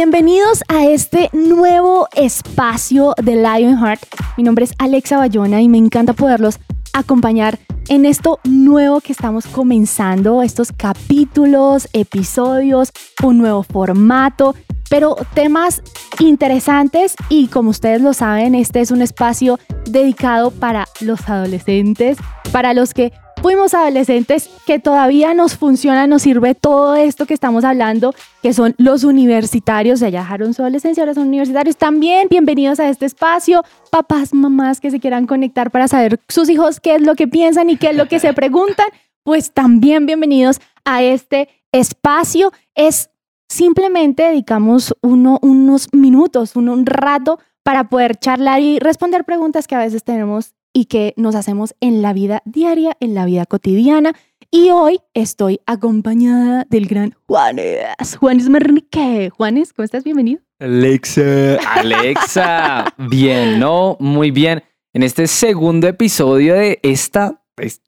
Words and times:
Bienvenidos 0.00 0.62
a 0.68 0.86
este 0.86 1.28
nuevo 1.32 2.06
espacio 2.14 3.14
de 3.20 3.34
Lionheart. 3.34 4.00
Mi 4.36 4.44
nombre 4.44 4.64
es 4.64 4.72
Alexa 4.78 5.16
Bayona 5.16 5.60
y 5.60 5.68
me 5.68 5.76
encanta 5.76 6.12
poderlos 6.12 6.60
acompañar 6.92 7.58
en 7.88 8.06
esto 8.06 8.38
nuevo 8.44 9.00
que 9.00 9.10
estamos 9.10 9.48
comenzando, 9.48 10.44
estos 10.44 10.70
capítulos, 10.70 11.88
episodios, 11.94 12.92
un 13.24 13.38
nuevo 13.38 13.64
formato, 13.64 14.54
pero 14.88 15.16
temas 15.34 15.82
interesantes 16.18 17.14
y 17.28 17.48
como 17.48 17.70
ustedes 17.70 18.00
lo 18.00 18.12
saben, 18.12 18.54
este 18.54 18.80
es 18.80 18.90
un 18.90 19.02
espacio 19.02 19.58
dedicado 19.86 20.50
para 20.50 20.86
los 21.00 21.28
adolescentes, 21.28 22.18
para 22.52 22.74
los 22.74 22.94
que 22.94 23.12
fuimos 23.40 23.74
adolescentes, 23.74 24.50
que 24.66 24.78
todavía 24.78 25.34
nos 25.34 25.56
funciona, 25.56 26.06
nos 26.06 26.22
sirve 26.22 26.54
todo 26.54 26.96
esto 26.96 27.26
que 27.26 27.34
estamos 27.34 27.64
hablando, 27.64 28.14
que 28.42 28.52
son 28.52 28.74
los 28.78 29.04
universitarios, 29.04 30.00
ya 30.00 30.10
dejaron 30.10 30.54
su 30.54 30.62
adolescencia, 30.62 31.02
ahora 31.02 31.14
son 31.14 31.28
universitarios. 31.28 31.76
También 31.76 32.28
bienvenidos 32.28 32.80
a 32.80 32.88
este 32.88 33.06
espacio, 33.06 33.64
papás, 33.90 34.34
mamás 34.34 34.80
que 34.80 34.90
se 34.90 35.00
quieran 35.00 35.26
conectar 35.26 35.70
para 35.70 35.88
saber 35.88 36.20
sus 36.28 36.48
hijos 36.48 36.80
qué 36.80 36.96
es 36.96 37.02
lo 37.02 37.14
que 37.14 37.28
piensan 37.28 37.70
y 37.70 37.76
qué 37.76 37.90
es 37.90 37.96
lo 37.96 38.08
que 38.08 38.18
se 38.18 38.32
preguntan, 38.34 38.86
pues 39.22 39.52
también 39.52 40.06
bienvenidos 40.06 40.60
a 40.84 41.02
este 41.02 41.48
espacio. 41.72 42.52
Es 42.74 43.10
simplemente 43.48 44.24
dedicamos 44.24 44.94
uno, 45.02 45.38
unos 45.42 45.88
minutos, 45.92 46.56
un 46.56 46.86
rato 46.86 47.38
para 47.62 47.88
poder 47.88 48.16
charlar 48.16 48.60
y 48.60 48.78
responder 48.78 49.24
preguntas 49.24 49.66
que 49.66 49.74
a 49.74 49.80
veces 49.80 50.04
tenemos 50.04 50.54
y 50.72 50.86
que 50.86 51.14
nos 51.16 51.34
hacemos 51.34 51.74
en 51.80 52.02
la 52.02 52.12
vida 52.12 52.42
diaria, 52.44 52.96
en 53.00 53.14
la 53.14 53.24
vida 53.24 53.46
cotidiana. 53.46 54.12
Y 54.50 54.70
hoy 54.70 55.00
estoy 55.12 55.60
acompañada 55.66 56.66
del 56.70 56.86
gran 56.86 57.14
Juanes, 57.26 58.16
Juanes 58.18 58.48
Mernique. 58.48 59.30
Juanes, 59.30 59.72
¿cómo 59.72 59.84
estás? 59.84 60.04
Bienvenido. 60.04 60.40
Alexa. 60.58 61.56
Alexa. 61.74 62.94
bien, 62.96 63.58
¿no? 63.58 63.96
Muy 64.00 64.30
bien. 64.30 64.62
En 64.94 65.02
este 65.02 65.26
segundo 65.26 65.86
episodio 65.86 66.54
de 66.54 66.80
esta, 66.82 67.42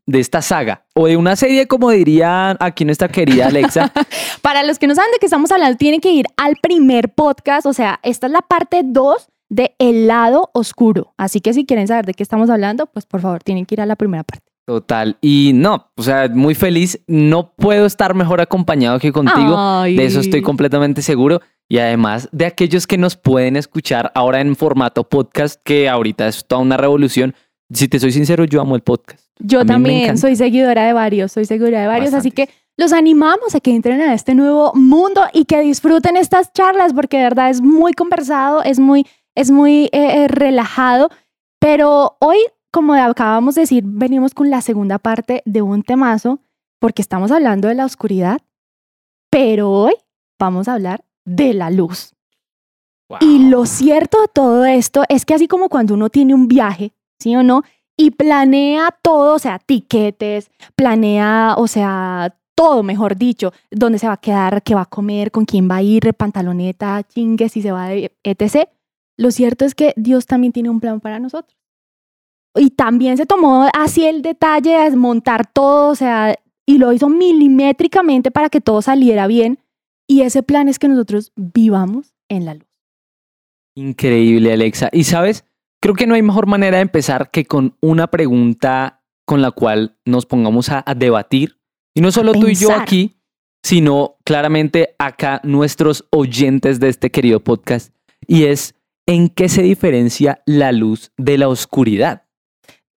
de 0.07 0.21
esta 0.21 0.43
saga, 0.43 0.85
o 0.95 1.07
de 1.07 1.17
una 1.17 1.37
serie, 1.37 1.67
como 1.67 1.91
diría 1.91 2.57
aquí 2.61 2.85
nuestra 2.85 3.09
querida 3.09 3.47
Alexa. 3.47 3.93
Para 4.43 4.63
los 4.63 4.79
que 4.79 4.87
no 4.87 4.95
saben 4.95 5.13
de 5.13 5.19
qué 5.19 5.27
estamos 5.27 5.51
hablando, 5.53 5.77
tienen 5.77 6.01
que 6.01 6.13
ir 6.13 6.27
al 6.37 6.57
primer 6.63 7.15
podcast, 7.15 7.67
o 7.67 7.73
sea, 7.73 8.01
esta 8.03 8.27
es 8.27 8.33
la 8.33 8.43
parte 8.43 8.83
2 8.85 9.29
de 9.49 9.75
El 9.79 10.07
lado 10.07 10.51
oscuro. 10.55 11.13
Así 11.17 11.41
que 11.41 11.53
si 11.53 11.67
quieren 11.67 11.89
saber 11.89 12.07
de 12.07 12.15
qué 12.15 12.23
estamos 12.23 12.49
hablando, 12.49 12.87
pues 12.87 13.05
por 13.05 13.21
favor 13.21 13.43
tienen 13.43 13.67
que 13.67 13.75
ir 13.75 13.81
a 13.81 13.87
la 13.87 13.97
primera 13.97 14.23
parte. 14.25 14.51
Total. 14.67 15.17
Y 15.21 15.51
no, 15.55 15.91
o 15.97 16.03
sea, 16.03 16.29
muy 16.29 16.55
feliz. 16.55 17.01
No 17.09 17.53
puedo 17.55 17.87
estar 17.87 18.15
mejor 18.15 18.41
acompañado 18.41 19.01
que 19.01 19.11
contigo. 19.11 19.83
De 19.83 20.05
eso 20.05 20.21
estoy 20.21 20.43
completamente 20.43 21.03
seguro. 21.03 21.41
Y 21.69 21.79
además 21.79 22.29
de 22.33 22.47
aquellos 22.47 22.87
que 22.87 22.97
nos 22.99 23.17
pueden 23.17 23.57
escuchar 23.57 24.13
ahora 24.15 24.41
en 24.41 24.55
formato 24.55 25.09
podcast, 25.09 25.61
que 25.65 25.89
ahorita 25.89 26.29
es 26.29 26.47
toda 26.47 26.63
una 26.63 26.77
revolución. 26.77 27.35
Si 27.73 27.89
te 27.89 27.99
soy 27.99 28.13
sincero, 28.13 28.45
yo 28.45 28.61
amo 28.61 28.77
el 28.77 28.83
podcast. 28.83 29.30
Yo 29.41 29.65
también 29.65 30.19
soy 30.19 30.37
seguidora 30.37 30.87
de 30.87 30.93
varios, 30.93 31.33
soy 31.33 31.45
seguidora 31.45 31.81
de 31.81 31.87
varios, 31.87 32.15
así 32.15 32.31
que 32.31 32.49
los 32.77 32.93
animamos 32.93 33.55
a 33.55 33.61
que 33.61 33.75
entren 33.75 34.01
a 34.01 34.15
este 34.15 34.35
nuevo 34.35 34.73
mundo 34.75 35.23
y 35.33 35.45
que 35.45 35.61
disfruten 35.61 36.17
estas 36.17 36.53
charlas 36.53 36.93
porque 36.93 37.19
de 37.19 37.25
verdad 37.25 37.51
es 37.51 37.61
muy 37.61 37.93
conversado, 37.93 38.63
es 38.63 38.79
muy 38.79 39.07
es 39.35 39.51
muy 39.51 39.85
eh, 39.85 39.91
eh, 39.93 40.29
relajado, 40.29 41.09
pero 41.61 42.17
hoy, 42.21 42.39
como 42.71 42.95
acabamos 42.95 43.55
de 43.55 43.63
decir, 43.63 43.85
venimos 43.87 44.35
con 44.35 44.51
la 44.51 44.61
segunda 44.61 44.99
parte 44.99 45.43
de 45.45 45.63
un 45.63 45.83
temazo, 45.83 46.41
porque 46.79 47.03
estamos 47.03 47.31
hablando 47.31 47.69
de 47.69 47.75
la 47.75 47.85
oscuridad, 47.85 48.41
pero 49.31 49.71
hoy 49.71 49.95
vamos 50.39 50.69
a 50.69 50.75
hablar 50.75 51.05
de 51.25 51.55
la 51.55 51.71
luz. 51.71 52.15
Y 53.21 53.49
lo 53.49 53.67
cierto 53.67 54.21
de 54.21 54.29
todo 54.29 54.65
esto 54.65 55.03
es 55.09 55.25
que 55.25 55.35
así 55.35 55.49
como 55.49 55.69
cuando 55.69 55.95
uno 55.95 56.11
tiene 56.11 56.33
un 56.33 56.47
viaje, 56.47 56.93
¿sí 57.19 57.35
o 57.35 57.43
no? 57.43 57.63
Y 58.01 58.13
planea 58.13 58.97
todo, 59.03 59.35
o 59.35 59.39
sea, 59.39 59.59
tiquetes, 59.59 60.51
planea, 60.75 61.55
o 61.59 61.67
sea, 61.67 62.35
todo, 62.55 62.83
mejor 62.83 63.15
dicho, 63.15 63.53
dónde 63.71 63.99
se 63.99 64.07
va 64.07 64.15
a 64.15 64.21
quedar, 64.23 64.63
qué 64.63 64.75
va 64.75 64.81
a 64.81 64.87
comer, 64.87 65.31
con 65.31 65.45
quién 65.45 65.69
va 65.71 65.77
a 65.77 65.83
ir, 65.83 66.15
pantaloneta, 66.15 67.03
chingue, 67.03 67.51
si 67.51 67.61
se 67.61 67.73
va 67.73 67.89
de 67.89 68.11
etc. 68.25 68.71
Lo 69.19 69.31
cierto 69.31 69.67
es 69.67 69.75
que 69.75 69.93
Dios 69.99 70.25
también 70.25 70.55
tiene 70.55 70.71
un 70.71 70.81
plan 70.81 71.01
para 71.01 71.19
nosotros. 71.19 71.59
Y 72.55 72.71
también 72.71 73.19
se 73.19 73.27
tomó 73.27 73.69
así 73.75 74.07
el 74.07 74.23
detalle 74.23 74.71
de 74.71 74.85
desmontar 74.85 75.53
todo, 75.53 75.91
o 75.91 75.95
sea, 75.95 76.35
y 76.65 76.79
lo 76.79 76.95
hizo 76.95 77.11
milimétricamente 77.11 78.31
para 78.31 78.49
que 78.49 78.63
todo 78.63 78.81
saliera 78.81 79.27
bien. 79.27 79.59
Y 80.09 80.23
ese 80.23 80.43
plan 80.43 80.71
es 80.71 80.79
que 80.79 80.89
nosotros 80.89 81.33
vivamos 81.37 82.15
en 82.31 82.47
la 82.47 82.55
luz. 82.55 82.67
Increíble, 83.75 84.55
Alexa. 84.55 84.89
Y 84.91 85.05
sabes, 85.05 85.45
creo 85.81 85.95
que 85.95 86.07
no 86.07 86.15
hay 86.15 86.23
mejor 86.23 86.47
manera 86.47 86.77
de 86.77 86.83
empezar 86.83 87.31
que 87.31 87.47
con 87.47 87.77
una 87.81 88.07
pregunta 88.09 89.03
con 89.27 89.43
la 89.43 89.51
cual 89.51 89.97
nos 90.05 90.27
pongamos 90.27 90.71
a, 90.71 90.85
debatir. 90.97 91.59
Y 91.95 92.01
no 92.01 92.13
solo 92.13 92.33
tú 92.33 92.49
y 92.49 92.55
yo 92.55 92.73
aquí, 92.73 93.21
sino 93.63 94.17
claramente 94.25 94.95
acá 94.99 95.41
nuestros 95.45 96.07
oyentes 96.11 96.81
de 96.81 96.89
este 96.89 97.11
querido 97.11 97.41
podcast. 97.41 97.95
Y 98.27 98.45
es, 98.45 98.75
¿en 99.07 99.29
qué 99.29 99.49
se 99.49 99.63
diferencia 99.63 100.43
la 100.47 100.73
luz 100.73 101.13
de 101.17 101.39
la 101.39 101.49
oscuridad? 101.49 102.25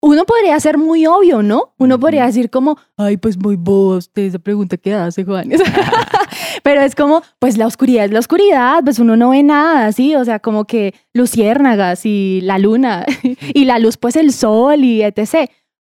Uno 0.01 0.25
podría 0.25 0.59
ser 0.59 0.77
muy 0.77 1.05
obvio, 1.05 1.43
¿no? 1.43 1.75
Uno 1.77 1.99
podría 1.99 2.25
decir 2.25 2.49
como, 2.49 2.77
ay, 2.97 3.17
pues 3.17 3.37
muy 3.37 3.55
vos, 3.55 4.09
esa 4.15 4.39
pregunta 4.39 4.77
que 4.77 4.93
hace 4.93 5.23
Juan. 5.23 5.49
Pero 6.63 6.81
es 6.81 6.95
como, 6.95 7.21
pues 7.39 7.57
la 7.57 7.67
oscuridad 7.67 8.05
es 8.05 8.11
la 8.11 8.19
oscuridad, 8.19 8.83
pues 8.83 8.99
uno 8.99 9.15
no 9.15 9.29
ve 9.31 9.43
nada, 9.43 9.91
¿sí? 9.91 10.15
O 10.15 10.25
sea, 10.25 10.39
como 10.39 10.65
que 10.65 10.93
luciérnagas 11.13 12.05
y 12.05 12.41
la 12.41 12.57
luna 12.57 13.05
y 13.53 13.65
la 13.65 13.79
luz, 13.79 13.97
pues 13.97 14.15
el 14.15 14.33
sol 14.33 14.83
y 14.83 15.03
etc. 15.03 15.49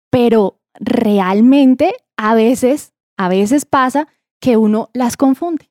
Pero 0.10 0.60
realmente 0.80 1.94
a 2.18 2.36
veces, 2.36 2.94
a 3.18 3.30
veces 3.30 3.66
pasa 3.66 4.08
que 4.40 4.58
uno 4.58 4.90
las 4.94 5.18
confunde. 5.18 5.70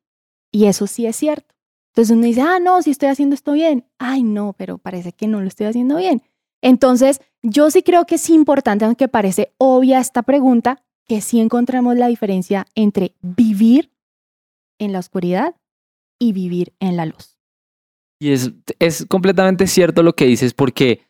Y 0.53 0.67
eso 0.67 0.87
sí 0.87 1.07
es 1.07 1.17
cierto. 1.17 1.55
Entonces 1.93 2.17
uno 2.17 2.25
dice, 2.25 2.43
ah, 2.43 2.59
no, 2.61 2.83
si 2.83 2.91
estoy 2.91 3.09
haciendo 3.09 3.35
esto 3.35 3.53
bien. 3.53 3.85
Ay, 3.99 4.23
no, 4.23 4.55
pero 4.57 4.79
parece 4.79 5.13
que 5.13 5.27
no 5.27 5.41
lo 5.41 5.49
estoy 5.49 5.67
haciendo 5.67 5.97
bien. 5.97 6.23
Entonces, 6.63 7.21
yo 7.43 7.71
sí 7.71 7.83
creo 7.83 8.07
que 8.07 8.17
es 8.17 8.31
importante, 8.31 8.85
aunque 8.85 9.09
parece 9.09 9.53
obvia 9.59 9.99
esta 9.99 10.23
pregunta, 10.23 10.83
que 11.07 11.21
sí 11.21 11.41
encontremos 11.41 11.97
la 11.97 12.07
diferencia 12.07 12.67
entre 12.75 13.17
vivir 13.21 13.91
en 14.81 14.93
la 14.93 14.99
oscuridad 14.99 15.55
y 16.19 16.33
vivir 16.33 16.73
en 16.81 16.97
la 16.97 17.07
luz. 17.07 17.39
Y 18.21 18.33
es, 18.33 18.53
es 18.81 19.07
completamente 19.09 19.69
cierto 19.69 20.03
lo 20.03 20.15
que 20.15 20.27
dices 20.27 20.53
porque 20.53 21.03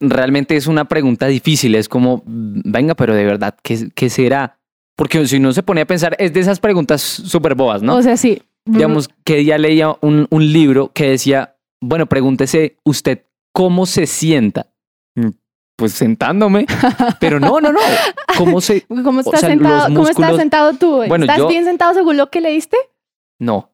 realmente 0.00 0.56
es 0.56 0.66
una 0.66 0.86
pregunta 0.86 1.26
difícil. 1.26 1.74
Es 1.74 1.88
como, 1.88 2.22
venga, 2.24 2.94
pero 2.94 3.14
de 3.14 3.24
verdad, 3.24 3.56
¿qué, 3.62 3.90
qué 3.94 4.08
será? 4.08 4.58
Porque 4.96 5.24
si 5.26 5.36
uno 5.36 5.52
se 5.52 5.62
pone 5.62 5.82
a 5.82 5.86
pensar, 5.86 6.16
es 6.18 6.32
de 6.32 6.40
esas 6.40 6.58
preguntas 6.58 7.02
súper 7.02 7.54
bobas, 7.54 7.82
¿no? 7.82 7.96
O 7.96 8.02
sea, 8.02 8.16
sí, 8.16 8.42
digamos, 8.64 9.08
que 9.24 9.36
día 9.36 9.58
leía 9.58 9.96
un, 10.00 10.26
un 10.30 10.52
libro 10.52 10.90
que 10.92 11.10
decía, 11.10 11.56
bueno, 11.80 12.06
pregúntese 12.06 12.76
usted 12.84 13.24
cómo 13.52 13.86
se 13.86 14.06
sienta. 14.06 14.66
Mm, 15.14 15.30
pues 15.76 15.92
sentándome, 15.92 16.66
pero 17.20 17.38
no, 17.40 17.60
no, 17.60 17.72
no. 17.72 17.80
¿Cómo 18.36 18.60
se 18.60 18.82
¿Cómo 18.82 19.20
estás, 19.20 19.40
sentado, 19.40 19.86
¿cómo 19.94 20.08
estás 20.08 20.36
sentado 20.36 20.72
tú? 20.74 21.02
¿Estás 21.02 21.46
bien 21.46 21.64
sentado 21.64 21.94
según 21.94 22.16
lo 22.16 22.30
que 22.30 22.40
leíste? 22.40 22.76
No. 23.38 23.72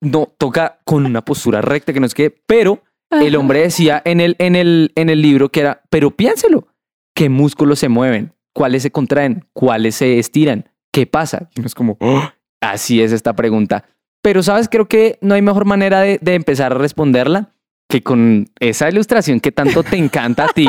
no, 0.00 0.26
toca 0.38 0.80
con 0.84 1.06
una 1.06 1.22
postura 1.24 1.60
recta 1.60 1.92
que 1.92 2.00
no 2.00 2.06
es 2.06 2.14
que, 2.14 2.30
pero 2.30 2.82
el 3.10 3.36
hombre 3.36 3.60
decía 3.60 4.00
en 4.04 4.20
el, 4.20 4.36
en, 4.38 4.56
el, 4.56 4.92
en 4.94 5.10
el 5.10 5.20
libro 5.20 5.50
que 5.50 5.60
era, 5.60 5.82
pero 5.90 6.10
piénselo, 6.12 6.68
¿qué 7.14 7.28
músculos 7.28 7.78
se 7.78 7.88
mueven? 7.88 8.32
¿Cuáles 8.54 8.82
se 8.82 8.90
contraen? 8.90 9.46
¿Cuáles 9.52 9.96
se 9.96 10.18
estiran? 10.18 10.70
¿Qué 10.92 11.06
pasa? 11.06 11.50
Y 11.56 11.64
es 11.64 11.74
como, 11.74 11.96
oh, 12.00 12.22
Así 12.62 13.02
es 13.02 13.10
esta 13.12 13.34
pregunta. 13.34 13.84
Pero, 14.22 14.42
¿sabes? 14.42 14.68
Creo 14.68 14.86
que 14.86 15.18
no 15.20 15.34
hay 15.34 15.42
mejor 15.42 15.64
manera 15.64 16.00
de, 16.00 16.18
empezar 16.22 16.72
a 16.72 16.78
responderla 16.78 17.50
que 17.88 18.02
con 18.02 18.48
esa 18.60 18.88
ilustración 18.88 19.40
que 19.40 19.50
tanto 19.50 19.82
te 19.82 19.96
encanta 19.96 20.44
a 20.44 20.48
ti, 20.48 20.66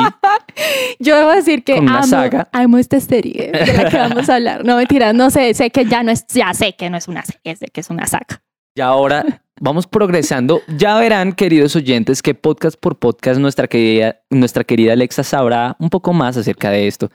Yo 0.98 1.16
debo 1.16 1.30
decir 1.30 1.64
que 1.64 1.78
amo, 1.78 2.02
saga. 2.04 2.48
amo 2.52 2.78
esta 2.78 3.00
serie 3.00 3.52
de 3.52 3.72
la 3.72 3.90
que 3.90 3.96
vamos 3.96 4.28
a 4.28 4.36
hablar. 4.36 4.64
No, 4.64 4.76
mentira, 4.76 5.12
no 5.12 5.30
sé, 5.30 5.54
sé 5.54 5.70
que 5.70 5.84
ya 5.84 6.02
no 6.02 6.10
es, 6.10 6.26
ya 6.28 6.52
sé 6.54 6.74
que 6.74 6.90
no 6.90 6.96
es 6.96 7.08
una 7.08 7.22
serie, 7.24 7.56
sé 7.56 7.66
que 7.66 7.80
es 7.80 7.90
una 7.90 8.06
saga. 8.06 8.42
Y 8.76 8.80
ahora 8.80 9.42
vamos 9.60 9.86
progresando. 9.86 10.62
Ya 10.76 10.98
verán, 10.98 11.32
queridos 11.32 11.76
oyentes, 11.76 12.22
que 12.22 12.34
podcast 12.34 12.78
por 12.78 12.98
podcast 12.98 13.40
nuestra 13.40 13.68
querida, 13.68 14.20
nuestra 14.30 14.64
querida 14.64 14.92
Alexa 14.92 15.22
sabrá 15.22 15.76
un 15.78 15.90
poco 15.90 16.12
más 16.12 16.36
acerca 16.36 16.70
de 16.70 16.86
esto. 16.86 17.10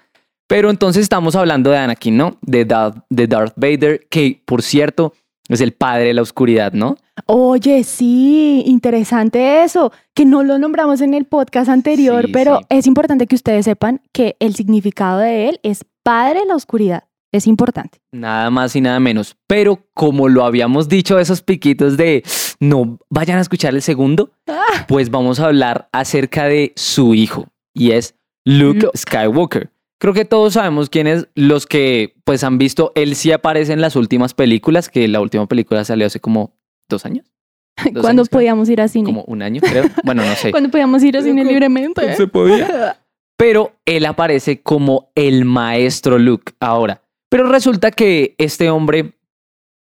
Pero 0.48 0.70
entonces 0.70 1.04
estamos 1.04 1.36
hablando 1.36 1.70
de 1.70 1.78
Anakin, 1.78 2.18
¿no? 2.18 2.38
De 2.42 2.66
Darth, 2.66 2.98
de 3.10 3.28
Darth 3.28 3.54
Vader, 3.56 4.08
que 4.10 4.42
por 4.46 4.64
cierto 4.64 5.14
es 5.50 5.62
el 5.62 5.74
padre 5.74 6.06
de 6.06 6.14
la 6.14 6.22
oscuridad, 6.22 6.74
¿no? 6.74 6.96
Oye, 7.26 7.84
sí, 7.84 8.64
interesante 8.66 9.64
eso, 9.64 9.92
que 10.14 10.26
no 10.26 10.44
lo 10.44 10.58
nombramos 10.60 11.02
en 11.02 11.14
el 11.14 11.26
podcast 11.26 11.70
anterior, 11.70 12.26
Sí, 12.28 12.32
pero 12.32 12.60
sí. 12.60 12.66
es 12.70 12.88
importante 12.88 13.28
que 13.28 13.36
ustedes 13.36 13.66
sepan 13.66 14.02
que 14.14 14.36
el 14.40 14.56
significado 14.56 15.20
de 15.20 15.50
él 15.50 15.60
es 15.64 15.84
padre 16.04 16.40
de 16.42 16.46
la 16.46 16.56
oscuridad. 16.56 17.04
Es 17.32 17.46
importante. 17.46 18.00
Nada 18.12 18.50
más 18.50 18.76
y 18.76 18.82
nada 18.82 19.00
menos. 19.00 19.38
Pero 19.46 19.86
como 19.94 20.30
lo 20.30 20.44
habíamos 20.46 20.90
dicho, 20.90 21.20
esos 21.20 21.44
piquitos 21.44 21.96
de 21.96 22.24
no 22.60 22.98
vayan 23.12 23.38
a 23.38 23.42
escuchar 23.42 23.76
el 23.76 23.84
segundo, 23.84 24.32
Ah. 24.48 24.86
pues 24.88 25.12
vamos 25.12 25.40
a 25.40 25.46
hablar 25.46 25.90
acerca 25.92 26.46
de 26.46 26.74
su 26.76 27.14
hijo 27.14 27.46
y 27.74 27.92
es 27.92 28.16
Luke 28.46 28.80
Luke. 28.86 28.98
Skywalker. 28.98 29.70
Creo 30.00 30.14
que 30.14 30.26
todos 30.26 30.54
sabemos 30.54 30.90
quién 30.90 31.08
es. 31.08 31.28
Los 31.36 31.68
que 31.68 32.16
pues 32.24 32.44
han 32.44 32.58
visto, 32.58 32.92
él 32.96 33.16
sí 33.16 33.32
aparece 33.32 33.74
en 33.74 33.82
las 33.82 33.96
últimas 33.96 34.34
películas, 34.34 34.90
que 34.90 35.08
la 35.08 35.20
última 35.20 35.46
película 35.48 35.84
salió 35.84 36.08
hace 36.08 36.20
como 36.20 36.56
dos 36.90 37.06
años. 37.06 37.32
Dos 37.94 38.02
Cuando 38.02 38.22
años, 38.22 38.30
creo. 38.30 38.40
podíamos 38.40 38.70
ir 38.70 38.82
a 38.82 38.88
cine. 38.88 39.06
Como 39.06 39.24
un 39.24 39.42
año, 39.42 39.62
creo. 39.62 39.86
Bueno, 40.04 40.26
no 40.26 40.36
sé. 40.36 40.52
Cuando 40.52 40.70
podíamos 40.70 41.02
ir 41.04 41.16
a 41.16 41.22
cine 41.22 41.46
libremente. 41.46 42.16
Se 42.16 42.28
podía. 42.28 42.98
Pero 43.38 43.72
él 43.86 44.06
aparece 44.06 44.62
como 44.62 45.12
el 45.16 45.46
maestro 45.46 46.20
Luke 46.20 46.52
ahora. 46.60 47.04
Pero 47.30 47.48
resulta 47.48 47.92
que 47.92 48.36
este 48.38 48.70
hombre, 48.70 49.14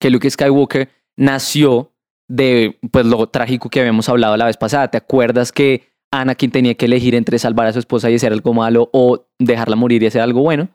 que 0.00 0.08
Luke 0.08 0.30
Skywalker, 0.30 0.88
nació 1.16 1.92
de 2.28 2.78
pues 2.90 3.04
lo 3.04 3.26
trágico 3.26 3.68
que 3.68 3.80
habíamos 3.80 4.08
hablado 4.08 4.38
la 4.38 4.46
vez 4.46 4.56
pasada. 4.56 4.88
¿Te 4.88 4.96
acuerdas 4.96 5.52
que 5.52 5.91
Anakin 6.12 6.50
tenía 6.50 6.74
que 6.74 6.84
elegir 6.84 7.14
entre 7.14 7.38
salvar 7.38 7.66
a 7.66 7.72
su 7.72 7.78
esposa 7.80 8.10
y 8.10 8.14
hacer 8.14 8.32
algo 8.32 8.52
malo 8.54 8.88
o 8.92 9.26
dejarla 9.38 9.74
morir 9.76 10.02
y 10.02 10.06
hacer 10.06 10.20
algo 10.20 10.42
bueno? 10.42 10.68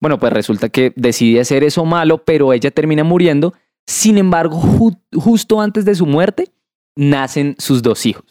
Bueno, 0.00 0.18
pues 0.18 0.32
resulta 0.32 0.68
que 0.68 0.92
decide 0.96 1.40
hacer 1.40 1.64
eso 1.64 1.84
malo, 1.84 2.24
pero 2.24 2.52
ella 2.52 2.70
termina 2.70 3.04
muriendo. 3.04 3.54
Sin 3.86 4.16
embargo, 4.18 4.60
ju- 4.60 4.98
justo 5.14 5.60
antes 5.60 5.84
de 5.84 5.94
su 5.94 6.06
muerte, 6.06 6.50
nacen 6.96 7.56
sus 7.58 7.82
dos 7.82 8.06
hijos 8.06 8.24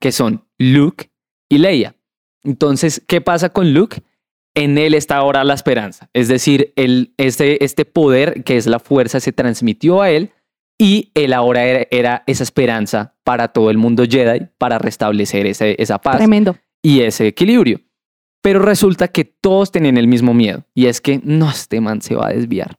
que 0.00 0.12
son 0.12 0.44
Luke 0.58 1.10
y 1.48 1.58
Leia. 1.58 1.94
Entonces, 2.42 3.02
¿qué 3.06 3.20
pasa 3.20 3.50
con 3.50 3.72
Luke? 3.72 4.02
En 4.54 4.78
él 4.78 4.94
está 4.94 5.16
ahora 5.16 5.44
la 5.44 5.54
esperanza. 5.54 6.10
Es 6.12 6.26
decir, 6.26 6.72
él, 6.74 7.12
este, 7.18 7.64
este 7.64 7.84
poder 7.84 8.42
que 8.42 8.56
es 8.56 8.66
la 8.66 8.80
fuerza 8.80 9.20
se 9.20 9.30
transmitió 9.32 10.02
a 10.02 10.10
él 10.10 10.30
y 10.82 11.10
él 11.14 11.34
ahora 11.34 11.64
era, 11.64 11.86
era 11.90 12.24
esa 12.26 12.42
esperanza 12.42 13.14
para 13.22 13.48
todo 13.48 13.68
el 13.70 13.76
mundo 13.76 14.04
Jedi 14.08 14.46
para 14.56 14.78
restablecer 14.78 15.44
ese- 15.46 15.76
esa 15.80 15.98
paz 15.98 16.16
Tremendo. 16.16 16.56
y 16.82 17.00
ese 17.02 17.26
equilibrio. 17.26 17.80
Pero 18.42 18.60
resulta 18.60 19.08
que 19.08 19.24
todos 19.26 19.70
tenían 19.70 19.98
el 19.98 20.08
mismo 20.08 20.32
miedo 20.32 20.64
y 20.74 20.86
es 20.86 21.02
que 21.02 21.20
no, 21.22 21.50
este 21.50 21.82
man 21.82 22.00
se 22.00 22.14
va 22.14 22.28
a 22.28 22.32
desviar. 22.32 22.78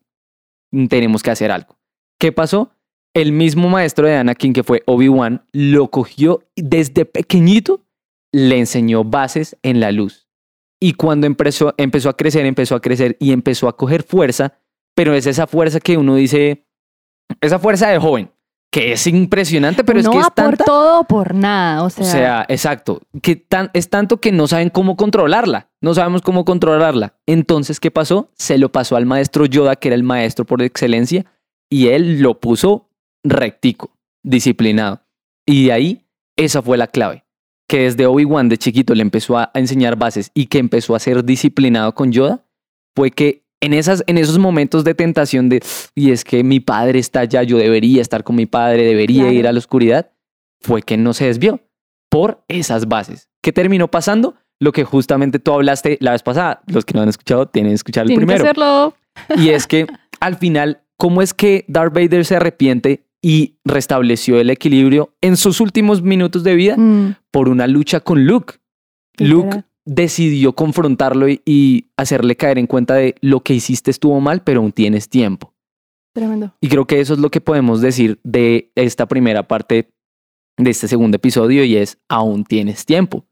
Tenemos 0.89 1.21
que 1.21 1.31
hacer 1.31 1.51
algo. 1.51 1.77
¿Qué 2.19 2.31
pasó? 2.31 2.71
El 3.13 3.33
mismo 3.33 3.69
maestro 3.69 4.07
de 4.07 4.15
Anakin 4.15 4.53
que 4.53 4.63
fue 4.63 4.83
Obi-Wan 4.85 5.45
lo 5.51 5.91
cogió 5.91 6.47
y 6.55 6.61
desde 6.63 7.05
pequeñito, 7.05 7.85
le 8.33 8.57
enseñó 8.57 9.03
bases 9.03 9.57
en 9.61 9.81
la 9.81 9.91
luz. 9.91 10.27
Y 10.79 10.93
cuando 10.93 11.27
empezó, 11.27 11.75
empezó 11.77 12.07
a 12.09 12.15
crecer, 12.17 12.45
empezó 12.45 12.75
a 12.75 12.81
crecer 12.81 13.17
y 13.19 13.33
empezó 13.33 13.67
a 13.67 13.75
coger 13.75 14.03
fuerza, 14.03 14.57
pero 14.95 15.13
es 15.13 15.27
esa 15.27 15.45
fuerza 15.45 15.79
que 15.81 15.97
uno 15.97 16.15
dice, 16.15 16.65
esa 17.39 17.59
fuerza 17.59 17.89
de 17.89 17.99
joven, 17.99 18.31
que 18.71 18.93
es 18.93 19.05
impresionante, 19.07 19.83
pero 19.83 20.01
no 20.01 20.09
es 20.11 20.15
que 20.15 20.21
es 20.21 20.33
tanta, 20.33 20.57
por 20.57 20.65
todo 20.65 21.03
por 21.03 21.35
nada. 21.35 21.83
O 21.83 21.89
sea, 21.89 22.03
o 22.03 22.07
sea, 22.07 22.45
exacto. 22.47 23.01
Que 23.21 23.35
tan, 23.35 23.69
es 23.73 23.89
tanto 23.89 24.21
que 24.21 24.31
no 24.31 24.47
saben 24.47 24.69
cómo 24.69 24.95
controlarla. 24.95 25.69
No 25.81 25.93
sabemos 25.93 26.21
cómo 26.21 26.45
controlarla. 26.45 27.15
Entonces, 27.25 27.79
¿qué 27.79 27.91
pasó? 27.91 28.29
Se 28.35 28.57
lo 28.57 28.71
pasó 28.71 28.95
al 28.95 29.05
maestro 29.05 29.45
Yoda, 29.45 29.75
que 29.75 29.89
era 29.89 29.95
el 29.95 30.03
maestro 30.03 30.45
por 30.45 30.61
excelencia, 30.61 31.25
y 31.69 31.87
él 31.87 32.21
lo 32.21 32.39
puso 32.39 32.89
rectico, 33.23 33.91
disciplinado. 34.23 35.01
Y 35.45 35.65
de 35.65 35.73
ahí, 35.73 36.05
esa 36.37 36.61
fue 36.61 36.77
la 36.77 36.87
clave. 36.87 37.25
Que 37.67 37.83
desde 37.83 38.05
Obi-Wan 38.05 38.49
de 38.49 38.57
chiquito 38.57 38.95
le 38.95 39.01
empezó 39.01 39.37
a 39.37 39.51
enseñar 39.53 39.97
bases 39.97 40.31
y 40.33 40.47
que 40.47 40.59
empezó 40.59 40.95
a 40.95 40.99
ser 40.99 41.23
disciplinado 41.23 41.93
con 41.93 42.11
Yoda, 42.11 42.45
fue 42.95 43.11
que 43.11 43.43
en, 43.61 43.73
esas, 43.73 44.03
en 44.07 44.17
esos 44.17 44.37
momentos 44.39 44.83
de 44.83 44.93
tentación 44.95 45.47
de, 45.49 45.61
y 45.95 46.11
es 46.11 46.23
que 46.23 46.43
mi 46.43 46.59
padre 46.59 46.99
está 46.99 47.21
allá, 47.21 47.43
yo 47.43 47.57
debería 47.57 48.01
estar 48.01 48.23
con 48.23 48.35
mi 48.35 48.45
padre, 48.45 48.83
debería 48.83 49.23
Claro. 49.23 49.35
ir 49.37 49.47
a 49.47 49.51
la 49.53 49.59
oscuridad, 49.59 50.11
fue 50.61 50.81
que 50.81 50.97
no 50.97 51.13
se 51.13 51.25
desvió 51.27 51.61
por 52.09 52.43
esas 52.47 52.87
bases. 52.87 53.29
¿Qué 53.41 53.51
terminó 53.51 53.89
pasando? 53.89 54.35
Lo 54.59 54.71
que 54.71 54.83
justamente 54.83 55.39
tú 55.39 55.53
hablaste 55.53 55.97
la 56.01 56.11
vez 56.11 56.21
pasada. 56.21 56.61
Los 56.67 56.85
que 56.85 56.93
no 56.93 57.01
han 57.01 57.09
escuchado 57.09 57.47
tienen 57.47 57.71
que 57.71 57.75
escuchar 57.75 58.03
el 58.03 58.09
que 58.09 58.15
primero. 58.17 58.43
hacerlo. 58.43 58.95
Y 59.37 59.49
es 59.49 59.65
que 59.65 59.87
al 60.19 60.35
final, 60.37 60.81
¿cómo 60.97 61.21
es 61.21 61.33
que 61.33 61.65
Darth 61.67 61.93
Vader 61.93 62.25
se 62.25 62.35
arrepiente 62.35 63.05
y 63.23 63.55
restableció 63.65 64.39
el 64.39 64.49
equilibrio 64.49 65.15
en 65.21 65.37
sus 65.37 65.61
últimos 65.61 66.01
minutos 66.03 66.43
de 66.43 66.55
vida 66.55 66.75
Mm, 66.77 67.15
por 67.31 67.49
una 67.49 67.65
lucha 67.67 68.01
con 68.01 68.25
Luke? 68.25 68.55
Luke 69.17 69.63
decidió 69.85 70.53
confrontarlo 70.53 71.27
y, 71.29 71.41
y 71.45 71.85
hacerle 71.97 72.35
caer 72.35 72.57
en 72.57 72.67
cuenta 72.67 72.95
de 72.95 73.15
lo 73.21 73.41
que 73.41 73.53
hiciste 73.53 73.91
estuvo 73.91 74.19
mal, 74.19 74.43
pero 74.43 74.59
aún 74.61 74.71
tienes 74.71 75.09
tiempo. 75.09 75.53
Tremendo. 76.13 76.53
Y 76.61 76.67
creo 76.67 76.85
que 76.85 76.99
eso 76.99 77.13
es 77.13 77.19
lo 77.19 77.29
que 77.31 77.41
podemos 77.41 77.81
decir 77.81 78.19
de 78.23 78.71
esta 78.75 79.07
primera 79.07 79.47
parte 79.47 79.89
de 80.57 80.69
este 80.69 80.87
segundo 80.87 81.15
episodio 81.15 81.63
y 81.63 81.77
es 81.77 81.97
aún 82.09 82.43
tienes 82.43 82.85
tiempo. 82.85 83.25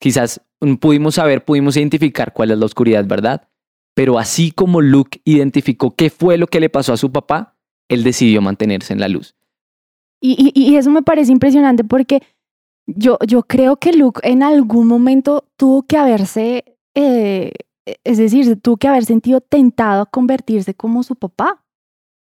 Quizás 0.00 0.40
pudimos 0.80 1.16
saber, 1.16 1.44
pudimos 1.44 1.76
identificar 1.76 2.32
cuál 2.32 2.50
es 2.52 2.58
la 2.58 2.66
oscuridad, 2.66 3.04
¿verdad? 3.06 3.48
Pero 3.94 4.18
así 4.18 4.50
como 4.52 4.80
Luke 4.80 5.20
identificó 5.24 5.94
qué 5.94 6.10
fue 6.10 6.38
lo 6.38 6.46
que 6.46 6.60
le 6.60 6.70
pasó 6.70 6.92
a 6.92 6.96
su 6.96 7.12
papá, 7.12 7.56
él 7.88 8.02
decidió 8.04 8.40
mantenerse 8.40 8.92
en 8.92 9.00
la 9.00 9.08
luz. 9.08 9.34
Y, 10.20 10.52
y- 10.54 10.70
y 10.72 10.76
eso 10.76 10.90
me 10.90 11.02
parece 11.02 11.32
impresionante 11.32 11.84
porque 11.84 12.22
yo, 12.86 13.18
yo 13.26 13.42
creo 13.44 13.76
que 13.76 13.92
Luke 13.92 14.20
en 14.22 14.42
algún 14.42 14.86
momento 14.86 15.48
tuvo 15.56 15.84
que 15.84 15.96
haberse, 15.96 16.76
eh, 16.94 17.52
es 18.04 18.18
decir, 18.18 18.60
tuvo 18.60 18.76
que 18.76 18.88
haber 18.88 19.04
sentido 19.04 19.40
tentado 19.40 20.02
a 20.02 20.06
convertirse 20.06 20.74
como 20.74 21.02
su 21.02 21.16
papá. 21.16 21.64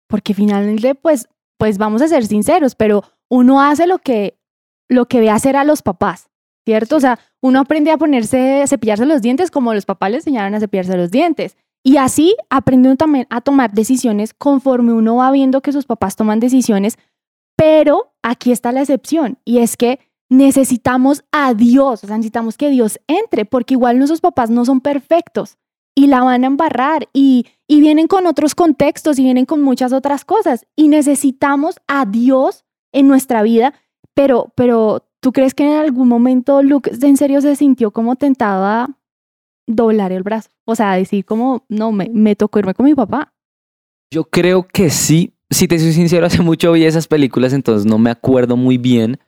Porque 0.09 0.35
finalmente, 0.35 0.95
pues, 0.95 1.29
pues 1.59 1.79
vamos 1.79 2.01
a 2.01 2.09
ser 2.09 2.25
sinceros, 2.27 2.75
pero 2.75 3.03
uno 3.29 3.61
hace 3.61 3.87
lo 3.87 3.99
que, 3.99 4.39
lo 4.89 5.07
que 5.07 5.21
ve 5.21 5.31
hacer 5.31 5.57
a 5.57 5.65
los 5.65 5.83
papás, 5.83 6.29
¿cierto? 6.65 6.97
O 6.97 7.01
sea, 7.01 7.19
uno 7.43 7.61
aprende 7.61 7.91
a 7.91 7.99
ponerse, 7.99 8.63
a 8.63 8.67
cepillarse 8.67 9.05
los 9.05 9.21
dientes 9.21 9.51
como 9.51 9.75
los 9.75 9.85
papás 9.85 10.11
le 10.11 10.17
enseñaron 10.19 10.55
a 10.55 10.61
cepillarse 10.61 10.97
los 10.97 11.11
dientes. 11.11 11.57
Y 11.83 11.97
así 11.97 12.37
aprende 12.51 12.89
uno 12.89 12.97
también 12.97 13.27
a 13.31 13.41
tomar 13.41 13.73
decisiones 13.73 14.33
conforme 14.33 14.93
uno 14.93 15.17
va 15.17 15.31
viendo 15.31 15.61
que 15.61 15.73
sus 15.73 15.87
papás 15.87 16.17
toman 16.17 16.41
decisiones 16.41 16.99
pero 17.57 18.13
aquí 18.23 18.53
está 18.53 18.71
la 18.71 18.83
excepción 18.83 19.39
y 19.45 19.59
es 19.59 19.77
que 19.77 19.99
necesitamos 20.29 21.25
a 21.33 21.55
Dios, 21.55 22.03
o 22.05 22.07
sea, 22.07 22.17
necesitamos 22.17 22.57
que 22.57 22.71
Dios 22.71 23.01
entre, 23.07 23.45
porque 23.45 23.75
igual 23.75 23.99
nuestros 23.99 24.21
papás 24.21 24.51
no 24.51 24.65
son 24.65 24.81
perfectos 24.81 25.59
y 25.95 26.09
la 26.09 26.23
van 26.23 26.45
a 26.45 26.49
embarrar 26.49 27.09
y, 27.13 27.47
y 27.67 27.81
vienen 27.81 28.07
con 28.07 28.27
otros 28.27 28.55
contextos 28.55 29.19
y 29.19 29.25
vienen 29.25 29.47
con 29.47 29.63
muchas 29.63 29.93
otras 29.93 30.25
cosas 30.25 30.67
y 30.77 30.89
necesitamos 30.89 31.77
a 31.87 32.05
Dios 32.07 32.65
en 32.93 33.09
nuestra 33.09 33.43
vida, 33.43 33.75
pero, 34.15 34.53
pero 34.55 35.07
¿tú 35.21 35.33
crees 35.33 35.55
que 35.55 35.65
en 35.65 35.79
algún 35.79 36.09
momento 36.09 36.63
Luke 36.63 36.91
en 37.01 37.17
serio 37.17 37.41
se 37.41 37.57
sintió 37.57 37.91
como 37.91 38.17
tentado 38.17 38.65
a 38.65 38.99
doblar 39.67 40.13
el 40.13 40.23
brazo? 40.23 40.51
O 40.65 40.75
sea, 40.75 40.93
decir 40.95 41.25
como, 41.25 41.65
no, 41.69 41.93
me, 41.93 42.09
me 42.13 42.37
tocó 42.37 42.59
irme 42.59 42.75
con 42.75 42.87
mi 42.87 42.95
papá. 42.95 43.35
Yo 44.11 44.25
creo 44.25 44.67
que 44.67 44.91
sí. 44.91 45.33
Si 45.51 45.69
te 45.69 45.79
soy 45.79 45.93
sincero, 45.93 46.27
hace 46.27 46.43
mucho 46.43 46.73
vi 46.73 46.85
esas 46.85 47.07
películas, 47.07 47.53
entonces 47.53 47.87
no 47.87 47.99
me 47.99 48.11
acuerdo 48.11 48.57
muy 48.57 48.79
bien, 48.79 49.19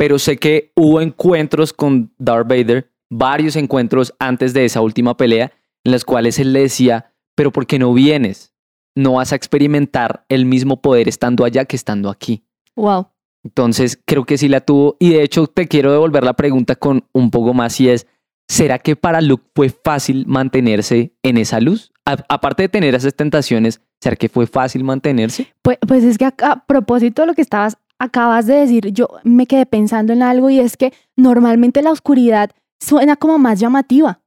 pero 0.00 0.18
sé 0.18 0.38
que 0.38 0.72
hubo 0.76 1.02
encuentros 1.02 1.74
con 1.74 2.10
Darth 2.16 2.48
Vader, 2.48 2.90
varios 3.10 3.54
encuentros 3.54 4.14
antes 4.18 4.54
de 4.54 4.64
esa 4.64 4.80
última 4.80 5.14
pelea, 5.14 5.52
en 5.84 5.92
las 5.92 6.06
cuales 6.06 6.38
él 6.38 6.54
le 6.54 6.60
decía, 6.60 7.12
pero 7.36 7.52
¿por 7.52 7.66
qué 7.66 7.78
no 7.78 7.92
vienes? 7.92 8.54
No 8.96 9.12
vas 9.14 9.32
a 9.32 9.36
experimentar 9.36 10.24
el 10.30 10.46
mismo 10.46 10.80
poder 10.80 11.06
estando 11.06 11.44
allá 11.44 11.66
que 11.66 11.76
estando 11.76 12.08
aquí. 12.08 12.42
Wow. 12.76 13.08
Entonces 13.44 14.00
creo 14.06 14.24
que 14.24 14.38
sí 14.38 14.48
la 14.48 14.62
tuvo 14.62 14.96
y 14.98 15.10
de 15.10 15.22
hecho 15.22 15.46
te 15.48 15.68
quiero 15.68 15.92
devolver 15.92 16.24
la 16.24 16.32
pregunta 16.32 16.76
con 16.76 17.04
un 17.12 17.30
poco 17.30 17.52
más 17.52 17.78
y 17.78 17.90
es, 17.90 18.06
¿será 18.48 18.78
que 18.78 18.96
para 18.96 19.20
Luke 19.20 19.44
fue 19.54 19.68
fácil 19.68 20.24
mantenerse 20.26 21.12
en 21.22 21.36
esa 21.36 21.60
luz? 21.60 21.92
A- 22.06 22.24
aparte 22.30 22.62
de 22.62 22.68
tener 22.70 22.94
esas 22.94 23.14
tentaciones, 23.14 23.82
¿será 24.00 24.16
que 24.16 24.30
fue 24.30 24.46
fácil 24.46 24.82
mantenerse? 24.82 25.52
Pues, 25.60 25.76
pues 25.86 26.04
es 26.04 26.16
que 26.16 26.24
a, 26.24 26.34
a 26.40 26.64
propósito 26.66 27.20
de 27.20 27.26
lo 27.26 27.34
que 27.34 27.42
estabas, 27.42 27.76
acabas 28.00 28.46
de 28.46 28.54
decir, 28.54 28.88
yo 28.92 29.08
me 29.22 29.46
quedé 29.46 29.66
pensando 29.66 30.12
en 30.12 30.22
algo 30.22 30.50
y 30.50 30.58
es 30.58 30.76
que 30.76 30.92
normalmente 31.16 31.82
la 31.82 31.92
oscuridad 31.92 32.50
suena 32.80 33.14
como 33.14 33.38
más 33.38 33.60
llamativa. 33.60 34.20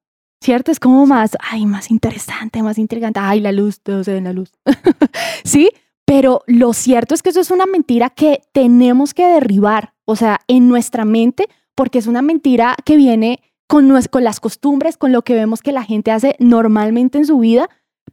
¿cierto? 0.44 0.72
Es 0.72 0.80
como 0.80 1.06
más, 1.06 1.32
ay, 1.40 1.66
más 1.66 1.90
interesante, 1.90 2.62
más 2.62 2.78
intrigante. 2.78 3.20
Ay, 3.22 3.40
la 3.40 3.52
luz, 3.52 3.80
todo 3.82 4.04
se 4.04 4.12
ve 4.12 4.18
en 4.18 4.26
la 4.26 4.34
luz. 4.34 4.52
¿Sí? 5.44 5.70
Pero 6.06 6.42
lo 6.48 6.74
cierto 6.74 7.16
es 7.16 7.24
que 7.24 7.30
eso 7.30 7.40
es 7.40 7.50
una 7.50 7.66
mentira 7.66 8.10
que 8.10 8.42
tenemos 8.52 9.14
que 9.14 9.26
derribar, 9.26 9.94
o 10.06 10.18
sea, 10.18 10.42
en 10.48 10.68
nuestra 10.68 11.06
mente, 11.06 11.48
porque 11.76 11.98
es 11.98 12.08
una 12.08 12.22
mentira 12.22 12.76
que 12.84 12.98
viene 12.98 13.40
con, 13.68 13.90
con 14.12 14.24
las 14.26 14.42
costumbres, 14.42 14.98
con 14.98 15.14
lo 15.14 15.22
que 15.22 15.34
vemos 15.34 15.62
que 15.62 15.72
la 15.72 15.84
gente 15.84 16.12
hace 16.12 16.36
normalmente 16.40 17.18
en 17.18 17.26
su 17.26 17.40
vida, 17.40 17.70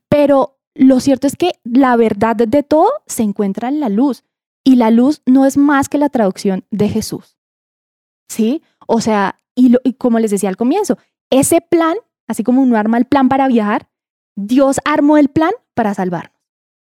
pero 0.09 0.57
lo 0.75 1.00
cierto 1.00 1.26
es 1.26 1.35
que 1.35 1.55
la 1.64 1.97
verdad 1.97 2.37
de 2.37 2.62
todo 2.62 2.90
se 3.07 3.25
encuentra 3.25 3.69
en 3.69 3.81
la 3.81 3.88
luz 3.88 4.23
y 4.64 4.76
la 4.76 4.90
luz 4.90 5.23
no 5.26 5.47
es 5.47 5.57
más 5.57 5.88
que 5.88 5.99
la 5.99 6.09
traducción 6.09 6.64
de 6.71 6.88
Jesús. 6.88 7.38
¿Sí? 8.29 8.62
O 8.87 9.00
sea, 9.00 9.38
y, 9.55 9.75
como 9.95 10.19
les 10.19 10.31
decía 10.31 10.49
al 10.49 10.57
comienzo, 10.57 10.99
ese 11.31 11.61
plan, 11.61 11.97
así 12.29 12.45
como 12.45 12.62
uno 12.62 12.76
arma 12.76 12.99
el 12.99 13.07
plan 13.07 13.29
para 13.29 13.49
viajar, 13.49 13.88
Dios 14.37 14.79
armó 14.85 15.17
el 15.19 15.29
plan 15.29 15.52
para 15.75 15.95
salvarnos. 15.95 16.38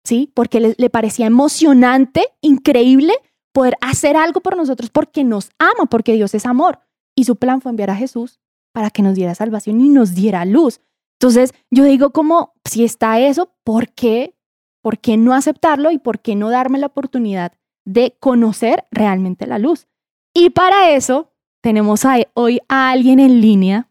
¿Sí? 0.04 0.32
Porque 0.34 0.60
le, 0.60 0.76
le 0.78 0.90
parecía 0.90 1.28
emocionante, 1.28 2.28
increíble 2.42 3.14
poder 3.54 3.78
hacer 3.82 4.16
algo 4.16 4.42
por 4.42 4.58
nosotros 4.58 4.90
porque 4.90 5.24
nos 5.24 5.52
ama, 5.60 5.86
porque 5.90 6.14
Dios 6.14 6.34
es 6.34 6.46
amor. 6.46 6.80
Y 7.16 7.26
su 7.26 7.36
plan 7.36 7.62
fue 7.62 7.72
enviar 7.72 7.90
a 7.90 7.96
Jesús 7.96 8.40
para 8.74 8.90
que 8.90 9.04
nos 9.04 9.16
diera 9.16 9.36
salvación 9.36 9.82
y 9.82 9.90
nos 9.90 10.16
diera 10.16 10.46
luz. 10.46 10.82
Entonces, 11.20 11.54
yo 11.70 11.84
digo 11.84 12.12
como, 12.12 12.54
si 12.66 12.84
está 12.84 13.20
eso, 13.20 13.54
¿por 13.64 13.90
qué? 13.90 14.36
¿Por 14.82 15.00
qué 15.00 15.18
no 15.18 15.34
aceptarlo 15.34 15.92
y 15.92 15.98
por 15.98 16.20
qué 16.20 16.36
no 16.36 16.50
darme 16.50 16.80
la 16.80 16.88
oportunidad 16.88 17.54
de 17.86 18.16
conocer 18.20 18.86
realmente 18.92 19.48
la 19.48 19.60
luz? 19.60 19.88
Y 20.34 20.52
para 20.52 20.92
eso 20.92 21.32
tenemos 21.62 22.04
hoy 22.34 22.60
a 22.68 22.90
alguien 22.90 23.20
en 23.20 23.42
línea 23.42 23.88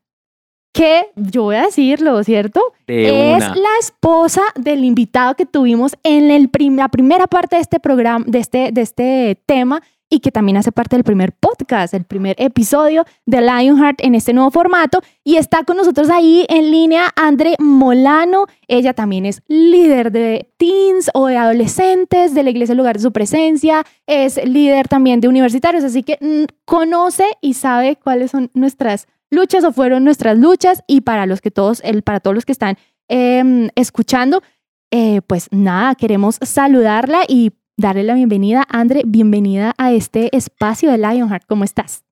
que, 0.73 1.11
yo 1.17 1.45
voy 1.45 1.57
a 1.57 1.63
decirlo, 1.63 2.23
¿cierto? 2.23 2.61
es 2.87 3.41
la 3.41 3.79
esposa 3.81 4.43
del 4.55 4.85
invitado 4.85 5.35
que 5.35 5.47
tuvimos 5.47 5.97
en 6.03 6.31
el 6.31 6.51
la 6.77 6.89
primera 6.89 7.27
parte 7.27 7.57
de 7.57 7.63
este 7.63 7.81
programa, 7.81 8.25
de 8.29 8.39
este, 8.39 8.71
de 8.73 8.81
este 8.81 9.43
tema, 9.47 9.83
y 10.11 10.19
que 10.19 10.33
también 10.33 10.57
hace 10.57 10.73
parte 10.73 10.97
del 10.97 11.05
primer 11.05 11.33
podcast, 11.33 11.95
el 11.95 12.05
primer 12.05 12.35
episodio 12.39 13.05
de 13.27 13.41
Lionheart 13.41 14.01
en 14.03 14.17
este 14.17 14.33
nuevo 14.33 14.51
formato. 14.51 15.01
Y 15.23 15.37
está 15.37 15.63
con 15.63 15.77
nosotros 15.77 16.11
ahí 16.11 16.45
en 16.49 16.73
línea 16.73 17.11
Andre 17.15 17.55
Molano. 17.61 18.47
Ella 18.67 18.93
también 18.93 19.25
es 19.25 19.41
líder 19.47 20.11
de 20.11 20.51
teens 20.57 21.11
o 21.15 21.29
de 21.29 21.37
adolescentes 21.37 22.35
de 22.35 22.43
la 22.43 22.51
Iglesia 22.51 22.75
Lugar 22.75 22.97
de 22.97 23.03
su 23.03 23.13
Presencia. 23.13 23.85
Es 24.07 24.45
líder 24.45 24.89
también 24.89 25.21
de 25.21 25.29
universitarios, 25.29 25.85
así 25.85 26.03
que 26.03 26.19
mm, 26.21 26.53
conoce 26.65 27.25
y 27.41 27.55
sabe 27.55 27.95
cuáles 27.95 28.33
son 28.33 28.51
nuestras 28.53 29.07
luchas 29.31 29.63
o 29.63 29.73
fueron 29.73 30.03
nuestras 30.03 30.37
luchas. 30.37 30.83
Y 30.89 31.03
para 31.03 31.27
los 31.27 31.41
que 31.41 31.53
todos, 31.53 31.81
el, 31.85 32.03
para 32.03 32.19
todos 32.19 32.35
los 32.35 32.45
que 32.45 32.53
están 32.53 32.77
em, 33.09 33.69
escuchando, 33.77 34.43
eh, 34.91 35.21
pues 35.29 35.47
nada, 35.53 35.95
queremos 35.95 36.39
saludarla 36.43 37.21
y 37.29 37.53
darle 37.81 38.05
la 38.05 38.15
bienvenida. 38.15 38.65
Andre, 38.69 39.03
bienvenida 39.07 39.75
a 39.79 39.93
este 39.93 40.35
espacio 40.37 40.91
de 40.91 40.99
Lionheart. 40.99 41.45
¿Cómo 41.47 41.65
estás? 41.65 42.05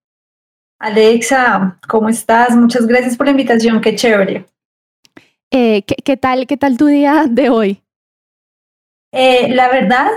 Alexa, 0.80 1.78
¿cómo 1.88 2.08
estás? 2.08 2.56
Muchas 2.56 2.86
gracias 2.86 3.16
por 3.16 3.26
la 3.26 3.32
invitación, 3.32 3.80
qué 3.80 3.94
chévere. 3.94 4.46
Eh, 5.50 5.82
¿qué, 5.82 6.16
tal, 6.16 6.46
¿Qué 6.46 6.56
tal 6.56 6.76
tu 6.76 6.86
día 6.86 7.26
de 7.28 7.50
hoy? 7.50 7.82
Eh, 9.12 9.48
la 9.54 9.68
verdad, 9.68 10.08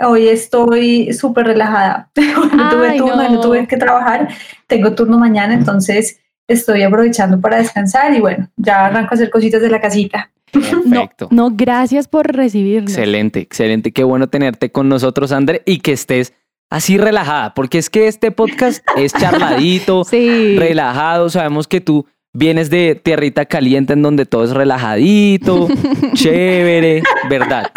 hoy 0.00 0.28
estoy 0.28 1.12
súper 1.12 1.46
relajada. 1.46 2.10
no 2.54 2.70
tuve 2.70 2.96
turno, 2.96 3.28
no. 3.28 3.40
tuve 3.40 3.66
que 3.66 3.76
trabajar, 3.76 4.28
tengo 4.66 4.94
turno 4.94 5.18
mañana, 5.18 5.54
entonces 5.54 6.20
estoy 6.46 6.82
aprovechando 6.82 7.40
para 7.40 7.58
descansar 7.58 8.14
y 8.14 8.20
bueno, 8.20 8.48
ya 8.56 8.86
arranco 8.86 9.10
a 9.12 9.14
hacer 9.14 9.30
cositas 9.30 9.60
de 9.60 9.70
la 9.70 9.80
casita. 9.80 10.30
Perfecto. 10.52 11.28
No, 11.30 11.50
gracias 11.52 12.08
por 12.08 12.26
recibirnos. 12.26 12.90
Excelente, 12.90 13.40
excelente. 13.40 13.92
Qué 13.92 14.04
bueno 14.04 14.28
tenerte 14.28 14.70
con 14.70 14.88
nosotros, 14.88 15.32
André, 15.32 15.62
y 15.66 15.78
que 15.78 15.92
estés 15.92 16.34
así 16.70 16.98
relajada, 16.98 17.54
porque 17.54 17.78
es 17.78 17.90
que 17.90 18.08
este 18.08 18.30
podcast 18.30 18.84
es 18.96 19.12
charladito, 19.12 20.04
relajado. 20.10 21.30
Sabemos 21.30 21.66
que 21.66 21.80
tú 21.80 22.06
vienes 22.32 22.70
de 22.70 22.94
tierrita 22.94 23.46
caliente 23.46 23.94
en 23.94 24.02
donde 24.02 24.26
todo 24.26 24.44
es 24.44 24.50
relajadito, 24.50 25.68
chévere, 26.14 27.02
¿verdad? 27.28 27.70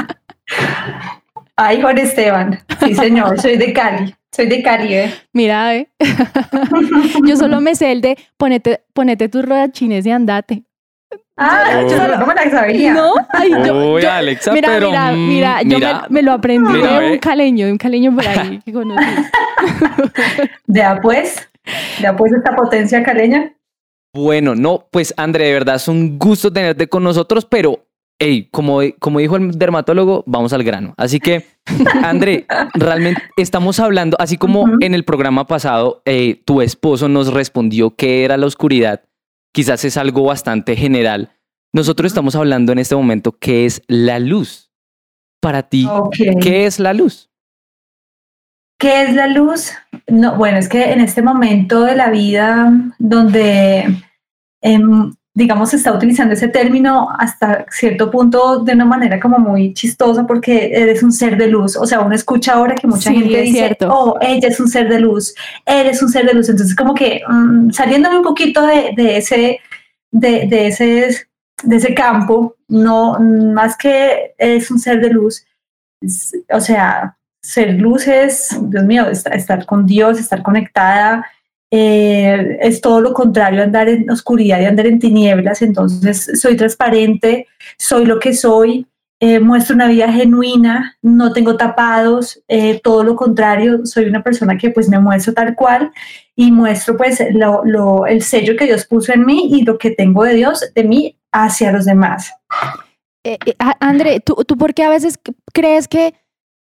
Ay, 1.55 1.81
Juan 1.81 1.97
Esteban. 1.97 2.59
Sí, 2.83 2.95
señor, 2.95 3.39
soy 3.39 3.57
de 3.57 3.73
Cali. 3.73 4.15
Soy 4.33 4.47
de 4.47 4.63
Cali, 4.63 4.93
¿eh? 4.93 5.13
Mira, 5.33 5.75
¿eh? 5.75 5.89
Yo 7.27 7.35
solo 7.35 7.59
me 7.59 7.75
sé 7.75 7.91
el 7.91 8.01
de 8.01 8.17
ponete, 8.37 8.81
ponete 8.93 9.27
tus 9.27 9.43
rodachines 9.43 10.05
y 10.05 10.11
andate. 10.11 10.63
Ah, 11.37 11.81
yo 11.89 12.17
no 12.17 12.25
me 12.27 12.35
la 12.35 12.51
sabía. 12.51 12.93
No, 12.93 13.13
ay, 13.29 13.49
yo, 13.65 13.93
Uy, 13.93 14.05
Alexa, 14.05 14.51
mira, 14.51 14.69
pero 14.69 14.89
mira, 14.89 15.11
mira, 15.13 15.61
yo 15.63 15.79
me, 15.79 15.93
me, 16.09 16.21
lo 16.21 16.33
aprendí 16.33 16.79
de 16.79 17.11
un 17.13 17.17
caleño, 17.17 17.65
de 17.65 17.71
un 17.71 17.77
caleño 17.77 18.13
por 18.13 18.27
ahí 18.27 18.59
que 18.65 18.71
conocí. 18.71 19.05
De 20.67 20.83
pues, 21.01 21.49
de 21.99 22.13
pues 22.13 22.31
esta 22.31 22.55
potencia 22.55 23.03
caleña. 23.03 23.53
Bueno, 24.13 24.55
no, 24.55 24.87
pues 24.91 25.13
André, 25.17 25.45
de 25.45 25.53
verdad 25.53 25.75
es 25.75 25.87
un 25.87 26.19
gusto 26.19 26.51
tenerte 26.51 26.87
con 26.87 27.03
nosotros, 27.03 27.45
pero 27.45 27.85
hey, 28.19 28.49
como, 28.51 28.81
como 28.99 29.19
dijo 29.19 29.35
el 29.35 29.51
dermatólogo, 29.51 30.23
vamos 30.27 30.53
al 30.53 30.63
grano. 30.63 30.93
Así 30.97 31.19
que, 31.19 31.45
André, 32.03 32.45
realmente 32.73 33.21
estamos 33.37 33.79
hablando, 33.79 34.17
así 34.19 34.37
como 34.37 34.65
en 34.79 34.93
el 34.93 35.03
programa 35.03 35.47
pasado, 35.47 36.01
eh, 36.05 36.41
tu 36.45 36.61
esposo 36.61 37.07
nos 37.07 37.33
respondió 37.33 37.95
qué 37.95 38.23
era 38.23 38.37
la 38.37 38.45
oscuridad 38.45 39.01
quizás 39.51 39.83
es 39.85 39.97
algo 39.97 40.23
bastante 40.23 40.75
general. 40.75 41.31
Nosotros 41.73 42.11
estamos 42.11 42.35
hablando 42.35 42.71
en 42.71 42.79
este 42.79 42.95
momento 42.95 43.31
qué 43.31 43.65
es 43.65 43.81
la 43.87 44.19
luz. 44.19 44.71
Para 45.41 45.63
ti, 45.63 45.87
¿qué 46.41 46.65
es 46.65 46.79
la 46.79 46.93
luz? 46.93 47.31
¿Qué 48.77 49.03
es 49.03 49.13
la 49.13 49.27
luz? 49.27 49.71
No, 50.07 50.35
bueno, 50.35 50.57
es 50.57 50.67
que 50.67 50.91
en 50.91 51.01
este 51.01 51.21
momento 51.21 51.83
de 51.83 51.95
la 51.95 52.09
vida 52.09 52.71
donde 52.99 53.85
em, 54.61 55.13
digamos, 55.33 55.69
se 55.69 55.77
está 55.77 55.93
utilizando 55.93 56.33
ese 56.33 56.49
término 56.49 57.09
hasta 57.17 57.65
cierto 57.69 58.11
punto 58.11 58.59
de 58.59 58.73
una 58.73 58.83
manera 58.83 59.19
como 59.19 59.39
muy 59.39 59.73
chistosa 59.73 60.27
porque 60.27 60.71
eres 60.73 61.03
un 61.03 61.13
ser 61.13 61.37
de 61.37 61.47
luz. 61.47 61.77
O 61.77 61.85
sea, 61.85 62.01
uno 62.01 62.13
escucha 62.13 62.53
ahora 62.53 62.75
que 62.75 62.87
mucha 62.87 63.11
gente 63.11 63.41
dice, 63.41 63.77
oh, 63.87 64.17
ella 64.19 64.49
es 64.49 64.59
un 64.59 64.67
ser 64.67 64.89
de 64.89 64.99
luz, 64.99 65.33
eres 65.65 66.01
un 66.03 66.09
ser 66.09 66.25
de 66.25 66.33
luz. 66.33 66.49
Entonces, 66.49 66.75
como 66.75 66.93
que 66.93 67.21
mm, 67.27 67.71
saliéndome 67.71 68.17
un 68.17 68.23
poquito 68.23 68.65
de, 68.65 68.91
de 68.95 69.17
ese, 69.17 69.59
de, 70.11 70.47
de, 70.47 70.67
ese, 70.67 71.27
de 71.63 71.75
ese 71.77 71.93
campo, 71.93 72.57
no, 72.67 73.17
más 73.19 73.77
que 73.77 74.33
es 74.37 74.69
un 74.69 74.79
ser 74.79 74.99
de 74.99 75.11
luz, 75.11 75.45
o 76.51 76.59
sea, 76.59 77.17
ser 77.41 77.75
luz 77.75 78.07
es, 78.07 78.57
Dios 78.63 78.83
mío, 78.83 79.07
estar 79.09 79.65
con 79.65 79.85
Dios, 79.85 80.19
estar 80.19 80.43
conectada 80.43 81.25
eh, 81.73 82.57
es 82.59 82.81
todo 82.81 82.99
lo 82.99 83.13
contrario, 83.13 83.63
andar 83.63 83.87
en 83.87 84.09
oscuridad 84.11 84.59
y 84.59 84.65
andar 84.65 84.87
en 84.87 84.99
tinieblas, 84.99 85.61
entonces 85.61 86.39
soy 86.39 86.57
transparente, 86.57 87.47
soy 87.77 88.05
lo 88.05 88.19
que 88.19 88.33
soy, 88.33 88.85
eh, 89.21 89.39
muestro 89.39 89.75
una 89.75 89.87
vida 89.87 90.11
genuina, 90.11 90.97
no 91.01 91.31
tengo 91.31 91.55
tapados, 91.55 92.41
eh, 92.49 92.81
todo 92.83 93.03
lo 93.03 93.15
contrario, 93.15 93.85
soy 93.85 94.05
una 94.05 94.21
persona 94.21 94.57
que 94.57 94.71
pues 94.71 94.89
me 94.89 94.99
muestro 94.99 95.33
tal 95.33 95.55
cual 95.55 95.91
y 96.35 96.51
muestro 96.51 96.97
pues 96.97 97.23
lo, 97.31 98.05
el 98.05 98.21
sello 98.21 98.57
que 98.57 98.65
Dios 98.65 98.85
puso 98.85 99.13
en 99.13 99.25
mí 99.25 99.47
y 99.51 99.63
lo 99.63 99.77
que 99.77 99.91
tengo 99.91 100.25
de 100.25 100.33
Dios, 100.33 100.65
de 100.75 100.83
mí 100.83 101.17
hacia 101.31 101.71
los 101.71 101.85
demás. 101.85 102.33
André, 103.79 104.19
¿tú, 104.19 104.35
¿tú 104.45 104.57
por 104.57 104.73
qué 104.73 104.83
a 104.83 104.89
veces 104.89 105.19
crees 105.53 105.87
que, 105.87 106.15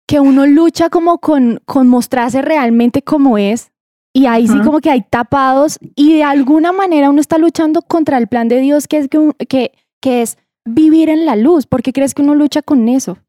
que 0.06 0.20
uno 0.20 0.48
lucha 0.48 0.90
como 0.90 1.20
con, 1.20 1.62
con 1.66 1.88
mostrarse 1.88 2.42
realmente 2.42 3.04
como 3.04 3.38
es? 3.38 3.72
Y 4.18 4.26
ahí 4.26 4.48
sí 4.48 4.60
como 4.62 4.80
que 4.80 4.90
hay 4.90 5.04
tapados 5.04 5.78
y 5.96 6.16
de 6.16 6.24
alguna 6.24 6.72
manera 6.72 7.12
uno 7.12 7.22
está 7.22 7.38
luchando 7.38 7.84
contra 7.84 8.18
el 8.18 8.26
plan 8.26 8.48
de 8.48 8.60
Dios 8.60 8.88
que 8.88 8.98
es, 8.98 9.10
que, 9.48 9.72
que, 10.02 10.22
es 10.24 10.40
vivir 10.66 11.10
en 11.10 11.28
la 11.28 11.36
luz. 11.36 11.68
¿Por 11.68 11.84
qué 11.84 11.94
crees 11.94 12.16
que 12.16 12.24
uno 12.24 12.34
lucha 12.34 12.64
con 12.64 12.90
eso? 12.90 13.20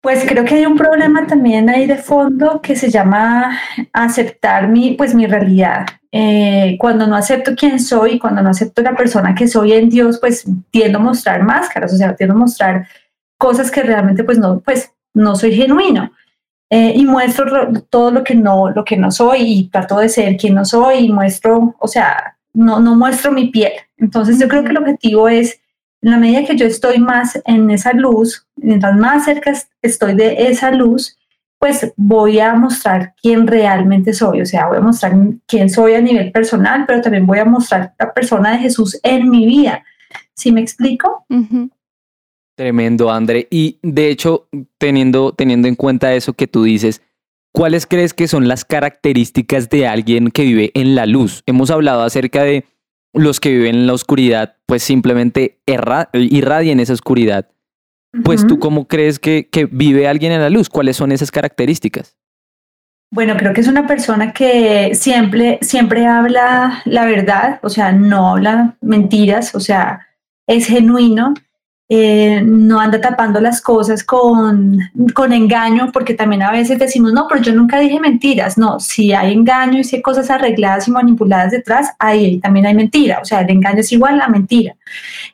Pues 0.00 0.24
creo 0.26 0.44
que 0.44 0.56
hay 0.56 0.66
un 0.66 0.76
problema 0.76 1.28
también 1.28 1.70
ahí 1.70 1.86
de 1.86 1.96
fondo 1.96 2.60
que 2.60 2.74
se 2.74 2.90
llama 2.90 3.56
aceptar 3.92 4.66
mi, 4.66 4.94
pues, 4.94 5.14
mi 5.14 5.28
realidad. 5.28 5.86
Eh, 6.10 6.76
cuando 6.80 7.06
no 7.06 7.14
acepto 7.14 7.54
quién 7.54 7.78
soy, 7.78 8.18
cuando 8.18 8.42
no 8.42 8.50
acepto 8.50 8.82
la 8.82 8.96
persona 8.96 9.32
que 9.32 9.46
soy 9.46 9.74
en 9.74 9.90
Dios, 9.90 10.18
pues 10.18 10.44
tiendo 10.72 10.98
a 10.98 11.02
mostrar 11.02 11.44
máscaras, 11.44 11.94
o 11.94 11.96
sea, 11.96 12.16
tiendo 12.16 12.34
a 12.34 12.38
mostrar 12.38 12.88
cosas 13.38 13.70
que 13.70 13.84
realmente 13.84 14.24
pues 14.24 14.40
no, 14.40 14.58
pues 14.58 14.92
no 15.14 15.36
soy 15.36 15.54
genuino. 15.54 16.10
Eh, 16.70 16.92
y 16.96 17.06
muestro 17.06 17.72
todo 17.88 18.10
lo 18.10 18.22
que 18.22 18.34
no 18.34 18.68
lo 18.68 18.84
que 18.84 18.98
no 18.98 19.10
soy 19.10 19.40
y 19.40 19.68
trato 19.68 19.98
de 19.98 20.10
ser 20.10 20.36
quien 20.36 20.54
no 20.54 20.66
soy 20.66 21.06
y 21.06 21.12
muestro, 21.12 21.74
o 21.78 21.88
sea, 21.88 22.36
no, 22.52 22.78
no 22.80 22.94
muestro 22.94 23.32
mi 23.32 23.48
piel. 23.48 23.72
Entonces 23.96 24.38
yo 24.38 24.48
creo 24.48 24.64
que 24.64 24.70
el 24.70 24.76
objetivo 24.76 25.28
es, 25.28 25.60
en 26.02 26.10
la 26.10 26.18
medida 26.18 26.44
que 26.44 26.56
yo 26.56 26.66
estoy 26.66 26.98
más 26.98 27.40
en 27.46 27.70
esa 27.70 27.92
luz, 27.94 28.46
mientras 28.56 28.94
más 28.96 29.24
cerca 29.24 29.52
estoy 29.80 30.14
de 30.14 30.48
esa 30.48 30.70
luz, 30.70 31.16
pues 31.58 31.92
voy 31.96 32.38
a 32.38 32.54
mostrar 32.54 33.14
quién 33.20 33.46
realmente 33.46 34.12
soy, 34.12 34.42
o 34.42 34.46
sea, 34.46 34.66
voy 34.66 34.76
a 34.76 34.80
mostrar 34.80 35.12
quién 35.46 35.70
soy 35.70 35.94
a 35.94 36.00
nivel 36.00 36.30
personal, 36.30 36.84
pero 36.86 37.00
también 37.00 37.26
voy 37.26 37.38
a 37.38 37.44
mostrar 37.44 37.94
la 37.98 38.12
persona 38.12 38.52
de 38.52 38.58
Jesús 38.58 38.98
en 39.02 39.28
mi 39.28 39.46
vida. 39.46 39.82
¿Sí 40.34 40.52
me 40.52 40.60
explico? 40.60 41.24
Tremendo, 42.58 43.12
André. 43.12 43.46
Y 43.52 43.78
de 43.82 44.10
hecho, 44.10 44.48
teniendo, 44.78 45.32
teniendo 45.32 45.68
en 45.68 45.76
cuenta 45.76 46.14
eso 46.14 46.32
que 46.32 46.48
tú 46.48 46.64
dices, 46.64 47.02
¿cuáles 47.52 47.86
crees 47.86 48.14
que 48.14 48.26
son 48.26 48.48
las 48.48 48.64
características 48.64 49.68
de 49.68 49.86
alguien 49.86 50.32
que 50.32 50.42
vive 50.42 50.72
en 50.74 50.96
la 50.96 51.06
luz? 51.06 51.44
Hemos 51.46 51.70
hablado 51.70 52.02
acerca 52.02 52.42
de 52.42 52.64
los 53.14 53.38
que 53.38 53.50
viven 53.50 53.76
en 53.76 53.86
la 53.86 53.92
oscuridad, 53.92 54.56
pues 54.66 54.82
simplemente 54.82 55.60
irradian 55.66 56.80
esa 56.80 56.94
oscuridad. 56.94 57.48
Pues 58.24 58.44
tú 58.44 58.58
cómo 58.58 58.88
crees 58.88 59.20
que, 59.20 59.48
que 59.48 59.66
vive 59.66 60.08
alguien 60.08 60.32
en 60.32 60.40
la 60.40 60.50
luz? 60.50 60.68
¿Cuáles 60.68 60.96
son 60.96 61.12
esas 61.12 61.30
características? 61.30 62.16
Bueno, 63.12 63.36
creo 63.36 63.54
que 63.54 63.60
es 63.60 63.68
una 63.68 63.86
persona 63.86 64.32
que 64.32 64.96
siempre, 64.96 65.60
siempre 65.62 66.08
habla 66.08 66.82
la 66.86 67.04
verdad, 67.04 67.60
o 67.62 67.68
sea, 67.68 67.92
no 67.92 68.30
habla 68.30 68.76
mentiras, 68.80 69.54
o 69.54 69.60
sea, 69.60 70.08
es 70.48 70.66
genuino, 70.66 71.34
eh, 71.90 72.42
no 72.44 72.80
anda 72.80 73.00
tapando 73.00 73.40
las 73.40 73.62
cosas 73.62 74.04
con, 74.04 74.78
con 75.14 75.32
engaño, 75.32 75.90
porque 75.90 76.12
también 76.12 76.42
a 76.42 76.52
veces 76.52 76.78
decimos, 76.78 77.14
no, 77.14 77.26
pero 77.26 77.40
yo 77.40 77.54
nunca 77.54 77.78
dije 77.80 77.98
mentiras. 77.98 78.58
No, 78.58 78.78
si 78.78 79.12
hay 79.12 79.32
engaño 79.32 79.78
y 79.80 79.84
si 79.84 79.96
hay 79.96 80.02
cosas 80.02 80.28
arregladas 80.30 80.86
y 80.86 80.90
manipuladas 80.90 81.52
detrás, 81.52 81.94
ahí 81.98 82.40
también 82.40 82.66
hay 82.66 82.74
mentira. 82.74 83.20
O 83.22 83.24
sea, 83.24 83.40
el 83.40 83.50
engaño 83.50 83.80
es 83.80 83.92
igual 83.92 84.20
a 84.20 84.28
mentira. 84.28 84.76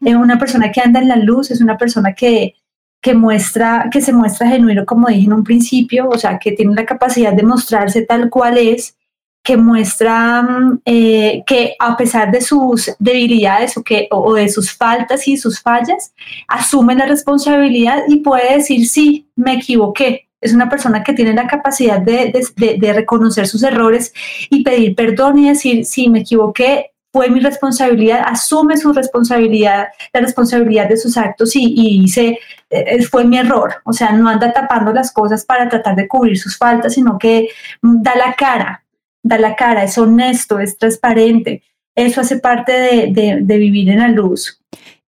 Es 0.01 0.15
una 0.15 0.39
persona 0.39 0.71
que 0.71 0.81
anda 0.81 1.01
en 1.01 1.09
la 1.09 1.17
luz, 1.17 1.51
es 1.51 1.61
una 1.61 1.77
persona 1.77 2.13
que, 2.13 2.55
que 3.01 3.15
muestra, 3.15 3.89
que 3.91 4.01
se 4.01 4.13
muestra 4.13 4.49
genuino, 4.49 4.87
como 4.87 5.09
dije 5.09 5.27
en 5.27 5.33
un 5.33 5.45
principio, 5.45 6.09
o 6.09 6.19
sea, 6.19 6.39
que 6.39 6.53
tiene 6.53 6.75
la 6.75 6.87
capacidad 6.87 7.33
de 7.33 7.43
mostrarse 7.43 8.03
tal 8.03 8.31
cual 8.31 8.59
es 8.59 8.97
que 9.45 9.59
muestra 9.59 10.49
eh, 10.87 11.45
que 11.47 11.77
a 11.79 11.97
pesar 11.99 12.33
de 12.33 12.41
sus 12.41 12.91
debilidades 12.99 13.77
o, 13.77 13.85
que, 13.85 14.09
o, 14.11 14.35
de 14.35 14.49
sus 14.49 14.73
faltas 14.73 15.29
y 15.29 15.37
sus 15.37 15.61
fallas, 15.61 16.15
asume 16.49 16.95
la 16.95 17.05
responsabilidad 17.05 18.05
y 18.09 18.21
puede 18.21 18.55
decir, 18.55 18.89
sí, 18.89 19.29
me 19.37 19.53
equivoqué. 19.53 20.29
Es 20.41 20.55
una 20.55 20.71
persona 20.71 21.05
que 21.05 21.13
tiene 21.13 21.35
la 21.35 21.47
capacidad 21.47 22.01
de, 22.01 22.33
de, 22.57 22.93
reconocer 22.95 23.47
sus 23.47 23.63
errores 23.63 24.15
y 24.49 24.63
pedir 24.63 24.95
perdón 24.95 25.39
y 25.39 25.49
decir, 25.49 25.85
sí, 25.85 26.09
me 26.09 26.21
equivoqué, 26.21 26.93
fue 27.13 27.29
mi 27.29 27.41
responsabilidad, 27.41 28.25
asume 28.27 28.79
su 28.79 28.93
responsabilidad, 28.95 29.89
la 30.13 30.21
responsabilidad 30.21 30.89
de 30.89 30.97
sus 30.97 31.17
actos 31.19 31.55
y, 31.55 31.75
y, 31.77 32.01
dice, 32.01 32.39
eh, 32.71 33.03
fue 33.05 33.25
mi 33.25 33.39
error. 33.39 33.75
O 33.85 33.93
sea, 33.93 34.13
no 34.13 34.29
anda 34.29 34.53
tapando 34.53 34.93
las 34.93 35.13
cosas 35.13 35.45
para 35.45 35.69
tratar 35.69 35.97
de 35.97 36.09
cubrir 36.09 36.39
sus 36.39 36.57
faltas, 36.57 36.95
sino 36.95 37.19
que 37.19 37.49
da 37.83 38.15
la 38.17 38.35
cara, 38.35 38.84
da 39.25 39.39
la 39.39 39.57
cara, 39.57 39.83
es 39.83 39.99
honesto, 39.99 40.61
es 40.61 40.79
transparente. 40.79 41.63
Eso 41.97 42.21
hace 42.21 42.39
parte 42.39 42.73
de, 42.73 43.59
vivir 43.59 43.89
en 43.89 43.99
la 43.99 44.09
luz. 44.09 44.61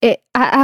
Eh, 0.01 0.22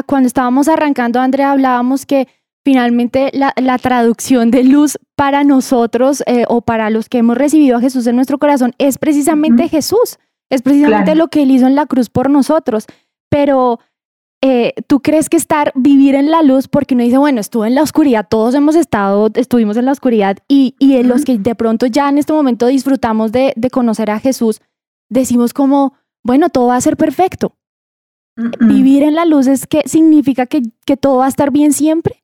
cuando 0.07 0.27
estábamos 0.27 0.67
arrancando, 0.67 1.19
Andrea, 1.19 1.51
hablábamos 1.51 2.05
que 2.05 2.27
finalmente 2.63 3.31
la, 3.33 3.77
traducción 3.77 4.51
de 4.51 4.63
luz 4.63 4.97
para 5.15 5.43
nosotros 5.43 6.23
eh, 6.27 6.45
o 6.47 6.61
para 6.61 6.89
los 6.89 7.09
que 7.09 7.19
hemos 7.19 7.37
recibido 7.37 7.77
a 7.77 7.81
Jesús 7.81 8.07
en 8.07 8.15
nuestro 8.15 8.37
corazón 8.37 8.73
es 8.77 8.97
precisamente 8.97 9.67
Jesús, 9.67 10.19
es 10.49 10.61
precisamente 10.61 11.15
lo 11.15 11.27
que 11.27 11.43
Él 11.43 11.51
hizo 11.51 11.67
en 11.67 11.75
la 11.75 11.87
cruz 11.87 12.09
por 12.09 12.29
nosotros. 12.29 12.85
Pero 13.29 13.79
eh, 14.41 14.73
¿tú 14.87 15.01
crees 15.01 15.29
que 15.29 15.37
estar, 15.37 15.71
vivir 15.75 16.15
en 16.15 16.31
la 16.31 16.41
luz, 16.41 16.67
porque 16.67 16.95
uno 16.95 17.03
dice, 17.03 17.17
bueno, 17.17 17.39
estuve 17.39 17.67
en 17.67 17.75
la 17.75 17.83
oscuridad, 17.83 18.27
todos 18.27 18.55
hemos 18.55 18.75
estado, 18.75 19.29
estuvimos 19.35 19.77
en 19.77 19.85
la 19.85 19.91
oscuridad 19.91 20.37
y, 20.47 20.75
y 20.79 21.01
los 21.03 21.23
que 21.25 21.37
de 21.37 21.55
pronto 21.55 21.85
ya 21.85 22.09
en 22.09 22.17
este 22.17 22.33
momento 22.33 22.65
disfrutamos 22.65 23.31
de, 23.31 23.53
de 23.55 23.69
conocer 23.69 24.09
a 24.09 24.19
Jesús, 24.19 24.59
decimos 25.09 25.53
como, 25.53 25.93
bueno, 26.23 26.49
todo 26.49 26.67
va 26.67 26.75
a 26.75 26.81
ser 26.81 26.97
perfecto. 26.97 27.55
Vivir 28.59 29.03
en 29.03 29.13
la 29.13 29.25
luz 29.25 29.45
es 29.45 29.67
que 29.67 29.83
significa 29.85 30.45
que, 30.45 30.61
que 30.85 30.97
todo 30.97 31.17
va 31.17 31.25
a 31.25 31.29
estar 31.29 31.51
bien 31.51 31.73
siempre. 31.73 32.23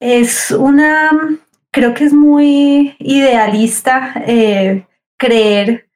Es 0.00 0.50
una, 0.50 1.10
creo 1.70 1.92
que 1.92 2.04
es 2.04 2.12
muy 2.12 2.96
idealista 2.98 4.14
eh, 4.26 4.86
creer 5.18 5.88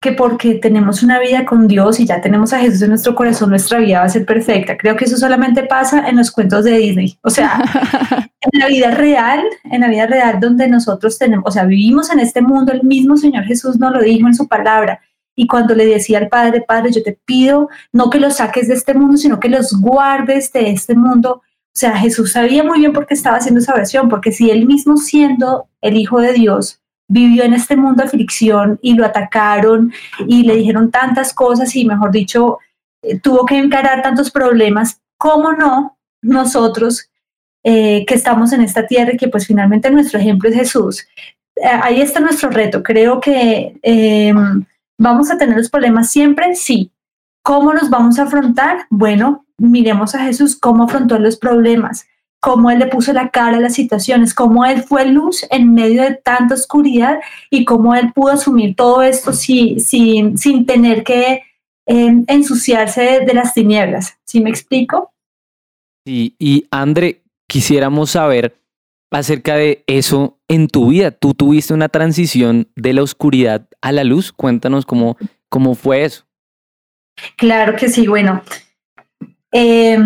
que 0.00 0.12
porque 0.12 0.54
tenemos 0.54 1.02
una 1.02 1.18
vida 1.18 1.44
con 1.44 1.66
Dios 1.66 1.98
y 1.98 2.06
ya 2.06 2.20
tenemos 2.20 2.52
a 2.52 2.60
Jesús 2.60 2.82
en 2.82 2.90
nuestro 2.90 3.16
corazón, 3.16 3.50
nuestra 3.50 3.78
vida 3.80 4.00
va 4.00 4.04
a 4.04 4.08
ser 4.08 4.24
perfecta. 4.24 4.76
Creo 4.76 4.94
que 4.96 5.06
eso 5.06 5.16
solamente 5.16 5.64
pasa 5.64 6.08
en 6.08 6.16
los 6.16 6.30
cuentos 6.30 6.64
de 6.64 6.78
Disney. 6.78 7.18
O 7.22 7.30
sea, 7.30 7.60
en 8.40 8.60
la 8.60 8.68
vida 8.68 8.92
real, 8.92 9.42
en 9.64 9.80
la 9.80 9.88
vida 9.88 10.06
real 10.06 10.38
donde 10.38 10.68
nosotros 10.68 11.18
tenemos, 11.18 11.44
o 11.48 11.50
sea, 11.50 11.64
vivimos 11.64 12.10
en 12.10 12.20
este 12.20 12.40
mundo, 12.40 12.72
el 12.72 12.84
mismo 12.84 13.16
Señor 13.16 13.44
Jesús 13.44 13.78
nos 13.78 13.92
lo 13.92 14.00
dijo 14.00 14.28
en 14.28 14.34
su 14.34 14.46
palabra. 14.46 15.00
Y 15.34 15.46
cuando 15.46 15.74
le 15.74 15.86
decía 15.86 16.18
al 16.18 16.28
Padre, 16.28 16.64
Padre, 16.66 16.92
yo 16.92 17.02
te 17.02 17.18
pido 17.24 17.68
no 17.92 18.10
que 18.10 18.20
los 18.20 18.36
saques 18.36 18.68
de 18.68 18.74
este 18.74 18.94
mundo, 18.94 19.16
sino 19.16 19.40
que 19.40 19.48
los 19.48 19.72
guardes 19.80 20.52
de 20.52 20.70
este 20.70 20.94
mundo. 20.94 21.42
O 21.42 21.78
sea, 21.78 21.96
Jesús 21.96 22.32
sabía 22.32 22.62
muy 22.62 22.80
bien 22.80 22.92
por 22.92 23.06
qué 23.06 23.14
estaba 23.14 23.36
haciendo 23.36 23.60
esa 23.60 23.74
versión, 23.74 24.08
porque 24.08 24.32
si 24.32 24.50
él 24.50 24.66
mismo 24.66 24.96
siendo 24.96 25.68
el 25.80 25.96
Hijo 25.96 26.20
de 26.20 26.32
Dios, 26.32 26.80
vivió 27.08 27.42
en 27.42 27.54
este 27.54 27.74
mundo 27.74 28.02
de 28.02 28.10
fricción 28.10 28.78
y 28.82 28.94
lo 28.94 29.04
atacaron 29.04 29.92
y 30.26 30.44
le 30.44 30.56
dijeron 30.56 30.90
tantas 30.90 31.32
cosas 31.32 31.74
y, 31.74 31.84
mejor 31.84 32.12
dicho, 32.12 32.58
eh, 33.02 33.18
tuvo 33.18 33.46
que 33.46 33.58
encarar 33.58 34.02
tantos 34.02 34.30
problemas. 34.30 35.00
¿Cómo 35.16 35.52
no 35.52 35.98
nosotros 36.22 37.10
eh, 37.64 38.04
que 38.06 38.14
estamos 38.14 38.52
en 38.52 38.60
esta 38.60 38.86
tierra 38.86 39.14
y 39.14 39.16
que 39.16 39.28
pues 39.28 39.46
finalmente 39.46 39.90
nuestro 39.90 40.20
ejemplo 40.20 40.48
es 40.48 40.54
Jesús? 40.54 41.06
Eh, 41.56 41.66
ahí 41.82 42.00
está 42.00 42.20
nuestro 42.20 42.50
reto. 42.50 42.82
Creo 42.82 43.20
que 43.20 43.74
vamos 44.98 45.30
a 45.30 45.38
tener 45.38 45.56
los 45.56 45.70
problemas 45.70 46.10
siempre, 46.10 46.54
sí. 46.54 46.92
¿Cómo 47.42 47.72
los 47.72 47.88
vamos 47.88 48.18
a 48.18 48.24
afrontar? 48.24 48.86
Bueno, 48.90 49.46
miremos 49.56 50.14
a 50.14 50.24
Jesús 50.24 50.56
cómo 50.56 50.84
afrontó 50.84 51.18
los 51.18 51.38
problemas 51.38 52.06
cómo 52.40 52.70
él 52.70 52.78
le 52.78 52.86
puso 52.86 53.12
la 53.12 53.30
cara 53.30 53.56
a 53.56 53.60
las 53.60 53.74
situaciones, 53.74 54.34
cómo 54.34 54.64
él 54.64 54.82
fue 54.82 55.06
luz 55.06 55.46
en 55.50 55.74
medio 55.74 56.02
de 56.02 56.14
tanta 56.14 56.54
oscuridad 56.54 57.18
y 57.50 57.64
cómo 57.64 57.94
él 57.94 58.12
pudo 58.12 58.32
asumir 58.32 58.76
todo 58.76 59.02
esto 59.02 59.32
sin, 59.32 59.80
sin, 59.80 60.38
sin 60.38 60.64
tener 60.64 61.02
que 61.02 61.42
em, 61.86 62.24
ensuciarse 62.28 63.20
de, 63.20 63.34
las 63.34 63.54
tinieblas. 63.54 64.18
¿Sí 64.24 64.40
me 64.40 64.50
explico? 64.50 65.12
Sí, 66.06 66.36
y 66.38 66.66
André, 66.70 67.22
quisiéramos 67.48 68.10
saber 68.10 68.56
acerca 69.10 69.56
de 69.56 69.82
eso 69.86 70.38
en 70.48 70.68
tu 70.68 70.90
vida. 70.90 71.10
Tú 71.10 71.34
tuviste 71.34 71.74
una 71.74 71.88
transición 71.88 72.68
de 72.76 72.92
la 72.92 73.02
oscuridad 73.02 73.66
a 73.80 73.92
la 73.92 74.04
luz. 74.04 74.32
Cuéntanos 74.32 74.86
cómo, 74.86 75.16
cómo 75.48 75.74
fue 75.74 76.04
eso. 76.04 76.24
Claro 77.36 77.74
que 77.76 77.88
sí, 77.88 78.06
bueno. 78.06 78.42
Eh, 79.52 79.98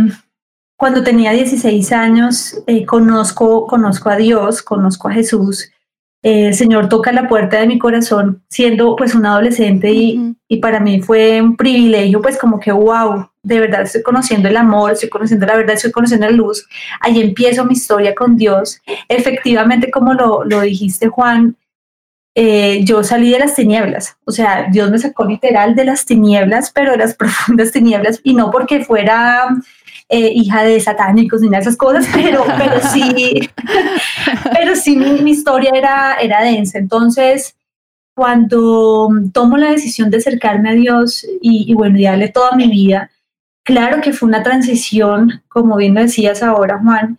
cuando 0.82 1.04
tenía 1.04 1.30
16 1.30 1.92
años, 1.92 2.60
eh, 2.66 2.84
conozco, 2.84 3.68
conozco 3.68 4.10
a 4.10 4.16
Dios, 4.16 4.62
conozco 4.62 5.06
a 5.06 5.12
Jesús. 5.12 5.70
Eh, 6.24 6.48
el 6.48 6.54
Señor 6.54 6.88
toca 6.88 7.12
la 7.12 7.28
puerta 7.28 7.60
de 7.60 7.68
mi 7.68 7.78
corazón 7.78 8.42
siendo 8.48 8.96
pues 8.96 9.14
un 9.14 9.24
adolescente 9.24 9.92
y, 9.92 10.34
y, 10.48 10.56
para 10.56 10.80
mí 10.80 11.00
fue 11.00 11.40
un 11.40 11.56
privilegio 11.56 12.20
pues 12.20 12.36
como 12.36 12.58
que 12.58 12.72
wow, 12.72 13.28
de 13.44 13.60
verdad 13.60 13.82
estoy 13.82 14.02
conociendo 14.02 14.48
el 14.48 14.56
amor, 14.56 14.90
estoy 14.90 15.08
conociendo 15.08 15.46
la 15.46 15.54
verdad, 15.54 15.76
estoy 15.76 15.92
conociendo 15.92 16.26
la 16.26 16.32
luz. 16.32 16.66
Ahí 16.98 17.20
empiezo 17.20 17.64
mi 17.64 17.74
historia 17.74 18.12
con 18.12 18.36
Dios. 18.36 18.80
Efectivamente, 19.06 19.88
como 19.88 20.14
lo, 20.14 20.42
lo 20.42 20.62
dijiste 20.62 21.06
Juan, 21.06 21.56
eh, 22.34 22.80
yo 22.82 23.04
salí 23.04 23.30
de 23.30 23.38
las 23.38 23.54
tinieblas, 23.54 24.16
o 24.24 24.32
sea, 24.32 24.66
Dios 24.72 24.90
me 24.90 24.98
sacó 24.98 25.26
literal 25.26 25.76
de 25.76 25.84
las 25.84 26.06
tinieblas, 26.06 26.72
pero 26.72 26.90
de 26.90 26.96
las 26.96 27.14
profundas 27.22 27.70
tinieblas 27.70 28.20
y 28.24 28.34
no 28.34 28.50
porque 28.50 28.84
fuera 28.84 29.48
eh, 30.12 30.30
hija 30.34 30.62
de 30.62 30.78
satánicos 30.78 31.40
ni 31.40 31.48
nada 31.48 31.60
de 31.60 31.70
esas 31.70 31.78
cosas, 31.78 32.06
pero, 32.12 32.44
pero 32.58 32.78
sí, 32.92 33.48
pero 34.52 34.76
sí 34.76 34.94
mi, 34.94 35.30
historia 35.30 35.70
era, 35.74 36.16
era 36.20 36.42
densa. 36.42 36.78
Entonces, 36.78 37.56
cuando 38.14 39.08
tomo 39.32 39.56
la 39.56 39.70
decisión 39.70 40.10
de 40.10 40.18
acercarme 40.18 40.68
a 40.68 40.74
Dios 40.74 41.26
y, 41.40 41.64
y 41.66 41.74
bueno, 41.74 41.98
y 41.98 42.04
darle 42.04 42.28
toda 42.28 42.52
mi 42.56 42.68
vida, 42.68 43.10
claro 43.64 44.02
que 44.02 44.12
fue 44.12 44.28
una 44.28 44.42
transición, 44.42 45.42
como 45.48 45.76
bien 45.76 45.94
decías 45.94 46.42
ahora, 46.42 46.78
Juan, 46.78 47.18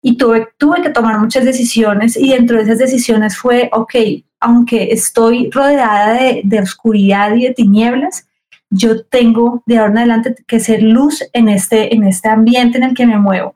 y 0.00 0.16
tuve, 0.16 0.48
tuve 0.56 0.80
que 0.80 0.88
tomar 0.88 1.20
muchas 1.20 1.44
decisiones 1.44 2.16
y 2.16 2.30
dentro 2.30 2.56
de 2.56 2.62
esas 2.62 2.78
decisiones 2.78 3.36
fue, 3.36 3.68
ok, 3.70 3.94
aunque 4.40 4.92
estoy 4.92 5.50
rodeada 5.50 6.14
de, 6.14 6.40
de 6.42 6.60
oscuridad 6.60 7.34
y 7.34 7.42
de 7.42 7.52
tinieblas, 7.52 8.29
yo 8.70 9.04
tengo 9.04 9.62
de 9.66 9.78
ahora 9.78 9.92
en 9.92 9.98
adelante 9.98 10.34
que 10.46 10.60
ser 10.60 10.82
luz 10.82 11.22
en 11.32 11.48
este, 11.48 11.94
en 11.94 12.04
este 12.04 12.28
ambiente 12.28 12.78
en 12.78 12.84
el 12.84 12.94
que 12.94 13.06
me 13.06 13.18
muevo. 13.18 13.54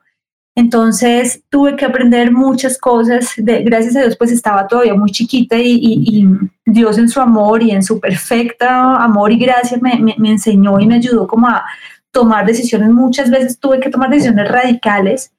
Entonces 0.55 1.43
tuve 1.49 1.75
que 1.75 1.85
aprender 1.85 2.31
muchas 2.31 2.77
cosas, 2.77 3.33
gracias 3.37 3.95
a 3.95 4.01
Dios 4.01 4.15
pues 4.17 4.31
estaba 4.31 4.67
todavía 4.67 4.93
muy 4.93 5.11
chiquita 5.11 5.57
y, 5.57 6.27
Dios 6.67 6.97
en 6.97 7.07
su 7.07 7.21
amor 7.21 7.61
y 7.63 7.71
en 7.71 7.83
su 7.83 7.99
perfecta 7.99 8.95
amor 8.95 9.31
y 9.31 9.37
gracia 9.37 9.77
me, 9.81 10.15
me, 10.17 10.29
enseñó 10.29 10.79
y 10.79 10.87
me 10.87 10.95
ayudó 10.95 11.27
como 11.27 11.47
a 11.47 11.63
tomar 12.11 12.45
decisiones. 12.45 12.89
Muchas 12.89 13.29
veces 13.29 13.59
tuve 13.59 13.79
que 13.79 13.89
tomar 13.89 14.09
decisiones 14.09 14.49
radicales 14.49 15.31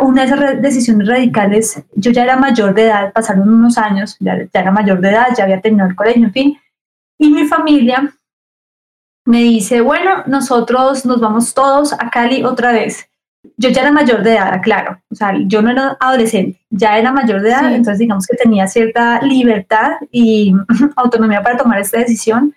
una 0.00 0.24
de 0.24 0.26
esas 0.26 0.62
decisiones 0.62 1.08
radicales, 1.08 1.82
yo 1.94 2.10
ya 2.12 2.22
era 2.22 2.36
mayor 2.36 2.74
de 2.74 2.84
edad, 2.84 3.12
pasaron 3.12 3.48
unos 3.48 3.76
años, 3.78 4.16
ya, 4.20 4.38
ya 4.38 4.60
era 4.60 4.70
mayor 4.70 5.00
de 5.00 5.10
edad, 5.10 5.28
ya 5.36 5.44
había 5.44 5.60
terminado 5.60 5.90
el 5.90 5.96
colegio, 5.96 6.24
en 6.24 6.32
fin, 6.32 6.58
y 7.18 7.30
mi 7.30 7.46
familia 7.46 8.14
me 9.26 9.42
dice, 9.42 9.80
bueno, 9.80 10.22
nosotros 10.26 11.04
nos 11.04 11.20
vamos 11.20 11.52
todos 11.52 11.92
a 11.92 12.08
Cali 12.10 12.44
otra 12.44 12.72
vez. 12.72 13.08
Yo 13.56 13.68
ya 13.70 13.82
era 13.82 13.92
mayor 13.92 14.22
de 14.22 14.34
edad, 14.34 14.60
claro, 14.62 15.00
o 15.10 15.14
sea, 15.14 15.34
yo 15.46 15.62
no 15.62 15.70
era 15.70 15.96
adolescente, 16.00 16.60
ya 16.70 16.98
era 16.98 17.12
mayor 17.12 17.42
de 17.42 17.50
edad, 17.50 17.72
entonces 17.74 18.00
digamos 18.00 18.26
que 18.26 18.36
tenía 18.36 18.66
cierta 18.66 19.20
libertad 19.22 19.92
y 20.10 20.54
autonomía 20.96 21.42
para 21.42 21.56
tomar 21.56 21.80
esta 21.80 21.98
decisión. 21.98 22.54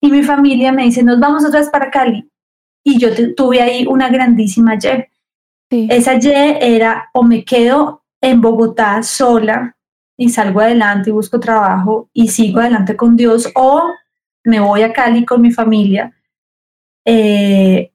Y 0.00 0.10
mi 0.10 0.22
familia 0.22 0.72
me 0.72 0.84
dice, 0.84 1.02
nos 1.02 1.18
vamos 1.18 1.44
otra 1.44 1.60
vez 1.60 1.68
para 1.70 1.90
Cali. 1.90 2.28
Y 2.84 2.98
yo 2.98 3.08
tuve 3.34 3.60
ahí 3.60 3.86
una 3.86 4.08
grandísima 4.08 4.74
Y. 4.74 5.08
Esa 5.70 6.14
Y 6.14 6.30
era 6.30 7.10
o 7.12 7.22
me 7.22 7.44
quedo 7.44 8.02
en 8.20 8.40
Bogotá 8.40 9.02
sola 9.02 9.76
y 10.16 10.30
salgo 10.30 10.60
adelante 10.60 11.10
y 11.10 11.12
busco 11.12 11.38
trabajo 11.38 12.08
y 12.12 12.28
sigo 12.28 12.60
adelante 12.60 12.96
con 12.96 13.16
Dios 13.16 13.50
o 13.54 13.82
me 14.44 14.60
voy 14.60 14.82
a 14.82 14.92
Cali 14.92 15.24
con 15.24 15.42
mi 15.42 15.50
familia 15.50 16.12
eh, 17.04 17.92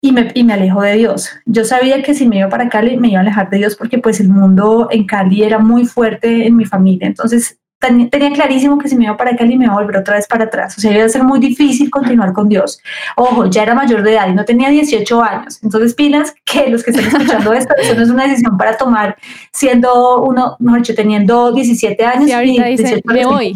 y, 0.00 0.12
me, 0.12 0.30
y 0.34 0.44
me 0.44 0.52
alejo 0.52 0.82
de 0.82 0.94
Dios. 0.94 1.30
Yo 1.44 1.64
sabía 1.64 2.02
que 2.02 2.14
si 2.14 2.26
me 2.26 2.38
iba 2.38 2.48
para 2.48 2.68
Cali 2.68 2.96
me 2.96 3.08
iba 3.08 3.18
a 3.18 3.22
alejar 3.22 3.50
de 3.50 3.58
Dios 3.58 3.76
porque 3.76 3.98
pues 3.98 4.20
el 4.20 4.28
mundo 4.28 4.88
en 4.90 5.06
Cali 5.06 5.42
era 5.42 5.58
muy 5.58 5.86
fuerte 5.86 6.46
en 6.46 6.56
mi 6.56 6.64
familia. 6.64 7.06
Entonces 7.06 7.57
tenía 7.78 8.32
clarísimo 8.32 8.76
que 8.78 8.88
si 8.88 8.96
me 8.96 9.04
iba 9.04 9.16
para 9.16 9.36
Cali 9.36 9.56
me 9.56 9.66
iba 9.66 9.74
a 9.74 9.76
volver 9.76 9.98
otra 9.98 10.16
vez 10.16 10.26
para 10.26 10.44
atrás. 10.44 10.76
O 10.76 10.80
sea, 10.80 10.92
iba 10.92 11.04
a 11.04 11.08
ser 11.08 11.22
muy 11.22 11.38
difícil 11.38 11.90
continuar 11.90 12.32
con 12.32 12.48
Dios. 12.48 12.80
Ojo, 13.16 13.46
ya 13.46 13.62
era 13.62 13.74
mayor 13.74 14.02
de 14.02 14.14
edad 14.14 14.28
y 14.28 14.32
no 14.32 14.44
tenía 14.44 14.68
18 14.68 15.22
años. 15.22 15.60
Entonces, 15.62 15.94
pilas 15.94 16.34
que 16.44 16.68
los 16.68 16.82
que 16.82 16.90
están 16.90 17.06
escuchando 17.06 17.52
esto, 17.52 17.74
eso 17.80 17.94
no 17.94 18.02
es 18.02 18.10
una 18.10 18.26
decisión 18.26 18.58
para 18.58 18.76
tomar 18.76 19.16
siendo 19.52 20.22
uno, 20.22 20.56
mejor 20.58 20.80
dicho, 20.80 20.94
teniendo 20.94 21.52
17 21.52 22.04
años. 22.04 22.30
y 22.42 22.62
dice, 22.62 23.00
me 23.04 23.24
voy, 23.24 23.54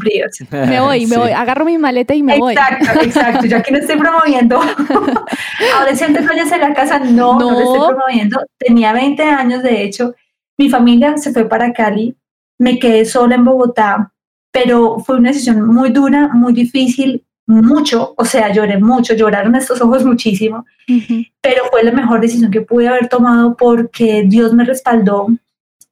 me 0.50 0.80
voy, 0.80 1.06
me 1.06 1.16
voy, 1.16 1.30
agarro 1.32 1.64
mi 1.64 1.76
maleta 1.78 2.14
y 2.14 2.22
me 2.22 2.38
voy. 2.38 2.54
Exacto, 2.54 3.00
exacto. 3.02 3.46
Yo 3.46 3.56
aquí 3.56 3.72
no 3.72 3.78
estoy 3.78 3.96
promoviendo 3.98 4.60
adolescentes 5.76 6.26
vayas 6.26 6.52
a 6.52 6.58
la 6.58 6.72
casa, 6.74 7.00
no, 7.00 7.38
no, 7.38 7.50
no 7.50 7.50
lo 7.50 7.60
estoy 7.60 7.94
promoviendo. 7.94 8.40
Tenía 8.56 8.92
20 8.92 9.22
años, 9.24 9.62
de 9.62 9.82
hecho. 9.82 10.14
Mi 10.58 10.68
familia 10.68 11.16
se 11.16 11.32
fue 11.32 11.48
para 11.48 11.72
Cali 11.72 12.14
me 12.62 12.78
quedé 12.78 13.04
sola 13.04 13.34
en 13.34 13.44
Bogotá, 13.44 14.12
pero 14.52 15.00
fue 15.00 15.16
una 15.16 15.30
decisión 15.30 15.66
muy 15.66 15.90
dura, 15.90 16.28
muy 16.32 16.52
difícil, 16.52 17.24
mucho, 17.44 18.14
o 18.16 18.24
sea, 18.24 18.52
lloré 18.52 18.78
mucho, 18.78 19.14
lloraron 19.14 19.56
estos 19.56 19.80
ojos 19.80 20.04
muchísimo, 20.04 20.64
pero 21.40 21.64
fue 21.70 21.82
la 21.82 21.90
mejor 21.90 22.20
decisión 22.20 22.52
que 22.52 22.60
pude 22.60 22.86
haber 22.86 23.08
tomado 23.08 23.56
porque 23.56 24.24
Dios 24.28 24.54
me 24.54 24.64
respaldó. 24.64 25.26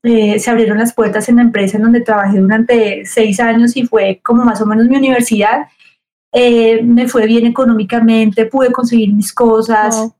Eh, 0.05 0.39
se 0.39 0.51
abrieron 0.51 0.79
las 0.79 0.95
puertas 0.95 1.29
en 1.29 1.37
la 1.37 1.43
empresa 1.43 1.77
en 1.77 1.83
donde 1.83 2.03
trabajé 2.03 2.39
durante 2.39 3.05
seis 3.05 3.41
años 3.41 3.77
y 3.77 3.85
fue 3.85 4.21
como 4.25 4.45
más 4.45 4.63
o 4.63 4.67
menos 4.67 4.87
mi 4.87 4.97
universidad. 4.97 5.67
Eh, 6.33 6.83
me 6.85 7.09
fue 7.09 7.27
bien 7.27 7.47
económicamente, 7.47 8.47
pude 8.47 8.71
conseguir 8.71 9.13
mis 9.13 9.33
cosas, 9.33 10.13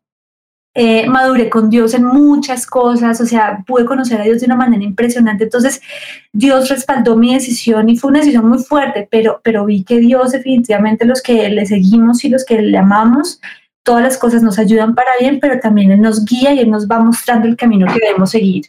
eh, 0.83 1.07
maduré 1.07 1.51
con 1.51 1.69
Dios 1.69 1.93
en 1.93 2.07
muchas 2.07 2.67
cosas, 2.67 3.21
o 3.21 3.27
sea, 3.27 3.63
pude 3.67 3.85
conocer 3.85 4.19
a 4.19 4.25
Dios 4.25 4.41
de 4.41 4.47
una 4.47 4.57
manera 4.57 4.83
impresionante. 4.83 5.45
Entonces, 5.45 5.83
Dios 6.33 6.71
respaldó 6.71 7.17
mi 7.17 7.35
decisión 7.35 7.91
y 7.91 7.99
fue 7.99 8.09
una 8.09 8.21
decisión 8.21 8.49
muy 8.49 8.61
fuerte, 8.61 9.07
pero, 9.11 9.43
pero 9.45 9.67
vi 9.67 9.85
que 9.85 9.99
Dios 9.99 10.33
definitivamente 10.33 11.05
los 11.05 11.21
que 11.21 11.51
le 11.51 11.67
seguimos 11.67 12.25
y 12.25 12.31
los 12.31 12.47
que 12.47 12.63
le 12.63 12.79
amamos, 12.79 13.43
todas 13.83 14.03
las 14.03 14.17
cosas 14.17 14.43
nos 14.43 14.59
ayudan 14.59 14.95
para 14.95 15.11
bien, 15.21 15.39
pero 15.39 15.61
también 15.61 15.91
Él 15.91 16.01
nos 16.01 16.25
guía 16.25 16.55
y 16.55 16.61
Él 16.61 16.71
nos 16.71 16.89
va 16.89 16.99
mostrando 16.99 17.47
el 17.47 17.57
camino 17.57 17.87
que 17.87 18.01
debemos 18.03 18.31
seguir. 18.31 18.65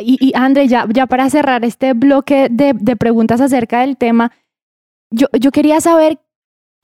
Y, 0.00 0.18
y 0.20 0.32
André, 0.34 0.66
ya, 0.66 0.84
ya 0.92 1.06
para 1.06 1.30
cerrar 1.30 1.64
este 1.64 1.92
bloque 1.92 2.48
de, 2.50 2.72
de 2.74 2.96
preguntas 2.96 3.40
acerca 3.40 3.82
del 3.82 3.96
tema, 3.96 4.32
yo, 5.12 5.28
yo 5.38 5.52
quería 5.52 5.80
saber 5.80 6.18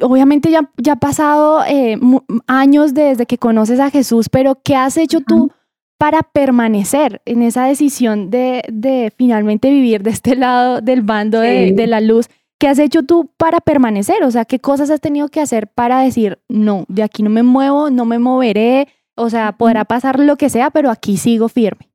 obviamente 0.03 0.51
ya, 0.51 0.71
ya 0.77 0.95
ha 0.95 0.97
pasado 0.97 1.65
eh, 1.67 1.99
años 2.47 2.95
desde 2.95 3.27
que 3.27 3.39
conoces 3.39 3.81
a 3.81 3.91
Jesús, 3.91 4.29
pero 4.29 4.61
¿qué 4.63 4.77
has 4.77 4.97
hecho 4.97 5.21
tú 5.21 5.51
para 5.99 6.23
permanecer 6.23 7.23
en 7.25 7.43
esa 7.43 7.67
decisión 7.67 8.31
de, 8.31 8.63
de, 8.73 9.13
finalmente 9.17 9.71
vivir 9.71 10.03
de 10.03 10.11
este 10.11 10.37
lado 10.37 10.81
del 10.81 11.03
bando 11.03 11.41
de, 11.41 11.73
de, 11.73 11.87
la 11.87 12.01
luz? 12.01 12.29
¿Qué 12.59 12.69
has 12.69 12.79
hecho 12.79 13.03
tú 13.03 13.31
para 13.37 13.61
permanecer? 13.61 14.23
O 14.25 14.31
sea, 14.31 14.45
¿qué 14.45 14.59
cosas 14.59 14.91
has 14.91 15.01
tenido 15.01 15.29
que 15.29 15.41
hacer 15.41 15.69
para 15.69 16.01
decir, 16.01 16.39
no, 16.49 16.85
de 16.89 17.03
aquí 17.03 17.23
no 17.23 17.31
me 17.31 17.43
muevo, 17.43 17.91
no 17.91 18.05
me 18.05 18.19
moveré? 18.19 18.89
O 19.15 19.31
sea, 19.31 19.53
podrá 19.53 19.85
pasar 19.85 20.19
lo 20.19 20.37
que 20.37 20.49
sea, 20.49 20.71
pero 20.71 20.91
aquí 20.91 21.17
sigo 21.17 21.49
firme. 21.49 21.89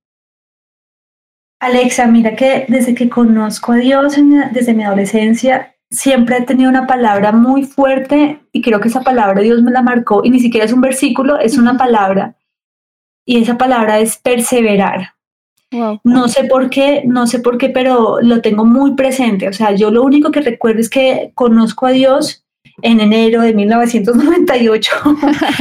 Alexa, 1.59 2.05
mira 2.05 2.35
que 2.35 2.65
desde 2.67 2.93
que 2.93 3.09
conozco 3.09 3.71
a 3.71 3.77
Dios, 3.77 4.15
desde 4.51 4.73
mi 4.73 4.83
adolescencia, 4.83 5.75
siempre 5.89 6.37
he 6.37 6.41
tenido 6.41 6.69
una 6.69 6.87
palabra 6.87 7.31
muy 7.31 7.63
fuerte 7.63 8.41
y 8.51 8.61
creo 8.61 8.79
que 8.79 8.89
esa 8.89 9.01
palabra 9.01 9.41
Dios 9.41 9.61
me 9.61 9.71
la 9.71 9.81
marcó 9.81 10.21
y 10.23 10.29
ni 10.29 10.39
siquiera 10.39 10.65
es 10.65 10.73
un 10.73 10.81
versículo, 10.81 11.39
es 11.39 11.57
una 11.57 11.77
palabra 11.77 12.35
y 13.25 13.41
esa 13.41 13.57
palabra 13.57 13.99
es 13.99 14.17
perseverar. 14.17 15.13
No 16.03 16.29
sé 16.29 16.45
por 16.45 16.69
qué, 16.69 17.03
no 17.05 17.27
sé 17.27 17.39
por 17.39 17.57
qué, 17.57 17.69
pero 17.69 18.19
lo 18.21 18.41
tengo 18.41 18.63
muy 18.63 18.95
presente. 18.95 19.49
O 19.49 19.53
sea, 19.53 19.73
yo 19.73 19.91
lo 19.91 20.01
único 20.03 20.31
que 20.31 20.39
recuerdo 20.39 20.79
es 20.79 20.89
que 20.89 21.31
conozco 21.35 21.85
a 21.85 21.91
Dios 21.91 22.45
en 22.81 23.01
enero 23.01 23.41
de 23.41 23.53
1998 23.53 24.91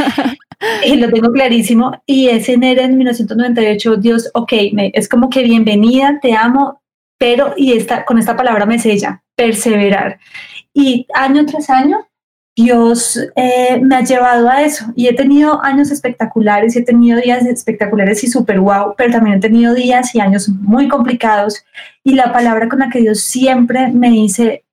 y 0.86 0.96
lo 0.96 1.10
tengo 1.10 1.32
clarísimo. 1.32 2.00
Y 2.06 2.28
ese 2.28 2.52
enero 2.52 2.82
de 2.82 2.88
1998, 2.88 3.96
Dios, 3.96 4.30
ok, 4.34 4.52
me, 4.72 4.92
es 4.94 5.08
como 5.08 5.28
que 5.28 5.42
bienvenida, 5.42 6.20
te 6.22 6.34
amo, 6.34 6.80
pero 7.18 7.54
y 7.56 7.72
esta, 7.72 8.04
con 8.04 8.18
esta 8.18 8.36
palabra 8.36 8.66
me 8.66 8.78
sella, 8.78 9.22
perseverar. 9.34 10.18
Y 10.72 11.06
año 11.14 11.46
tras 11.46 11.70
año, 11.70 12.06
Dios 12.56 13.18
eh, 13.36 13.78
me 13.82 13.96
ha 13.96 14.02
llevado 14.02 14.48
a 14.48 14.62
eso. 14.62 14.86
Y 14.96 15.08
he 15.08 15.14
tenido 15.14 15.62
años 15.62 15.90
espectaculares 15.90 16.74
y 16.74 16.78
he 16.78 16.84
tenido 16.84 17.20
días 17.20 17.44
espectaculares 17.44 18.24
y 18.24 18.28
súper 18.28 18.60
wow, 18.60 18.94
pero 18.96 19.12
también 19.12 19.36
he 19.36 19.40
tenido 19.40 19.74
días 19.74 20.14
y 20.14 20.20
años 20.20 20.48
muy 20.48 20.88
complicados. 20.88 21.64
Y 22.02 22.14
la 22.14 22.32
palabra 22.32 22.68
con 22.68 22.78
la 22.78 22.88
que 22.88 23.00
Dios 23.00 23.20
siempre 23.20 23.88
me 23.88 24.10
dice 24.10 24.64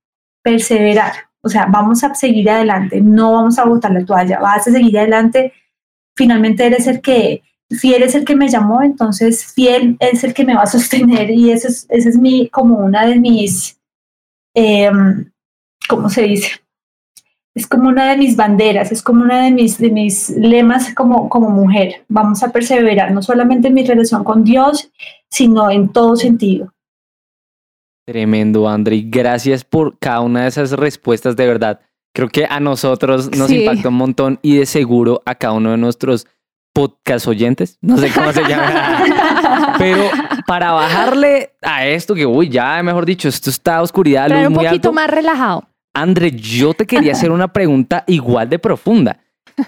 perseverar, 0.41 1.13
o 1.41 1.49
sea, 1.49 1.65
vamos 1.65 2.03
a 2.03 2.15
seguir 2.15 2.49
adelante, 2.49 3.01
no 3.01 3.33
vamos 3.33 3.59
a 3.59 3.65
botar 3.65 3.91
la 3.91 4.05
toalla, 4.05 4.39
vas 4.39 4.67
a 4.67 4.71
seguir 4.71 4.97
adelante, 4.97 5.53
finalmente 6.15 6.65
eres 6.65 6.87
el 6.87 7.01
que, 7.01 7.43
fiel 7.73 8.03
es 8.03 8.15
el 8.15 8.25
que 8.25 8.35
me 8.35 8.49
llamó, 8.49 8.81
entonces 8.81 9.45
fiel 9.45 9.97
es 9.99 10.23
el 10.23 10.33
que 10.33 10.45
me 10.45 10.55
va 10.55 10.63
a 10.63 10.67
sostener 10.77 11.29
y 11.29 11.51
eso 11.51 11.67
es, 11.67 11.85
ese 11.89 12.09
es 12.09 12.17
mi, 12.17 12.49
como 12.49 12.77
una 12.77 13.05
de 13.05 13.19
mis 13.19 13.77
Em, 14.53 15.31
¿cómo 15.89 16.09
se 16.09 16.23
dice? 16.23 16.51
Es 17.55 17.67
como 17.67 17.89
una 17.89 18.09
de 18.09 18.17
mis 18.17 18.35
banderas, 18.35 18.91
es 18.91 19.03
como 19.03 19.23
una 19.23 19.43
de 19.43 19.51
mis, 19.51 19.77
de 19.77 19.91
mis 19.91 20.29
lemas 20.31 20.93
como, 20.95 21.29
como 21.29 21.49
mujer. 21.49 22.03
Vamos 22.07 22.41
a 22.41 22.51
perseverar 22.51 23.11
no 23.11 23.21
solamente 23.21 23.67
en 23.67 23.75
mi 23.75 23.85
relación 23.85 24.23
con 24.23 24.43
Dios, 24.43 24.91
sino 25.29 25.69
en 25.69 25.89
todo 25.89 26.15
sentido. 26.15 26.73
Tremendo, 28.07 28.67
André. 28.67 29.03
Gracias 29.05 29.63
por 29.63 29.97
cada 29.99 30.21
una 30.21 30.43
de 30.43 30.47
esas 30.49 30.71
respuestas, 30.71 31.35
de 31.35 31.47
verdad. 31.47 31.79
Creo 32.15 32.27
que 32.27 32.45
a 32.45 32.59
nosotros 32.59 33.35
nos 33.37 33.51
impactó 33.51 33.89
un 33.89 33.95
montón 33.95 34.39
y 34.41 34.57
de 34.57 34.65
seguro 34.65 35.21
a 35.25 35.35
cada 35.35 35.53
uno 35.53 35.71
de 35.71 35.77
nuestros 35.77 36.27
podcast 36.73 37.27
oyentes, 37.27 37.77
no 37.81 37.97
sé 37.97 38.11
cómo 38.11 38.33
se 38.33 38.41
llama, 38.49 39.75
pero 39.77 40.09
para 40.47 40.71
bajarle 40.71 41.51
a 41.61 41.85
esto 41.85 42.15
que, 42.15 42.25
uy, 42.25 42.49
ya 42.49 42.81
mejor 42.83 43.05
dicho, 43.05 43.29
esto 43.29 43.49
está 43.49 43.81
oscuridad, 43.81 44.29
luz 44.29 44.47
un 44.47 44.55
poquito 44.55 44.91
más 44.91 45.09
relajado. 45.09 45.67
André, 45.93 46.31
yo 46.31 46.73
te 46.73 46.87
quería 46.87 47.11
hacer 47.11 47.31
una 47.31 47.53
pregunta 47.53 48.03
igual 48.07 48.49
de 48.49 48.57
profunda. 48.57 49.19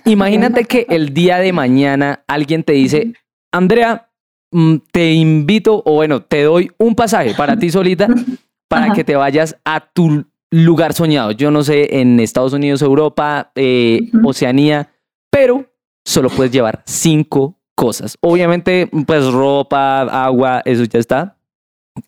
Imagínate 0.06 0.66
que 0.66 0.88
el 0.90 1.14
día 1.14 1.38
de 1.38 1.54
mañana 1.54 2.24
alguien 2.28 2.64
te 2.64 2.74
dice, 2.74 3.14
Andrea, 3.52 4.10
mm, 4.52 4.78
te 4.92 5.14
invito, 5.14 5.84
o 5.86 5.94
bueno, 5.94 6.24
te 6.24 6.42
doy 6.42 6.72
un 6.80 6.96
pasaje 6.96 7.36
para 7.36 7.58
ti 7.58 7.70
solita, 7.70 8.08
para 8.68 8.94
que 8.94 9.04
te 9.04 9.16
vayas 9.16 9.56
a 9.64 9.80
tu 9.80 10.26
lugar 10.50 10.94
soñado. 10.94 11.32
Yo 11.32 11.52
no 11.52 11.64
sé, 11.64 12.00
en 12.00 12.20
Estados 12.20 12.54
Unidos, 12.54 12.82
Europa, 12.82 13.52
eh, 13.56 14.10
Oceanía, 14.24 14.90
pero 15.30 15.66
solo 16.06 16.30
puedes 16.30 16.52
llevar 16.52 16.84
cinco 16.86 17.56
cosas. 17.76 18.18
Obviamente, 18.22 18.90
pues 19.06 19.26
ropa, 19.32 20.02
agua, 20.02 20.62
eso 20.64 20.84
ya 20.86 21.00
está. 21.00 21.38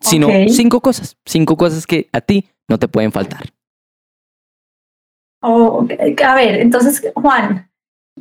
Sino 0.00 0.28
cinco 0.48 0.80
cosas, 0.80 1.16
cinco 1.24 1.56
cosas 1.56 1.86
que 1.86 2.08
a 2.12 2.20
ti 2.20 2.48
no 2.68 2.78
te 2.78 2.88
pueden 2.88 3.10
faltar. 3.10 3.42
Oh, 5.40 5.86
a 6.24 6.34
ver, 6.34 6.60
entonces, 6.60 7.10
Juan, 7.14 7.70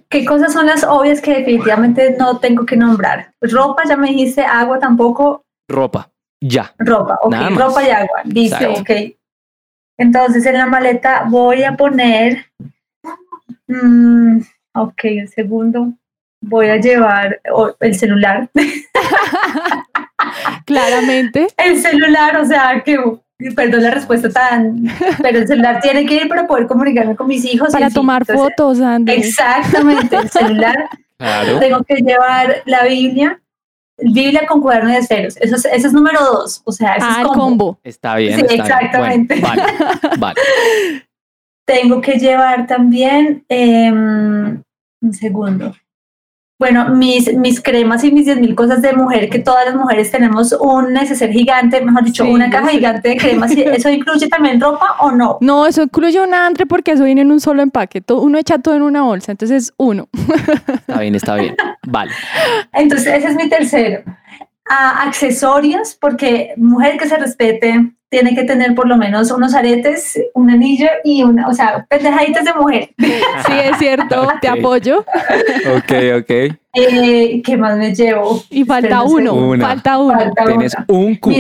¿qué 0.10 0.24
cosas 0.24 0.54
son 0.54 0.68
las 0.68 0.84
obvias 0.84 1.20
que 1.20 1.40
definitivamente 1.40 2.16
no 2.18 2.40
tengo 2.40 2.66
que 2.66 2.78
nombrar? 2.78 3.34
Ropa, 3.42 3.84
ya 3.88 3.98
me 3.98 4.10
dijiste, 4.10 4.44
agua 4.44 4.80
tampoco. 4.80 5.42
Ropa, 5.68 6.12
ya. 6.40 6.74
Ropa, 6.78 7.20
ok, 7.24 7.36
ropa 7.56 7.84
y 7.84 7.90
agua, 7.90 8.22
dice, 8.24 8.68
ok. 8.68 8.92
Entonces 9.98 10.46
en 10.46 10.58
la 10.58 10.68
maleta 10.68 11.26
voy 11.28 11.64
a 11.64 11.76
poner, 11.76 12.46
mm, 13.68 14.40
Ok, 14.78 15.06
el 15.06 15.30
segundo 15.30 15.94
voy 16.42 16.68
a 16.68 16.78
llevar 16.78 17.42
el 17.80 17.96
celular. 17.96 18.50
Claramente. 20.66 21.48
El 21.58 21.82
celular, 21.82 22.38
o 22.38 22.46
sea, 22.46 22.84
que 22.84 22.98
perdón 23.56 23.84
la 23.84 23.92
respuesta 23.92 24.30
tan, 24.30 24.84
pero 25.22 25.40
el 25.40 25.48
celular 25.48 25.80
tiene 25.82 26.06
que 26.06 26.16
ir 26.16 26.28
para 26.28 26.48
poder 26.48 26.68
comunicarme 26.68 27.16
con 27.16 27.28
mis 27.28 27.46
hijos. 27.46 27.72
Para 27.72 27.90
tomar 27.90 28.26
fotos, 28.26 28.80
Andy. 28.80 29.14
Exactamente, 29.14 30.16
el 30.16 30.30
celular. 30.30 30.90
Tengo 31.60 31.84
que 31.84 31.96
llevar 31.96 32.58
la 32.66 32.86
Biblia, 32.86 33.40
Biblia 33.98 34.46
con 34.48 34.62
cuaderno 34.62 34.92
de 34.92 35.04
ceros. 35.04 35.38
Eso 35.38 35.56
es, 35.56 35.66
eso 35.66 35.88
es 35.88 35.94
número 35.94 36.24
dos. 36.24 36.62
O 36.66 36.72
sea, 36.72 36.96
eso 36.96 37.08
ah, 37.10 37.22
es 37.22 37.28
combo. 37.30 37.80
Está 37.84 38.16
bien. 38.18 38.40
Sí, 38.40 38.56
exactamente. 38.56 39.40
vale, 39.40 39.64
vale. 40.20 40.42
Tengo 41.66 42.00
que 42.00 42.14
llevar 42.14 42.66
también, 42.66 43.44
em, 43.50 44.64
un 45.02 45.14
segundo, 45.14 45.74
bueno, 46.60 46.90
mis, 46.90 47.32
mis 47.36 47.62
cremas 47.62 48.04
y 48.04 48.12
mis 48.12 48.26
10.000 48.26 48.56
cosas 48.56 48.82
de 48.82 48.92
mujer, 48.94 49.30
que 49.30 49.38
todas 49.38 49.64
las 49.68 49.76
mujeres 49.76 50.10
tenemos 50.10 50.54
un 50.54 50.92
neceser 50.92 51.32
gigante, 51.32 51.82
mejor 51.82 52.04
dicho, 52.04 52.26
una 52.26 52.50
caja 52.50 52.70
gigante 52.70 53.10
de 53.10 53.18
cremas. 53.18 53.52
¿Eso 53.52 53.92
incluye 53.92 54.28
también 54.28 54.60
ropa 54.60 54.96
o 55.00 55.12
no? 55.12 55.38
No, 55.48 55.68
eso 55.68 55.84
incluye 55.84 56.20
un 56.20 56.34
andre 56.34 56.66
porque 56.66 56.92
eso 56.92 57.04
viene 57.04 57.22
en 57.22 57.32
un 57.32 57.40
solo 57.40 57.62
empaque. 57.62 58.04
Uno 58.10 58.40
echa 58.40 58.58
todo 58.58 58.76
en 58.76 58.82
una 58.82 59.04
bolsa, 59.04 59.32
entonces 59.32 59.72
uno. 59.78 60.10
Está 60.68 61.00
bien, 61.00 61.14
está 61.14 61.36
bien. 61.36 61.56
Vale. 61.88 62.12
Entonces, 62.74 63.08
ese 63.08 63.28
es 63.28 63.36
mi 63.36 63.48
tercero. 63.48 64.02
Ah, 64.68 65.04
accesorios, 65.06 65.96
porque 65.96 66.54
mujer 66.58 66.98
que 66.98 67.08
se 67.08 67.18
respete, 67.18 67.94
tiene 68.10 68.36
que 68.36 68.44
tener 68.44 68.74
por 68.74 68.88
lo 68.88 68.98
menos 68.98 69.32
unos 69.32 69.54
aretes, 69.54 70.20
un 70.34 70.50
anillo 70.50 70.88
y 71.04 71.24
una, 71.24 71.48
o 71.48 71.54
sea, 71.54 71.86
pendejaditas 71.90 72.46
de 72.46 72.54
mujer. 72.54 72.90
Sí, 72.98 73.54
es 73.54 73.78
cierto, 73.78 74.28
te 74.42 74.48
apoyo. 74.48 75.00
Ok, 75.00 75.92
ok. 76.20 76.30
Eh, 76.74 77.42
¿Qué 77.44 77.58
más 77.58 77.78
me 77.78 77.94
llevo? 77.94 78.44
Y 78.50 78.66
falta 78.66 79.04
uno, 79.04 79.56
falta 79.60 79.98
uno. 80.00 80.34
Tienes 80.46 80.76
un 80.88 81.16
cupo. 81.16 81.36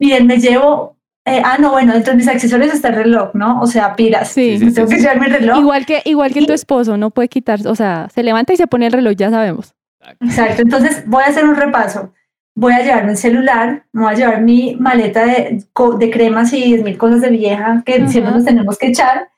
Miren, 0.00 0.26
me 0.26 0.38
llevo 0.38 0.98
eh, 1.28 1.42
ah, 1.44 1.58
no, 1.60 1.72
bueno, 1.72 1.92
entre 1.92 2.14
mis 2.14 2.26
accesorios 2.26 2.72
está 2.72 2.88
el 2.88 2.94
reloj, 2.94 3.34
¿no? 3.34 3.60
O 3.60 3.66
sea, 3.66 3.94
piras. 3.94 4.30
Sí, 4.30 4.58
tengo 4.74 4.88
que 4.88 4.96
llevar 4.96 5.20
mi 5.20 5.26
reloj. 5.26 5.58
Igual 5.58 5.84
que, 5.84 6.00
igual 6.06 6.32
que 6.32 6.46
tu 6.46 6.54
esposo, 6.54 6.96
no 6.96 7.10
puede 7.10 7.28
quitar, 7.28 7.66
o 7.66 7.74
sea, 7.74 8.08
se 8.14 8.22
levanta 8.22 8.54
y 8.54 8.56
se 8.56 8.66
pone 8.66 8.86
el 8.86 8.92
reloj, 8.92 9.14
ya 9.14 9.28
sabemos. 9.28 9.74
Exacto, 10.20 10.62
entonces 10.62 11.02
voy 11.06 11.22
a 11.22 11.26
hacer 11.26 11.44
un 11.44 11.56
repaso 11.56 12.14
voy 12.58 12.72
a 12.72 12.82
llevar 12.82 13.06
mi 13.06 13.14
celular, 13.14 13.84
voy 13.92 14.12
a 14.12 14.14
llevar 14.14 14.42
mi 14.42 14.74
maleta 14.80 15.24
de, 15.24 15.64
de 15.98 16.10
cremas 16.10 16.52
y 16.52 16.76
mil 16.82 16.98
cosas 16.98 17.20
de 17.20 17.30
vieja 17.30 17.84
que 17.86 18.08
siempre 18.08 18.32
nos 18.32 18.44
tenemos 18.44 18.76
que 18.76 18.88
echar. 18.88 19.28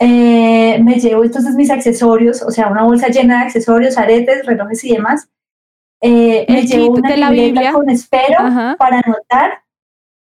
Eh, 0.00 0.80
me 0.82 0.98
llevo 0.98 1.22
entonces 1.22 1.54
mis 1.54 1.70
accesorios, 1.70 2.42
o 2.42 2.50
sea, 2.50 2.66
una 2.66 2.82
bolsa 2.82 3.08
llena 3.08 3.38
de 3.38 3.44
accesorios, 3.44 3.96
aretes, 3.96 4.44
relojes 4.44 4.82
y 4.82 4.92
demás. 4.92 5.28
Eh, 6.00 6.46
me 6.48 6.66
llevo 6.66 6.96
una 6.96 7.14
de 7.14 7.30
Biblia 7.30 7.72
con 7.72 7.88
espero 7.90 8.38
para 8.76 9.02
anotar, 9.04 9.62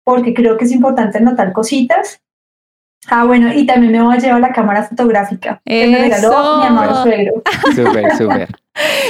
porque 0.05 0.33
creo 0.33 0.57
que 0.57 0.67
es 0.67 0.73
importante 0.73 1.19
anotar 1.19 1.53
cositas. 1.53 2.23
Ah, 3.09 3.25
bueno, 3.25 3.53
y 3.53 3.65
también 3.65 3.93
me 3.93 4.03
voy 4.03 4.15
a 4.15 4.19
llevar 4.19 4.41
la 4.41 4.53
cámara 4.53 4.83
fotográfica 4.83 5.61
que 5.65 5.87
me 5.87 5.99
regaló 5.99 6.59
mi 6.59 6.67
amado 6.67 7.03
suegro. 7.03 7.43
Súper, 7.75 8.17
súper. 8.19 8.49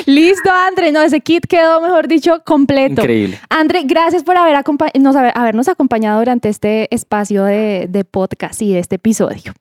Listo, 0.07 0.51
André. 0.51 0.93
No, 0.93 1.03
ese 1.03 1.21
kit 1.21 1.47
quedó, 1.47 1.81
mejor 1.81 2.07
dicho, 2.07 2.43
completo. 2.45 3.03
Increíble. 3.03 3.39
André, 3.49 3.83
gracias 3.85 4.23
por 4.23 4.37
haber 4.37 4.57
nos, 5.01 5.17
habernos 5.17 5.69
acompañado 5.69 6.21
durante 6.21 6.49
este 6.49 6.93
espacio 6.95 7.45
de, 7.45 7.87
de 7.89 8.05
podcast 8.05 8.63
y 8.63 8.73
de 8.73 8.79
este 8.79 8.97
episodio. 8.97 9.53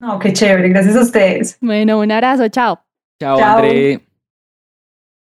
No, 0.00 0.18
qué 0.18 0.32
chévere. 0.32 0.68
Gracias 0.68 0.96
a 0.96 1.00
ustedes. 1.00 1.58
Bueno, 1.60 2.00
un 2.00 2.10
abrazo. 2.10 2.48
Chao. 2.48 2.80
Chao, 3.20 3.38
André. 3.38 4.04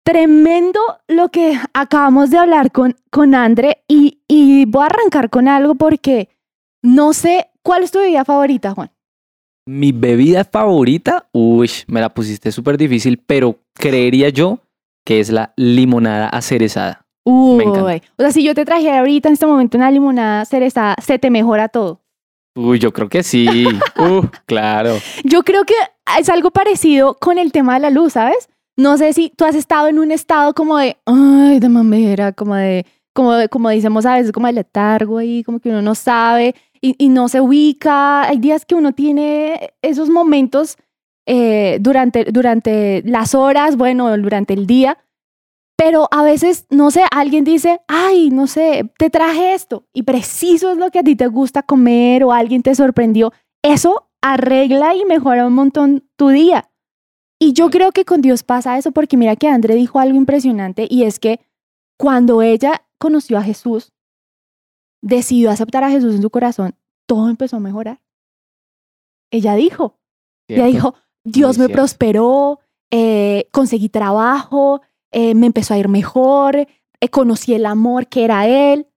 Tremendo 0.05 0.79
lo 1.07 1.29
que 1.29 1.57
acabamos 1.73 2.29
de 2.29 2.37
hablar 2.37 2.71
con, 2.71 2.95
con 3.09 3.35
André 3.35 3.83
y, 3.87 4.21
y 4.27 4.65
voy 4.65 4.83
a 4.83 4.87
arrancar 4.87 5.29
con 5.29 5.47
algo 5.47 5.75
porque 5.75 6.27
no 6.81 7.13
sé 7.13 7.47
cuál 7.63 7.83
es 7.83 7.91
tu 7.91 7.99
bebida 7.99 8.25
favorita, 8.25 8.71
Juan. 8.71 8.91
Mi 9.65 9.93
bebida 9.93 10.43
favorita, 10.43 11.27
uy, 11.31 11.71
me 11.87 12.01
la 12.01 12.09
pusiste 12.09 12.51
súper 12.51 12.77
difícil, 12.77 13.17
pero 13.17 13.59
creería 13.73 14.29
yo 14.29 14.59
que 15.05 15.19
es 15.19 15.29
la 15.29 15.53
limonada 15.55 16.27
acerezada. 16.27 17.05
Uy, 17.25 17.63
o 17.65 18.01
sea, 18.17 18.31
si 18.31 18.43
yo 18.43 18.53
te 18.53 18.65
trajera 18.65 18.99
ahorita 18.99 19.29
en 19.29 19.33
este 19.33 19.45
momento 19.45 19.77
una 19.77 19.89
limonada 19.89 20.43
cerezada, 20.43 20.95
se 21.01 21.17
te 21.19 21.29
mejora 21.29 21.69
todo. 21.69 22.01
Uy, 22.55 22.79
yo 22.79 22.91
creo 22.91 23.07
que 23.07 23.23
sí. 23.23 23.65
uh, 23.97 24.27
claro. 24.45 24.97
Yo 25.23 25.43
creo 25.43 25.63
que 25.63 25.73
es 26.19 26.29
algo 26.29 26.51
parecido 26.51 27.15
con 27.15 27.37
el 27.37 27.51
tema 27.51 27.75
de 27.75 27.79
la 27.79 27.89
luz, 27.89 28.13
¿sabes? 28.13 28.49
No 28.75 28.97
sé 28.97 29.13
si 29.13 29.29
tú 29.29 29.45
has 29.45 29.55
estado 29.55 29.87
en 29.87 29.99
un 29.99 30.11
estado 30.11 30.53
como 30.53 30.77
de, 30.77 30.97
ay, 31.05 31.59
de 31.59 31.69
mamera, 31.69 32.33
como 32.33 32.55
de, 32.55 32.85
como, 33.13 33.33
como 33.49 33.69
decimos 33.69 34.05
a 34.05 34.15
veces, 34.15 34.31
como 34.31 34.47
de 34.47 34.53
letargo 34.53 35.19
ahí, 35.19 35.43
como 35.43 35.59
que 35.59 35.69
uno 35.69 35.81
no 35.81 35.95
sabe 35.95 36.55
y, 36.83 36.95
y 36.97 37.09
no 37.09 37.29
se 37.29 37.39
ubica. 37.39 38.23
Hay 38.23 38.39
días 38.39 38.65
que 38.65 38.75
uno 38.75 38.91
tiene 38.91 39.73
esos 39.81 40.09
momentos 40.09 40.77
eh, 41.25 41.77
durante, 41.79 42.25
durante 42.25 43.01
las 43.05 43.33
horas, 43.33 43.77
bueno, 43.77 44.15
durante 44.17 44.53
el 44.53 44.67
día, 44.67 44.97
pero 45.77 46.09
a 46.11 46.21
veces, 46.21 46.65
no 46.69 46.91
sé, 46.91 47.03
alguien 47.11 47.45
dice, 47.45 47.79
ay, 47.87 48.29
no 48.29 48.45
sé, 48.45 48.91
te 48.97 49.09
traje 49.09 49.53
esto 49.53 49.85
y 49.93 50.03
preciso 50.03 50.71
es 50.71 50.77
lo 50.77 50.91
que 50.91 50.99
a 50.99 51.03
ti 51.03 51.15
te 51.15 51.27
gusta 51.27 51.63
comer 51.63 52.25
o 52.25 52.33
alguien 52.33 52.61
te 52.61 52.75
sorprendió. 52.75 53.31
Eso 53.63 54.09
arregla 54.21 54.95
y 54.95 55.05
mejora 55.05 55.47
un 55.47 55.53
montón 55.53 56.03
tu 56.17 56.27
día. 56.27 56.69
Y 57.39 57.53
yo 57.53 57.69
creo 57.69 57.93
que 57.93 58.03
con 58.03 58.21
Dios 58.21 58.43
pasa 58.43 58.77
eso 58.77 58.91
porque 58.91 59.15
mira 59.15 59.37
que 59.37 59.47
André 59.47 59.75
dijo 59.75 59.99
algo 59.99 60.17
impresionante 60.17 60.87
y 60.89 61.03
es 61.03 61.19
que 61.19 61.39
cuando 61.97 62.41
ella 62.41 62.85
conoció 62.97 63.37
a 63.37 63.43
Jesús, 63.43 63.92
decidió 65.03 65.51
aceptar 65.51 65.83
a 65.83 65.91
Jesús 65.91 66.15
en 66.15 66.21
su 66.21 66.29
corazón, 66.29 66.75
todo 67.05 67.29
empezó 67.29 67.57
a 67.57 67.59
mejorar. 67.59 68.01
Ella 69.31 69.53
dijo, 69.55 69.99
ella 70.47 70.65
dijo, 70.65 70.95
Dios 71.23 71.57
me 71.57 71.69
prosperó, 71.69 72.59
eh, 72.91 73.49
conseguí 73.51 73.89
trabajo, 73.89 74.81
eh, 75.11 75.35
me 75.35 75.47
empezó 75.47 75.73
a 75.73 75.77
ir 75.77 75.89
mejor, 75.89 76.55
eh, 76.55 77.09
conocí 77.09 77.53
el 77.53 77.65
amor 77.65 78.07
que 78.07 78.23
era 78.23 78.47
Él. 78.47 78.87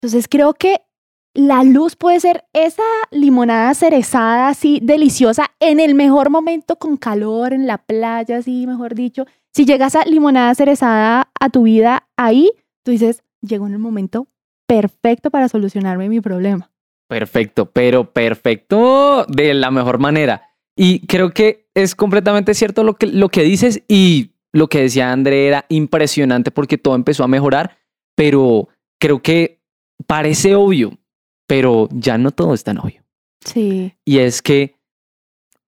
Entonces 0.00 0.26
creo 0.28 0.54
que 0.54 0.82
la 1.34 1.62
luz 1.62 1.94
puede 1.94 2.18
ser 2.18 2.44
esa 2.52 2.82
limonada 3.10 3.72
cerezada 3.74 4.48
así 4.48 4.80
deliciosa 4.82 5.52
en 5.60 5.78
el 5.80 5.94
mejor 5.94 6.28
momento 6.28 6.76
con 6.76 6.96
calor 6.96 7.52
en 7.52 7.66
la 7.66 7.78
playa, 7.78 8.38
así 8.38 8.66
mejor 8.66 8.94
dicho. 8.94 9.26
Si 9.52 9.64
llega 9.64 9.86
esa 9.86 10.04
limonada 10.04 10.54
cerezada 10.54 11.30
a 11.38 11.50
tu 11.50 11.62
vida 11.62 12.08
ahí, 12.16 12.50
tú 12.82 12.90
dices, 12.90 13.22
llegó 13.42 13.66
en 13.66 13.74
el 13.74 13.78
momento 13.78 14.26
perfecto 14.72 15.30
para 15.30 15.50
solucionarme 15.50 16.08
mi 16.08 16.22
problema. 16.22 16.70
Perfecto, 17.06 17.70
pero 17.70 18.10
perfecto 18.10 19.26
de 19.28 19.52
la 19.52 19.70
mejor 19.70 19.98
manera. 19.98 20.48
Y 20.74 21.06
creo 21.06 21.30
que 21.30 21.68
es 21.74 21.94
completamente 21.94 22.54
cierto 22.54 22.82
lo 22.82 22.94
que, 22.94 23.06
lo 23.06 23.28
que 23.28 23.42
dices 23.42 23.82
y 23.86 24.30
lo 24.50 24.68
que 24.68 24.80
decía 24.80 25.12
André 25.12 25.46
era 25.46 25.66
impresionante 25.68 26.50
porque 26.50 26.78
todo 26.78 26.94
empezó 26.94 27.22
a 27.22 27.28
mejorar, 27.28 27.76
pero 28.16 28.70
creo 28.98 29.20
que 29.20 29.60
parece 30.06 30.54
obvio, 30.54 30.98
pero 31.46 31.90
ya 31.92 32.16
no 32.16 32.30
todo 32.30 32.54
es 32.54 32.64
tan 32.64 32.78
obvio. 32.78 33.04
Sí. 33.44 33.92
Y 34.06 34.20
es 34.20 34.40
que 34.40 34.76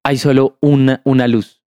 hay 0.02 0.16
solo 0.16 0.56
una, 0.62 1.02
una 1.04 1.28
luz 1.28 1.62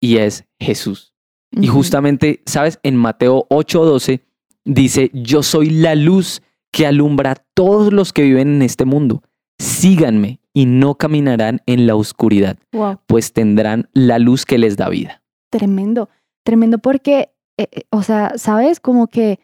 y 0.00 0.16
es 0.16 0.46
Jesús. 0.58 1.12
Y 1.50 1.66
justamente, 1.66 2.42
¿sabes? 2.46 2.78
En 2.82 2.96
Mateo 2.96 3.46
8:12 3.50 4.22
dice, 4.68 5.10
yo 5.12 5.42
soy 5.42 5.70
la 5.70 5.94
luz 5.94 6.42
que 6.70 6.86
alumbra 6.86 7.32
a 7.32 7.36
todos 7.54 7.92
los 7.92 8.12
que 8.12 8.22
viven 8.22 8.56
en 8.56 8.62
este 8.62 8.84
mundo. 8.84 9.22
Síganme 9.58 10.40
y 10.52 10.66
no 10.66 10.94
caminarán 10.94 11.62
en 11.66 11.86
la 11.86 11.96
oscuridad, 11.96 12.58
pues 13.06 13.32
tendrán 13.32 13.88
la 13.92 14.18
luz 14.18 14.44
que 14.44 14.58
les 14.58 14.76
da 14.76 14.88
vida. 14.88 15.22
Tremendo, 15.50 16.08
tremendo 16.44 16.78
porque, 16.78 17.30
eh, 17.56 17.68
eh, 17.72 17.82
o 17.90 18.02
sea, 18.02 18.34
sabes, 18.36 18.78
como 18.78 19.08
que 19.08 19.40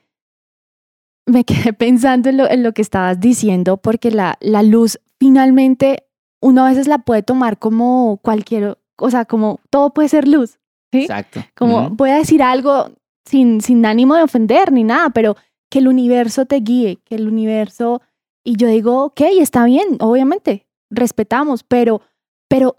me 1.26 1.44
quedé 1.44 1.72
pensando 1.72 2.28
en 2.28 2.62
lo, 2.62 2.72
que 2.72 2.82
estabas 2.82 3.18
diciendo, 3.18 3.78
porque 3.78 4.10
la, 4.10 4.36
la 4.40 4.62
luz 4.62 5.00
finalmente 5.18 6.04
uno 6.40 6.66
a 6.66 6.68
veces 6.68 6.86
la 6.86 6.98
puede 6.98 7.22
tomar 7.22 7.58
como 7.58 8.18
cualquier, 8.22 8.78
o 8.96 9.10
sea, 9.10 9.24
como 9.24 9.60
todo 9.70 9.94
puede 9.94 10.10
ser 10.10 10.28
luz. 10.28 10.58
¿sí? 10.92 11.02
Exacto. 11.02 11.40
Como 11.56 11.90
voy 11.90 12.10
a 12.10 12.16
decir 12.16 12.42
algo 12.42 12.90
sin, 13.24 13.60
sin 13.60 13.84
ánimo 13.86 14.14
de 14.14 14.22
ofender 14.22 14.72
ni 14.72 14.84
nada, 14.84 15.10
pero 15.10 15.36
que 15.70 15.78
el 15.78 15.88
universo 15.88 16.46
te 16.46 16.56
guíe, 16.56 16.96
que 17.04 17.16
el 17.16 17.28
universo... 17.28 18.02
Y 18.46 18.56
yo 18.56 18.68
digo, 18.68 19.04
ok, 19.04 19.22
está 19.40 19.64
bien, 19.64 19.96
obviamente, 20.00 20.66
respetamos, 20.90 21.62
pero, 21.62 22.02
pero 22.46 22.76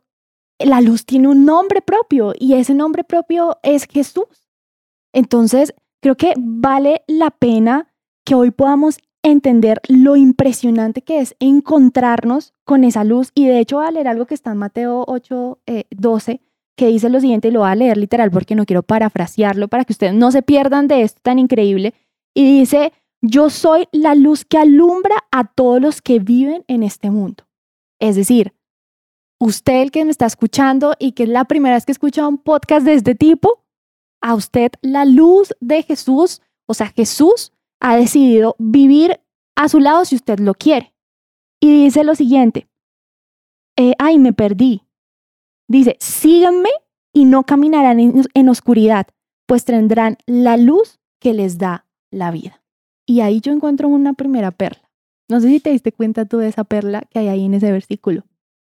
la 0.59 0.79
luz 0.81 1.05
tiene 1.05 1.27
un 1.27 1.43
nombre 1.43 1.81
propio 1.81 2.33
y 2.37 2.53
ese 2.53 2.73
nombre 2.75 3.03
propio 3.03 3.57
es 3.63 3.85
Jesús. 3.85 4.47
Entonces, 5.11 5.73
creo 6.01 6.15
que 6.15 6.33
vale 6.37 7.03
la 7.07 7.31
pena 7.31 7.91
que 8.23 8.35
hoy 8.35 8.51
podamos 8.51 8.99
entender 9.23 9.81
lo 9.87 10.15
impresionante 10.15 11.01
que 11.01 11.19
es 11.19 11.35
encontrarnos 11.39 12.53
con 12.63 12.83
esa 12.83 13.03
luz. 13.03 13.31
Y 13.33 13.47
de 13.47 13.59
hecho, 13.59 13.77
voy 13.77 13.87
a 13.87 13.91
leer 13.91 14.07
algo 14.07 14.25
que 14.25 14.35
está 14.35 14.51
en 14.51 14.57
Mateo 14.57 15.03
8, 15.07 15.59
12, 15.89 16.31
eh, 16.31 16.41
que 16.75 16.87
dice 16.87 17.09
lo 17.09 17.19
siguiente, 17.21 17.47
y 17.47 17.51
lo 17.51 17.61
voy 17.61 17.69
a 17.69 17.75
leer 17.75 17.97
literal 17.97 18.31
porque 18.31 18.55
no 18.55 18.65
quiero 18.65 18.83
parafrasearlo 18.83 19.67
para 19.67 19.85
que 19.85 19.93
ustedes 19.93 20.13
no 20.13 20.31
se 20.31 20.41
pierdan 20.41 20.87
de 20.87 21.01
esto 21.01 21.19
tan 21.23 21.39
increíble. 21.39 21.93
Y 22.33 22.59
dice, 22.59 22.91
yo 23.21 23.49
soy 23.49 23.87
la 23.91 24.13
luz 24.15 24.45
que 24.45 24.57
alumbra 24.57 25.15
a 25.31 25.45
todos 25.45 25.81
los 25.81 26.01
que 26.01 26.19
viven 26.19 26.63
en 26.67 26.83
este 26.83 27.09
mundo. 27.11 27.45
Es 27.99 28.15
decir, 28.15 28.53
usted 29.39 29.81
el 29.81 29.91
que 29.91 30.05
me 30.05 30.11
está 30.11 30.25
escuchando 30.25 30.93
y 30.99 31.13
que 31.13 31.23
es 31.23 31.29
la 31.29 31.45
primera 31.45 31.75
vez 31.75 31.85
que 31.85 31.91
escucha 31.91 32.27
un 32.27 32.37
podcast 32.37 32.85
de 32.85 32.93
este 32.93 33.15
tipo, 33.15 33.63
a 34.21 34.33
usted 34.33 34.71
la 34.81 35.05
luz 35.05 35.53
de 35.59 35.83
Jesús, 35.83 36.41
o 36.67 36.73
sea, 36.73 36.87
Jesús 36.87 37.53
ha 37.79 37.95
decidido 37.95 38.55
vivir 38.57 39.19
a 39.55 39.69
su 39.69 39.79
lado 39.79 40.03
si 40.05 40.15
usted 40.15 40.39
lo 40.39 40.53
quiere. 40.53 40.93
Y 41.61 41.83
dice 41.83 42.03
lo 42.03 42.15
siguiente, 42.15 42.67
eh, 43.77 43.93
ay, 43.99 44.19
me 44.19 44.33
perdí. 44.33 44.83
Dice, 45.67 45.97
síganme 45.99 46.69
y 47.13 47.25
no 47.25 47.43
caminarán 47.43 47.99
en, 47.99 48.49
oscuridad, 48.49 49.07
pues 49.47 49.65
tendrán 49.65 50.17
la 50.25 50.57
luz 50.57 50.99
que 51.19 51.33
les 51.33 51.57
da 51.57 51.85
la 52.11 52.31
vida. 52.31 52.61
Y 53.05 53.21
ahí 53.21 53.39
yo 53.41 53.51
encuentro 53.51 53.87
una 53.87 54.13
primera 54.13 54.51
perla. 54.51 54.89
No 55.29 55.39
sé 55.39 55.47
si 55.47 55.59
te 55.59 55.71
diste 55.71 55.91
cuenta 55.91 56.25
tú 56.25 56.37
de 56.37 56.49
esa 56.49 56.63
perla 56.63 57.03
que 57.09 57.19
hay 57.19 57.29
ahí 57.29 57.45
en 57.45 57.53
ese 57.53 57.71
versículo. 57.71 58.23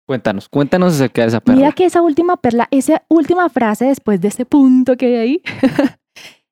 Cuéntanos, 0.06 0.48
cuéntanos 0.48 0.94
acerca 0.94 1.24
de 1.24 1.28
esa 1.28 1.42
perla. 1.42 1.60
Mira 1.60 1.72
que 1.74 1.86
esa 1.86 2.02
última 2.02 2.38
perla, 2.38 2.68
esa 2.72 3.04
última 3.10 3.50
frase 3.50 3.86
después 3.86 4.22
de 4.22 4.30
ese 4.30 4.46
punto 4.46 4.96
que 4.96 5.08
hay 5.08 5.16
ahí, 5.16 5.42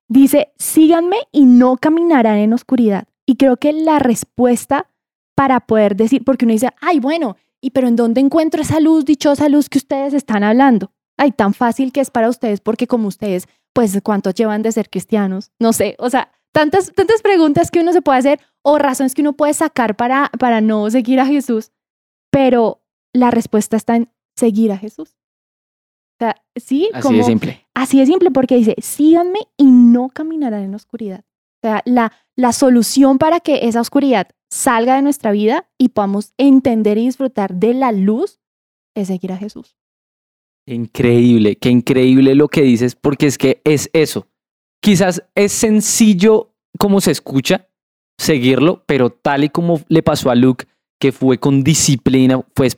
dice, 0.09 0.51
síganme 0.57 1.17
y 1.31 1.45
no 1.45 1.77
caminarán 1.77 2.37
en 2.37 2.51
oscuridad. 2.51 3.07
Y 3.25 3.37
creo 3.37 3.57
que 3.57 3.71
la 3.71 3.99
respuesta 3.99 4.89
para 5.35 5.61
poder 5.61 5.95
decir, 5.95 6.23
porque 6.25 6.45
uno 6.45 6.53
dice, 6.53 6.69
ay, 6.81 6.99
bueno, 6.99 7.37
¿y 7.65 7.71
pero 7.71 7.88
en 7.88 7.95
dónde 7.95 8.21
encuentro 8.21 8.62
esa 8.62 8.80
luz, 8.80 9.06
dichosa 9.06 9.49
luz 9.49 9.69
que 9.69 9.80
ustedes 9.80 10.13
están 10.13 10.43
hablando? 10.43 10.91
Ay, 11.17 11.32
tan 11.32 11.56
fácil 11.56 11.91
que 11.91 11.99
es 11.99 12.12
para 12.12 12.30
ustedes, 12.30 12.62
porque 12.62 12.86
como 12.86 13.08
ustedes, 13.08 13.47
pues, 13.73 13.99
¿cuántos 14.04 14.36
llevan 14.36 14.62
de 14.62 14.71
ser 14.71 14.88
cristianos? 14.88 15.51
No 15.60 15.73
sé, 15.73 15.95
o 15.97 16.12
sea, 16.12 16.32
tantas, 16.51 16.93
tantas 16.93 17.23
preguntas 17.23 17.71
que 17.71 17.80
uno 17.80 17.91
se 17.91 18.04
puede 18.04 18.19
hacer 18.19 18.39
o 18.62 18.78
razones 18.78 19.15
que 19.15 19.21
uno 19.21 19.34
puede 19.34 19.56
sacar 19.56 19.95
para, 19.95 20.30
para 20.38 20.62
no 20.62 20.88
seguir 20.91 21.19
a 21.19 21.25
Jesús, 21.25 21.71
pero 22.30 22.84
la 23.13 23.32
respuesta 23.32 23.78
está 23.78 23.95
en 23.95 24.12
seguir 24.36 24.71
a 24.71 24.78
Jesús. 24.78 25.17
O 26.17 26.17
sea, 26.19 26.36
sí, 26.56 26.91
así 26.93 27.15
de 27.15 27.23
simple. 27.23 27.67
Así 27.73 27.99
de 27.99 28.06
simple, 28.06 28.30
porque 28.30 28.58
dice, 28.58 28.75
síganme 28.78 29.39
y 29.58 29.65
no 29.65 30.10
caminarán 30.10 30.62
en 30.62 30.75
oscuridad. 30.75 31.25
O 31.63 31.67
sea, 31.67 31.82
la, 31.86 32.12
la 32.36 32.54
solución 32.54 33.17
para 33.17 33.39
que 33.39 33.67
esa 33.67 33.82
oscuridad 33.82 34.28
salga 34.55 34.95
de 34.95 35.01
nuestra 35.01 35.31
vida 35.31 35.69
y 35.77 35.89
podamos 35.89 36.33
entender 36.37 36.97
y 36.97 37.05
disfrutar 37.05 37.55
de 37.55 37.73
la 37.73 37.91
luz 37.91 38.39
es 38.95 39.09
seguir 39.09 39.33
a 39.33 39.37
Jesús. 39.37 39.75
Increíble, 40.65 41.57
qué 41.57 41.69
increíble 41.69 42.35
lo 42.35 42.47
que 42.47 42.61
dices, 42.61 42.95
porque 42.95 43.27
es 43.27 43.37
que 43.37 43.61
es 43.65 43.89
eso. 43.91 44.27
Quizás 44.81 45.23
es 45.35 45.51
sencillo 45.51 46.55
como 46.79 47.01
se 47.01 47.11
escucha 47.11 47.67
seguirlo, 48.17 48.83
pero 48.87 49.09
tal 49.09 49.43
y 49.43 49.49
como 49.49 49.81
le 49.89 50.01
pasó 50.01 50.29
a 50.29 50.35
Luke, 50.35 50.65
que 51.01 51.11
fue 51.11 51.37
con 51.37 51.61
disciplina, 51.61 52.41
fue, 52.55 52.69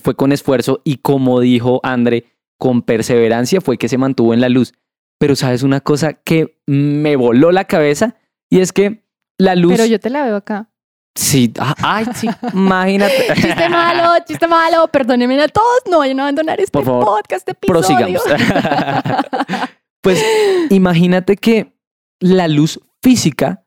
fue 0.00 0.14
con 0.14 0.30
esfuerzo 0.30 0.82
y 0.84 0.98
como 0.98 1.40
dijo 1.40 1.80
André, 1.82 2.26
con 2.58 2.82
perseverancia 2.82 3.60
fue 3.60 3.76
que 3.76 3.88
se 3.88 3.98
mantuvo 3.98 4.34
en 4.34 4.40
la 4.40 4.48
luz. 4.48 4.72
Pero 5.18 5.34
sabes 5.34 5.64
una 5.64 5.80
cosa 5.80 6.12
que 6.12 6.60
me 6.66 7.16
voló 7.16 7.50
la 7.50 7.64
cabeza 7.64 8.16
y 8.48 8.60
es 8.60 8.72
que 8.72 9.04
la 9.36 9.56
luz... 9.56 9.72
Pero 9.72 9.86
yo 9.86 9.98
te 9.98 10.10
la 10.10 10.24
veo 10.24 10.36
acá. 10.36 10.70
Sí, 11.14 11.52
ah, 11.60 11.74
ay, 11.78 12.06
sí, 12.14 12.28
imagínate. 12.54 13.34
chiste 13.34 13.68
malo, 13.68 14.14
chiste 14.26 14.48
malo, 14.48 14.88
perdónenme 14.88 15.40
a 15.40 15.48
todos, 15.48 15.82
no 15.88 15.98
vayan 15.98 16.18
a 16.20 16.22
abandonar 16.24 16.60
este 16.60 16.72
Por 16.72 16.84
favor, 16.84 17.04
podcast, 17.04 17.48
este 17.48 17.52
episodio. 17.52 18.20
Prosigamos. 18.22 18.22
pues 20.00 20.24
imagínate 20.70 21.36
que 21.36 21.72
la 22.20 22.48
luz 22.48 22.80
física 23.02 23.64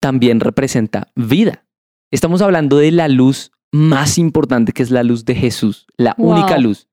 también 0.00 0.40
representa 0.40 1.08
vida. 1.14 1.64
Estamos 2.10 2.42
hablando 2.42 2.78
de 2.78 2.90
la 2.90 3.08
luz 3.08 3.52
más 3.72 4.18
importante 4.18 4.72
que 4.72 4.82
es 4.82 4.90
la 4.90 5.04
luz 5.04 5.24
de 5.24 5.34
Jesús, 5.36 5.86
la 5.96 6.14
única 6.18 6.58
luz. 6.58 6.88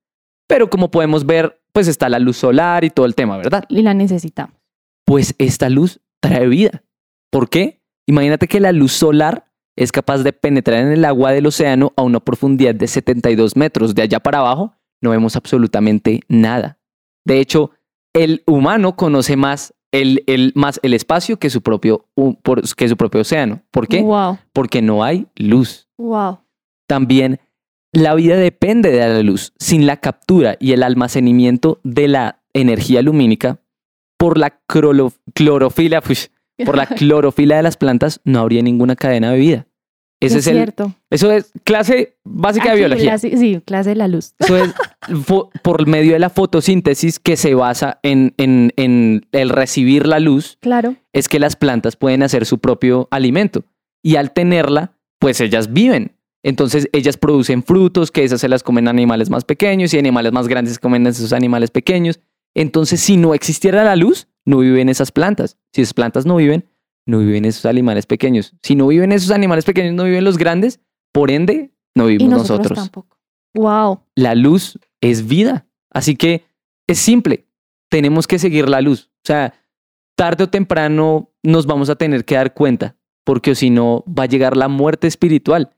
Pero 0.46 0.70
como 0.70 0.90
podemos 0.90 1.26
ver, 1.26 1.60
pues 1.72 1.88
está 1.88 2.08
la 2.08 2.18
luz 2.18 2.36
solar 2.36 2.84
y 2.84 2.90
todo 2.90 3.06
el 3.06 3.14
tema, 3.14 3.36
¿verdad? 3.36 3.64
Y 3.68 3.82
la 3.82 3.92
necesitamos. 3.92 4.56
Pues 5.04 5.34
esta 5.38 5.68
luz 5.68 6.00
trae 6.20 6.46
vida. 6.46 6.84
¿Por 7.30 7.48
qué? 7.48 7.82
Imagínate 8.06 8.48
que 8.48 8.60
la 8.60 8.72
luz 8.72 8.92
solar 8.92 9.49
es 9.80 9.92
capaz 9.92 10.18
de 10.18 10.34
penetrar 10.34 10.80
en 10.80 10.92
el 10.92 11.06
agua 11.06 11.32
del 11.32 11.46
océano 11.46 11.94
a 11.96 12.02
una 12.02 12.20
profundidad 12.20 12.74
de 12.74 12.86
72 12.86 13.56
metros. 13.56 13.94
De 13.94 14.02
allá 14.02 14.20
para 14.20 14.40
abajo 14.40 14.74
no 15.00 15.08
vemos 15.08 15.36
absolutamente 15.36 16.20
nada. 16.28 16.78
De 17.24 17.40
hecho, 17.40 17.70
el 18.12 18.42
humano 18.46 18.94
conoce 18.94 19.36
más 19.36 19.72
el, 19.90 20.22
el, 20.26 20.52
más 20.54 20.80
el 20.82 20.92
espacio 20.92 21.38
que 21.38 21.48
su, 21.48 21.62
propio, 21.62 22.04
que 22.76 22.88
su 22.90 22.96
propio 22.98 23.22
océano. 23.22 23.62
¿Por 23.70 23.88
qué? 23.88 24.04
Porque 24.52 24.82
no 24.82 25.02
hay 25.02 25.28
luz. 25.34 25.88
Wow. 25.96 26.40
También 26.86 27.40
la 27.90 28.14
vida 28.14 28.36
depende 28.36 28.90
de 28.90 28.98
la 28.98 29.22
luz. 29.22 29.54
Sin 29.58 29.86
la 29.86 29.96
captura 29.96 30.58
y 30.60 30.72
el 30.72 30.82
almacenamiento 30.82 31.80
de 31.84 32.06
la 32.08 32.42
energía 32.52 33.00
lumínica, 33.00 33.60
por 34.18 34.36
la 34.36 34.60
clorofila, 34.66 36.02
por 36.66 36.76
la 36.76 36.86
clorofila 36.98 37.56
de 37.56 37.62
las 37.62 37.78
plantas, 37.78 38.20
no 38.24 38.40
habría 38.40 38.60
ninguna 38.60 38.94
cadena 38.94 39.32
de 39.32 39.38
vida. 39.38 39.66
Ese 40.20 40.38
es, 40.38 40.44
cierto. 40.44 40.94
eso 41.08 41.32
es 41.32 41.50
clase 41.64 42.16
básica 42.24 42.72
de 42.72 42.76
biología. 42.76 43.16
sí, 43.16 43.62
clase 43.64 43.90
de 43.90 43.96
la 43.96 44.06
luz. 44.06 44.34
Eso 44.38 44.56
es 44.56 44.74
por 45.62 45.86
medio 45.86 46.12
de 46.12 46.18
la 46.18 46.28
fotosíntesis 46.28 47.18
que 47.18 47.36
se 47.36 47.54
basa 47.54 47.98
en, 48.02 48.34
en, 48.36 48.72
en, 48.76 49.26
el 49.32 49.48
recibir 49.48 50.06
la 50.06 50.20
luz. 50.20 50.58
Claro. 50.60 50.96
Es 51.14 51.28
que 51.28 51.38
las 51.38 51.56
plantas 51.56 51.96
pueden 51.96 52.22
hacer 52.22 52.44
su 52.44 52.58
propio 52.58 53.08
alimento. 53.10 53.64
Y 54.02 54.16
al 54.16 54.32
tenerla, 54.32 54.92
pues 55.18 55.40
ellas 55.40 55.72
viven. 55.72 56.12
Entonces 56.42 56.88
ellas 56.92 57.16
producen 57.16 57.62
frutos, 57.62 58.10
que 58.10 58.24
esas 58.24 58.40
se 58.40 58.48
las 58.48 58.62
comen 58.62 58.88
animales 58.88 59.30
más 59.30 59.44
pequeños 59.44 59.92
y 59.94 59.98
animales 59.98 60.32
más 60.32 60.48
grandes 60.48 60.78
comen 60.78 61.06
esos 61.06 61.32
animales 61.32 61.70
pequeños. 61.70 62.20
Entonces, 62.54 63.00
si 63.00 63.16
no 63.16 63.34
existiera 63.34 63.84
la 63.84 63.96
luz, 63.96 64.26
no 64.44 64.58
viven 64.58 64.88
esas 64.88 65.12
plantas. 65.12 65.56
Si 65.72 65.82
esas 65.82 65.94
plantas 65.94 66.26
no 66.26 66.36
viven, 66.36 66.64
no 67.06 67.18
viven 67.18 67.44
esos 67.44 67.66
animales 67.66 68.06
pequeños. 68.06 68.54
Si 68.62 68.74
no 68.74 68.86
viven 68.86 69.12
esos 69.12 69.30
animales 69.30 69.64
pequeños, 69.64 69.94
no 69.94 70.04
viven 70.04 70.24
los 70.24 70.38
grandes, 70.38 70.80
por 71.12 71.30
ende, 71.30 71.72
no 71.94 72.06
vivimos 72.06 72.40
nosotros. 72.40 72.78
Tampoco. 72.78 73.18
Wow. 73.54 74.00
La 74.14 74.34
luz 74.34 74.78
es 75.00 75.26
vida. 75.26 75.66
Así 75.90 76.16
que 76.16 76.44
es 76.86 76.98
simple. 76.98 77.46
Tenemos 77.90 78.26
que 78.26 78.38
seguir 78.38 78.68
la 78.68 78.80
luz. 78.80 79.10
O 79.16 79.26
sea, 79.26 79.54
tarde 80.16 80.44
o 80.44 80.48
temprano 80.48 81.30
nos 81.42 81.66
vamos 81.66 81.90
a 81.90 81.96
tener 81.96 82.24
que 82.24 82.36
dar 82.36 82.54
cuenta, 82.54 82.96
porque 83.24 83.54
si 83.54 83.70
no, 83.70 84.04
va 84.06 84.24
a 84.24 84.26
llegar 84.26 84.56
la 84.56 84.68
muerte 84.68 85.06
espiritual 85.06 85.70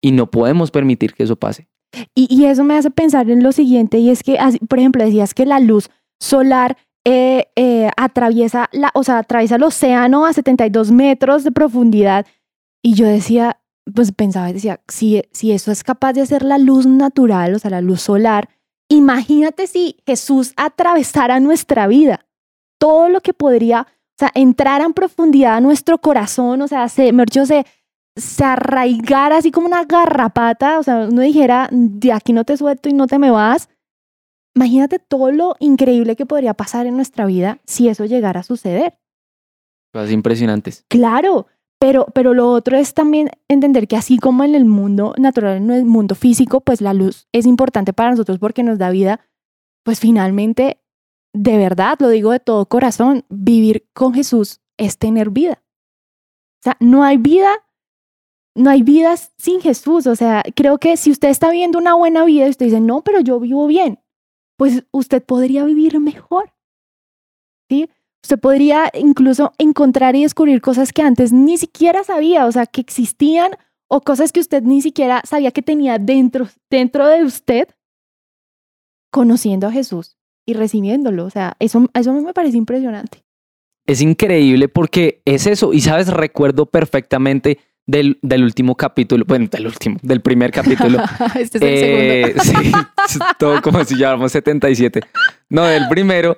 y 0.00 0.12
no 0.12 0.30
podemos 0.30 0.70
permitir 0.70 1.14
que 1.14 1.24
eso 1.24 1.36
pase. 1.36 1.68
Y, 2.14 2.28
y 2.34 2.46
eso 2.46 2.64
me 2.64 2.76
hace 2.76 2.90
pensar 2.90 3.28
en 3.30 3.42
lo 3.42 3.52
siguiente, 3.52 3.98
y 3.98 4.10
es 4.10 4.22
que, 4.22 4.38
por 4.68 4.78
ejemplo, 4.78 5.04
decías 5.04 5.34
que 5.34 5.46
la 5.46 5.58
luz 5.58 5.90
solar 6.20 6.76
eh, 7.10 7.48
eh, 7.56 7.88
atraviesa, 7.96 8.68
la, 8.70 8.90
o 8.92 9.02
sea, 9.02 9.20
atraviesa 9.20 9.56
el 9.56 9.62
océano 9.62 10.26
a 10.26 10.34
72 10.34 10.90
metros 10.90 11.42
de 11.42 11.50
profundidad. 11.50 12.26
Y 12.82 12.92
yo 12.92 13.06
decía, 13.06 13.62
pues 13.94 14.12
pensaba, 14.12 14.52
decía, 14.52 14.80
si, 14.88 15.22
si 15.32 15.52
eso 15.52 15.72
es 15.72 15.82
capaz 15.84 16.12
de 16.12 16.20
hacer 16.20 16.42
la 16.42 16.58
luz 16.58 16.84
natural, 16.84 17.54
o 17.54 17.58
sea, 17.58 17.70
la 17.70 17.80
luz 17.80 18.02
solar, 18.02 18.50
imagínate 18.90 19.66
si 19.68 19.96
Jesús 20.06 20.52
atravesara 20.58 21.40
nuestra 21.40 21.86
vida, 21.86 22.26
todo 22.78 23.08
lo 23.08 23.22
que 23.22 23.32
podría, 23.32 23.86
o 23.88 24.18
sea, 24.18 24.30
entrar 24.34 24.82
en 24.82 24.92
profundidad 24.92 25.54
a 25.54 25.60
nuestro 25.62 25.96
corazón, 26.02 26.60
o 26.60 26.68
sea, 26.68 26.90
se, 26.90 27.10
se, 27.46 27.64
se 28.16 28.44
arraigara 28.44 29.38
así 29.38 29.50
como 29.50 29.66
una 29.66 29.86
garrapata, 29.86 30.78
o 30.78 30.82
sea, 30.82 31.06
uno 31.10 31.22
dijera, 31.22 31.70
de 31.72 32.12
aquí 32.12 32.34
no 32.34 32.44
te 32.44 32.58
suelto 32.58 32.90
y 32.90 32.92
no 32.92 33.06
te 33.06 33.18
me 33.18 33.30
vas, 33.30 33.70
Imagínate 34.58 34.98
todo 34.98 35.30
lo 35.30 35.54
increíble 35.60 36.16
que 36.16 36.26
podría 36.26 36.52
pasar 36.52 36.86
en 36.86 36.96
nuestra 36.96 37.26
vida 37.26 37.60
si 37.64 37.86
eso 37.88 38.06
llegara 38.06 38.40
a 38.40 38.42
suceder. 38.42 38.98
Cosas 39.92 40.10
impresionantes. 40.10 40.84
Claro, 40.88 41.46
pero, 41.78 42.06
pero 42.12 42.34
lo 42.34 42.50
otro 42.50 42.76
es 42.76 42.92
también 42.92 43.30
entender 43.46 43.86
que 43.86 43.94
así 43.94 44.18
como 44.18 44.42
en 44.42 44.56
el 44.56 44.64
mundo 44.64 45.14
natural, 45.16 45.58
en 45.58 45.70
el 45.70 45.84
mundo 45.84 46.16
físico, 46.16 46.60
pues 46.60 46.80
la 46.80 46.92
luz 46.92 47.28
es 47.30 47.46
importante 47.46 47.92
para 47.92 48.10
nosotros 48.10 48.40
porque 48.40 48.64
nos 48.64 48.78
da 48.78 48.90
vida, 48.90 49.20
pues 49.84 50.00
finalmente, 50.00 50.82
de 51.32 51.56
verdad, 51.56 51.96
lo 52.00 52.08
digo 52.08 52.32
de 52.32 52.40
todo 52.40 52.66
corazón, 52.66 53.24
vivir 53.28 53.88
con 53.94 54.12
Jesús 54.12 54.60
es 54.76 54.98
tener 54.98 55.30
vida. 55.30 55.62
O 56.58 56.62
sea, 56.64 56.76
no 56.80 57.04
hay 57.04 57.16
vida, 57.16 57.50
no 58.56 58.70
hay 58.70 58.82
vida 58.82 59.14
sin 59.36 59.60
Jesús. 59.60 60.08
O 60.08 60.16
sea, 60.16 60.42
creo 60.56 60.78
que 60.78 60.96
si 60.96 61.12
usted 61.12 61.28
está 61.28 61.48
viviendo 61.48 61.78
una 61.78 61.94
buena 61.94 62.24
vida 62.24 62.48
y 62.48 62.50
usted 62.50 62.66
dice, 62.66 62.80
no, 62.80 63.04
pero 63.04 63.20
yo 63.20 63.38
vivo 63.38 63.68
bien, 63.68 64.00
pues 64.58 64.84
usted 64.90 65.22
podría 65.22 65.64
vivir 65.64 65.98
mejor. 66.00 66.52
¿Sí? 67.70 67.88
Usted 68.22 68.38
podría 68.40 68.90
incluso 68.92 69.52
encontrar 69.58 70.16
y 70.16 70.22
descubrir 70.22 70.60
cosas 70.60 70.92
que 70.92 71.02
antes 71.02 71.32
ni 71.32 71.56
siquiera 71.56 72.02
sabía, 72.02 72.44
o 72.44 72.52
sea, 72.52 72.66
que 72.66 72.80
existían 72.80 73.52
o 73.88 74.00
cosas 74.00 74.32
que 74.32 74.40
usted 74.40 74.62
ni 74.62 74.82
siquiera 74.82 75.22
sabía 75.24 75.52
que 75.52 75.62
tenía 75.62 75.98
dentro, 75.98 76.48
dentro 76.68 77.06
de 77.06 77.24
usted, 77.24 77.68
conociendo 79.10 79.68
a 79.68 79.72
Jesús 79.72 80.16
y 80.44 80.54
recibiéndolo. 80.54 81.24
O 81.24 81.30
sea, 81.30 81.56
eso, 81.60 81.86
eso 81.94 82.12
me 82.12 82.34
parece 82.34 82.58
impresionante. 82.58 83.24
Es 83.86 84.02
increíble 84.02 84.68
porque 84.68 85.22
es 85.24 85.46
eso. 85.46 85.72
Y 85.72 85.80
sabes, 85.80 86.08
recuerdo 86.08 86.66
perfectamente 86.66 87.58
del, 87.88 88.18
del 88.22 88.44
último 88.44 88.76
capítulo, 88.76 89.24
bueno, 89.26 89.48
del 89.50 89.66
último, 89.66 89.96
del 90.02 90.20
primer 90.20 90.52
capítulo. 90.52 90.98
este 91.34 91.58
es 91.58 91.62
el 91.64 91.78
segundo. 91.78 92.72
Eh, 92.74 92.84
sí, 93.08 93.18
todo 93.38 93.60
como 93.62 93.82
si 93.84 93.96
lleváramos 93.96 94.30
77. 94.30 95.00
No, 95.48 95.64
del 95.64 95.88
primero, 95.88 96.36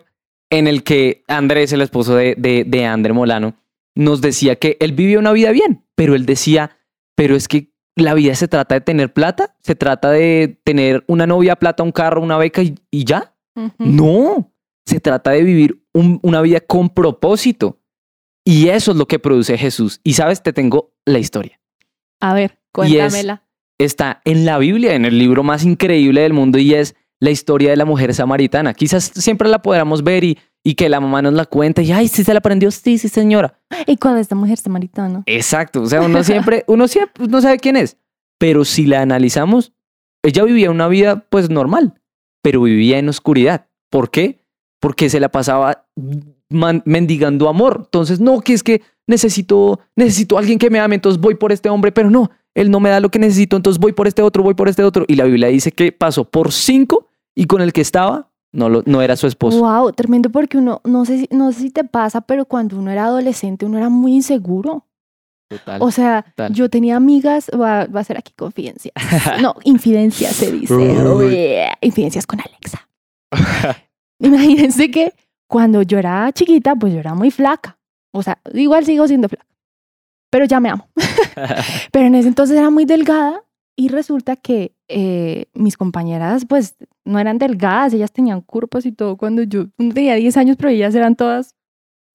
en 0.48 0.66
el 0.68 0.82
que 0.84 1.24
Andrés, 1.28 1.72
el 1.72 1.80
esposo 1.82 2.14
de, 2.14 2.34
de, 2.38 2.64
de 2.66 2.86
André 2.86 3.12
Molano, 3.12 3.54
nos 3.96 4.20
decía 4.20 4.56
que 4.56 4.76
él 4.80 4.92
vivía 4.92 5.18
una 5.18 5.32
vida 5.32 5.50
bien, 5.50 5.84
pero 5.96 6.14
él 6.14 6.24
decía, 6.24 6.76
pero 7.16 7.34
es 7.34 7.48
que 7.48 7.72
la 7.96 8.14
vida 8.14 8.34
se 8.36 8.46
trata 8.46 8.76
de 8.76 8.80
tener 8.80 9.12
plata, 9.12 9.56
se 9.62 9.74
trata 9.74 10.10
de 10.12 10.56
tener 10.64 11.02
una 11.08 11.26
novia, 11.26 11.56
plata, 11.56 11.82
un 11.82 11.90
carro, 11.92 12.22
una 12.22 12.38
beca 12.38 12.62
y, 12.62 12.76
y 12.92 13.04
ya. 13.04 13.34
No, 13.78 14.52
se 14.86 15.00
trata 15.00 15.32
de 15.32 15.42
vivir 15.42 15.82
un- 15.92 16.20
una 16.22 16.40
vida 16.40 16.60
con 16.60 16.88
propósito. 16.90 17.79
Y 18.44 18.68
eso 18.68 18.92
es 18.92 18.96
lo 18.96 19.06
que 19.06 19.18
produce 19.18 19.56
Jesús. 19.58 20.00
Y 20.02 20.14
sabes, 20.14 20.42
te 20.42 20.52
tengo 20.52 20.92
la 21.04 21.18
historia. 21.18 21.60
A 22.20 22.34
ver, 22.34 22.52
Y 22.52 22.96
es- 22.96 23.12
cuéntamela. 23.12 23.44
Está 23.78 24.20
en 24.26 24.44
la 24.44 24.58
Biblia, 24.58 24.94
en 24.94 25.06
el 25.06 25.18
libro 25.18 25.42
más 25.42 25.64
increíble 25.64 26.20
del 26.20 26.34
mundo 26.34 26.58
y 26.58 26.74
es 26.74 26.94
la 27.18 27.30
historia 27.30 27.70
de 27.70 27.76
la 27.76 27.86
mujer 27.86 28.12
samaritana. 28.14 28.74
Quizás 28.74 29.04
siempre 29.04 29.48
la 29.48 29.62
podamos 29.62 30.04
ver 30.04 30.22
y, 30.24 30.38
y 30.62 30.74
que 30.74 30.90
la 30.90 31.00
mamá 31.00 31.22
nos 31.22 31.32
la 31.32 31.46
cuente 31.46 31.82
y, 31.82 31.90
ay, 31.92 32.08
sí 32.08 32.22
se 32.22 32.34
la 32.34 32.38
aprendió, 32.40 32.70
sí, 32.70 32.98
sí, 32.98 33.08
señora. 33.08 33.58
Y 33.86 33.96
cuando 33.96 34.20
esta 34.20 34.34
mujer 34.34 34.58
samaritana. 34.58 35.22
Exacto, 35.24 35.80
o 35.82 35.86
sea, 35.86 36.02
uno 36.02 36.22
siempre, 36.24 36.64
uno 36.66 36.88
siempre 36.88 37.26
no 37.26 37.40
sabe 37.40 37.58
quién 37.58 37.76
es, 37.76 37.96
pero 38.38 38.66
si 38.66 38.84
la 38.84 39.00
analizamos, 39.00 39.72
ella 40.22 40.44
vivía 40.44 40.70
una 40.70 40.88
vida 40.88 41.26
pues 41.30 41.48
normal, 41.48 41.94
pero 42.42 42.60
vivía 42.62 42.98
en 42.98 43.08
oscuridad. 43.08 43.66
¿Por 43.90 44.10
qué? 44.10 44.44
Porque 44.78 45.08
se 45.08 45.20
la 45.20 45.30
pasaba 45.30 45.86
man- 46.50 46.82
mendigando 46.84 47.48
amor. 47.48 47.82
Entonces, 47.84 48.20
no, 48.20 48.40
que 48.40 48.52
es 48.52 48.62
que 48.62 48.82
necesito, 49.06 49.80
necesito 49.96 50.36
a 50.36 50.40
alguien 50.40 50.58
que 50.58 50.70
me 50.70 50.78
ame, 50.80 50.96
entonces 50.96 51.20
voy 51.20 51.34
por 51.34 51.52
este 51.52 51.68
hombre, 51.68 51.90
pero 51.92 52.10
no, 52.10 52.30
él 52.54 52.70
no 52.70 52.80
me 52.80 52.90
da 52.90 53.00
lo 53.00 53.08
que 53.10 53.18
necesito, 53.18 53.56
entonces 53.56 53.80
voy 53.80 53.92
por 53.92 54.06
este 54.06 54.22
otro, 54.22 54.42
voy 54.42 54.54
por 54.54 54.68
este 54.68 54.84
otro. 54.84 55.04
Y 55.08 55.14
la 55.16 55.24
Biblia 55.24 55.48
dice 55.48 55.72
que 55.72 55.92
pasó 55.92 56.24
por 56.24 56.52
cinco 56.52 57.08
y 57.34 57.46
con 57.46 57.60
el 57.62 57.72
que 57.72 57.80
estaba 57.80 58.30
no, 58.52 58.68
lo, 58.68 58.82
no 58.86 59.00
era 59.00 59.16
su 59.16 59.26
esposo. 59.26 59.60
Wow, 59.60 59.92
tremendo 59.92 60.30
porque 60.30 60.58
uno, 60.58 60.80
no 60.84 61.04
sé, 61.04 61.20
si, 61.20 61.28
no 61.30 61.52
sé 61.52 61.60
si 61.60 61.70
te 61.70 61.84
pasa, 61.84 62.20
pero 62.20 62.44
cuando 62.44 62.78
uno 62.78 62.90
era 62.90 63.04
adolescente, 63.04 63.64
uno 63.66 63.78
era 63.78 63.88
muy 63.88 64.14
inseguro. 64.14 64.86
Total. 65.48 65.82
O 65.82 65.90
sea, 65.90 66.22
total. 66.22 66.52
yo 66.52 66.68
tenía 66.68 66.96
amigas, 66.96 67.50
va, 67.52 67.86
va 67.86 68.00
a 68.00 68.04
ser 68.04 68.16
aquí 68.18 68.32
confidencias. 68.36 68.94
No, 69.42 69.54
infidencias 69.64 70.34
se 70.36 70.52
dice. 70.52 70.74
Uy. 70.74 71.26
Uy, 71.26 71.36
infidencias 71.80 72.26
con 72.26 72.40
Alexa. 72.40 72.88
Imagínense 74.20 74.90
que 74.90 75.12
cuando 75.50 75.82
yo 75.82 75.98
era 75.98 76.30
chiquita, 76.32 76.76
pues 76.76 76.92
yo 76.94 77.00
era 77.00 77.14
muy 77.14 77.30
flaca. 77.32 77.76
O 78.14 78.22
sea, 78.22 78.40
igual 78.54 78.84
sigo 78.84 79.06
siendo 79.08 79.28
flaca. 79.28 79.46
Pero 80.30 80.44
ya 80.44 80.60
me 80.60 80.70
amo. 80.70 80.88
Pero 81.92 82.06
en 82.06 82.14
ese 82.14 82.28
entonces 82.28 82.56
era 82.56 82.70
muy 82.70 82.84
delgada 82.84 83.42
y 83.76 83.88
resulta 83.88 84.36
que 84.36 84.76
eh, 84.88 85.46
mis 85.54 85.76
compañeras 85.76 86.44
pues 86.46 86.76
no 87.04 87.18
eran 87.18 87.38
delgadas, 87.38 87.92
ellas 87.94 88.12
tenían 88.12 88.40
curvas 88.42 88.86
y 88.86 88.92
todo. 88.92 89.16
Cuando 89.16 89.42
yo 89.42 89.66
tenía 89.76 90.14
10 90.14 90.36
años, 90.36 90.56
pero 90.56 90.68
ellas 90.68 90.94
eran 90.94 91.16
todas 91.16 91.56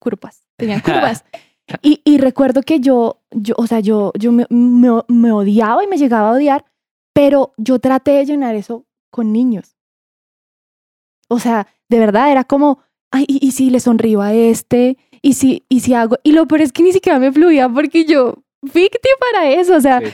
curvas, 0.00 0.46
tenían 0.56 0.80
curvas. 0.80 1.24
Y, 1.82 2.00
y 2.04 2.18
recuerdo 2.18 2.62
que 2.62 2.78
yo, 2.78 3.22
yo, 3.32 3.56
o 3.58 3.66
sea, 3.66 3.80
yo, 3.80 4.12
yo 4.16 4.30
me, 4.30 4.46
me- 4.50 5.02
me 5.08 5.32
odiaba 5.32 5.82
y 5.82 5.88
me 5.88 5.98
llegaba 5.98 6.28
a 6.28 6.32
odiar, 6.34 6.64
pero 7.12 7.54
yo 7.56 7.80
traté 7.80 8.12
de 8.12 8.24
llenar 8.24 8.54
eso 8.54 8.86
con 9.10 9.32
niños. 9.32 9.74
O 11.28 11.40
sea, 11.40 11.66
de 11.88 11.98
verdad 11.98 12.30
era 12.30 12.44
como, 12.44 12.78
ay, 13.10 13.24
y, 13.28 13.46
y 13.46 13.52
si 13.52 13.70
le 13.70 13.80
sonrío 13.80 14.20
a 14.22 14.32
este, 14.34 14.96
y 15.22 15.34
si, 15.34 15.64
y 15.68 15.80
si 15.80 15.94
hago, 15.94 16.16
y 16.22 16.32
lo 16.32 16.46
peor 16.46 16.60
es 16.62 16.72
que 16.72 16.82
ni 16.82 16.92
siquiera 16.92 17.18
me 17.18 17.32
fluía 17.32 17.68
porque 17.68 18.04
yo, 18.04 18.34
ficti 18.64 19.08
para 19.32 19.50
eso, 19.50 19.76
o 19.76 19.80
sea, 19.80 20.00
Sí. 20.00 20.06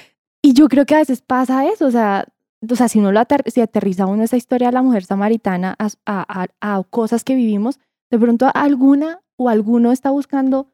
y 0.43 0.53
yo 0.55 0.69
creo 0.69 0.87
que 0.87 0.95
a 0.95 0.99
veces 0.99 1.23
pasa 1.23 1.67
eso, 1.67 1.87
o 1.87 1.91
sea, 1.91 2.27
o 2.71 2.77
sea 2.77 2.89
si 2.89 2.99
uno 2.99 3.13
lo 3.13 3.21
ater 3.21 3.43
si 3.51 3.61
aterriza 3.61 4.07
uno 4.07 4.23
esa 4.23 4.37
historia 4.37 4.69
de 4.69 4.73
la 4.75 4.83
mujer 4.83 5.05
samaritana 5.05 5.75
a, 5.79 5.87
a, 6.07 6.43
a- 6.45 6.77
a 6.79 6.83
cosas 6.85 7.25
que 7.25 7.35
vivimos, 7.35 7.79
de 8.11 8.19
pronto 8.19 8.51
alguna 8.55 9.21
o 9.37 9.49
alguno 9.49 9.91
está 9.93 10.11
buscando 10.11 10.69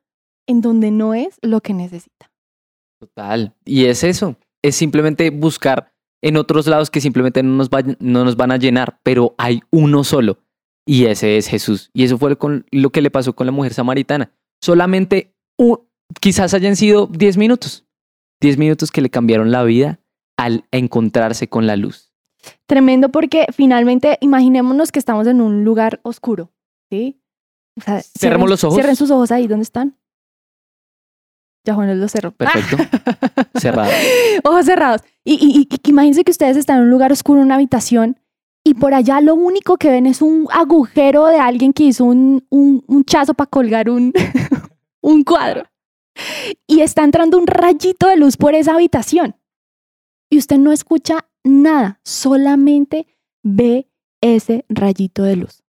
en 0.46 0.60
donde 0.60 0.90
no 0.90 1.14
es 1.14 1.38
lo 1.42 1.60
que 1.60 1.72
necesita. 1.74 2.30
Total. 3.00 3.54
Y 3.64 3.84
es 3.86 4.02
eso. 4.04 4.36
Es 4.62 4.76
simplemente 4.76 5.30
buscar 5.30 5.92
en 6.22 6.36
otros 6.36 6.66
lados 6.66 6.90
que 6.90 7.00
simplemente 7.00 7.42
no 7.42 7.54
nos, 7.54 7.70
vayan- 7.70 7.96
no 8.00 8.24
nos 8.24 8.36
van 8.36 8.50
a 8.50 8.56
llenar, 8.56 8.98
pero 9.02 9.34
hay 9.38 9.60
uno 9.70 10.02
solo. 10.04 10.38
Y 10.88 11.04
ese 11.04 11.36
es 11.36 11.48
Jesús. 11.48 11.90
Y 11.92 12.04
eso 12.04 12.16
fue 12.16 12.36
con 12.38 12.64
lo 12.70 12.88
que 12.90 13.02
le 13.02 13.10
pasó 13.10 13.34
con 13.34 13.46
la 13.46 13.52
mujer 13.52 13.74
samaritana. 13.74 14.32
Solamente, 14.62 15.34
un- 15.58 15.80
quizás 16.20 16.54
hayan 16.54 16.76
sido 16.76 17.06
10 17.08 17.36
minutos. 17.36 17.84
10 18.40 18.56
minutos 18.56 18.90
que 18.90 19.02
le 19.02 19.10
cambiaron 19.10 19.50
la 19.50 19.64
vida 19.64 20.00
al 20.38 20.64
encontrarse 20.70 21.48
con 21.48 21.66
la 21.66 21.76
luz. 21.76 22.12
Tremendo 22.66 23.10
porque 23.10 23.44
finalmente 23.52 24.16
imaginémonos 24.22 24.90
que 24.90 24.98
estamos 24.98 25.26
en 25.26 25.40
un 25.42 25.62
lugar 25.64 26.00
oscuro, 26.04 26.52
¿sí? 26.90 27.20
O 27.78 27.82
sea, 27.82 28.00
Cerremos 28.00 28.46
cierren- 28.46 28.50
los 28.50 28.64
ojos. 28.64 28.74
Cierren 28.76 28.96
sus 28.96 29.10
ojos 29.10 29.30
ahí, 29.30 29.46
¿dónde 29.46 29.64
están? 29.64 29.98
Ya 31.66 31.74
Juan 31.74 32.00
los 32.00 32.12
cerró. 32.12 32.30
Perfecto. 32.30 32.76
Cerrado. 33.60 33.90
Ojos 34.44 34.64
cerrados. 34.64 35.02
Y, 35.24 35.34
y, 35.34 35.68
y 35.84 35.90
imagínense 35.90 36.24
que 36.24 36.30
ustedes 36.30 36.56
están 36.56 36.78
en 36.78 36.84
un 36.84 36.90
lugar 36.90 37.12
oscuro, 37.12 37.40
en 37.40 37.46
una 37.46 37.56
habitación, 37.56 38.18
y 38.68 38.74
por 38.74 38.92
allá 38.92 39.22
lo 39.22 39.34
único 39.34 39.78
que 39.78 39.90
ven 39.90 40.04
es 40.04 40.20
un 40.20 40.46
agujero 40.50 41.24
de 41.26 41.38
alguien 41.38 41.72
que 41.72 41.84
hizo 41.84 42.04
un, 42.04 42.44
un, 42.50 42.84
un 42.86 43.02
chazo 43.02 43.32
para 43.32 43.48
colgar 43.48 43.88
un, 43.88 44.12
un 45.00 45.24
cuadro. 45.24 45.64
Y 46.66 46.82
está 46.82 47.02
entrando 47.02 47.38
un 47.38 47.46
rayito 47.46 48.08
de 48.08 48.18
luz 48.18 48.36
por 48.36 48.54
esa 48.54 48.74
habitación. 48.74 49.36
Y 50.30 50.36
usted 50.36 50.58
no 50.58 50.70
escucha 50.70 51.26
nada, 51.44 51.98
solamente 52.04 53.06
ve 53.42 53.88
ese 54.20 54.66
rayito 54.68 55.22
de 55.22 55.36
luz. 55.36 55.62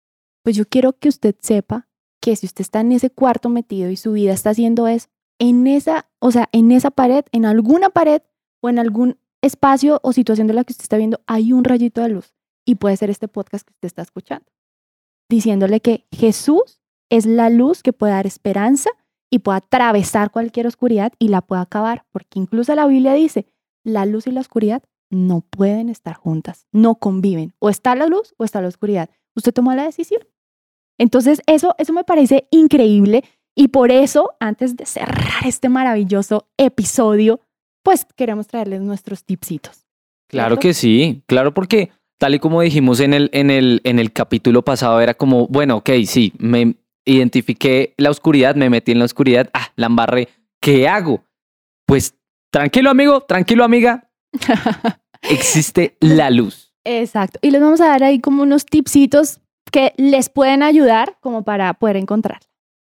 Pues 0.44 0.56
yo 0.56 0.66
quiero 0.66 0.94
que 0.94 1.10
usted 1.10 1.36
sepa 1.40 1.88
que 2.20 2.36
si 2.36 2.48
usted 2.48 2.62
está 2.62 2.80
en 2.80 2.94
ese 2.94 3.12
cuarto 3.12 3.50
metido 3.50 3.92
y 3.92 3.96
su 3.96 4.14
vida 4.14 4.34
está 4.34 4.50
haciendo 4.50 4.88
eso, 4.88 5.08
en 5.38 5.68
esa, 5.68 6.10
o 6.18 6.32
sea, 6.32 6.50
en 6.52 6.72
esa 6.72 6.90
pared, 6.90 7.26
en 7.32 7.46
alguna 7.46 7.92
pared 7.92 8.24
o 8.60 8.70
en 8.70 8.80
algún 8.80 9.20
espacio 9.44 10.00
o 10.02 10.14
situación 10.14 10.48
de 10.48 10.56
la 10.56 10.64
que 10.64 10.74
usted 10.74 10.82
está 10.84 10.98
viendo, 10.98 11.22
hay 11.28 11.54
un 11.54 11.64
rayito 11.64 12.02
de 12.02 12.10
luz. 12.10 12.37
Y 12.68 12.76
puede 12.76 12.98
ser 12.98 13.10
este 13.10 13.28
podcast 13.28 13.66
que 13.66 13.72
usted 13.72 13.88
está 13.88 14.02
escuchando. 14.02 14.46
Diciéndole 15.30 15.80
que 15.80 16.06
Jesús 16.12 16.82
es 17.10 17.26
la 17.26 17.50
luz 17.50 17.82
que 17.82 17.94
puede 17.94 18.12
dar 18.12 18.28
esperanza 18.28 18.90
y 19.32 19.40
puede 19.40 19.60
atravesar 19.60 20.32
cualquier 20.32 20.68
oscuridad 20.68 21.14
y 21.18 21.30
la 21.30 21.42
puede 21.42 21.62
acabar. 21.62 22.06
Porque 22.12 22.40
incluso 22.40 22.76
la 22.76 22.86
Biblia 22.86 23.14
dice, 23.14 23.46
la 23.84 24.06
luz 24.06 24.28
y 24.28 24.32
la 24.32 24.42
oscuridad 24.42 24.84
no 25.10 25.42
pueden 25.42 25.88
estar 25.88 26.16
juntas, 26.16 26.68
no 26.74 26.96
conviven. 26.96 27.54
O 27.60 27.70
está 27.70 27.96
la 27.96 28.08
luz 28.08 28.36
o 28.38 28.44
está 28.44 28.62
la 28.62 28.68
oscuridad. 28.68 29.10
Usted 29.34 29.54
toma 29.54 29.76
la 29.76 29.86
decisión. 29.86 30.22
Entonces, 30.98 31.42
eso, 31.46 31.74
eso 31.78 31.94
me 31.94 32.04
parece 32.04 32.48
increíble 32.52 33.24
y 33.56 33.70
por 33.70 33.92
eso, 33.92 34.36
antes 34.40 34.76
de 34.76 34.86
cerrar 34.86 35.46
este 35.46 35.70
maravilloso 35.70 36.50
episodio, 36.58 37.40
pues 37.84 38.06
queremos 38.16 38.48
traerles 38.48 38.82
nuestros 38.82 39.24
tipsitos. 39.24 39.88
Claro 40.28 40.60
que 40.60 40.74
sí, 40.74 41.24
claro, 41.26 41.54
porque 41.54 41.92
tal 42.18 42.36
y 42.36 42.40
como 42.40 42.62
dijimos 42.62 43.00
en 43.00 43.14
el, 43.14 43.30
en 43.34 43.50
el, 43.50 43.82
en 43.84 44.00
el 44.00 44.12
capítulo 44.12 44.64
pasado, 44.64 45.00
era 45.02 45.14
como, 45.14 45.48
bueno, 45.48 45.78
ok, 45.78 45.90
sí, 46.06 46.34
me 46.40 46.76
identifiqué 47.06 47.94
la 47.98 48.10
oscuridad, 48.10 48.56
me 48.56 48.70
metí 48.70 48.92
en 48.92 49.00
la 49.00 49.06
oscuridad, 49.06 49.50
ah, 49.54 49.72
la 49.76 49.88
embarré, 49.88 50.30
¿qué 50.60 50.88
hago? 50.88 51.24
Pues 51.86 52.16
tranquilo 52.52 52.90
amigo, 52.90 53.22
tranquilo 53.22 53.64
amiga, 53.64 54.10
existe 55.22 55.96
la 56.00 56.30
luz. 56.30 56.74
Exacto. 56.84 57.40
Y 57.42 57.52
les 57.52 57.62
vamos 57.62 57.82
a 57.82 57.88
dar 57.88 58.04
ahí 58.04 58.20
como 58.20 58.44
unos 58.44 58.66
tipsitos 58.66 59.42
que 59.72 59.94
les 59.98 60.30
pueden 60.30 60.64
ayudar 60.64 61.18
como 61.20 61.44
para 61.44 61.74
poder 61.74 61.98
encontrar. 61.98 62.40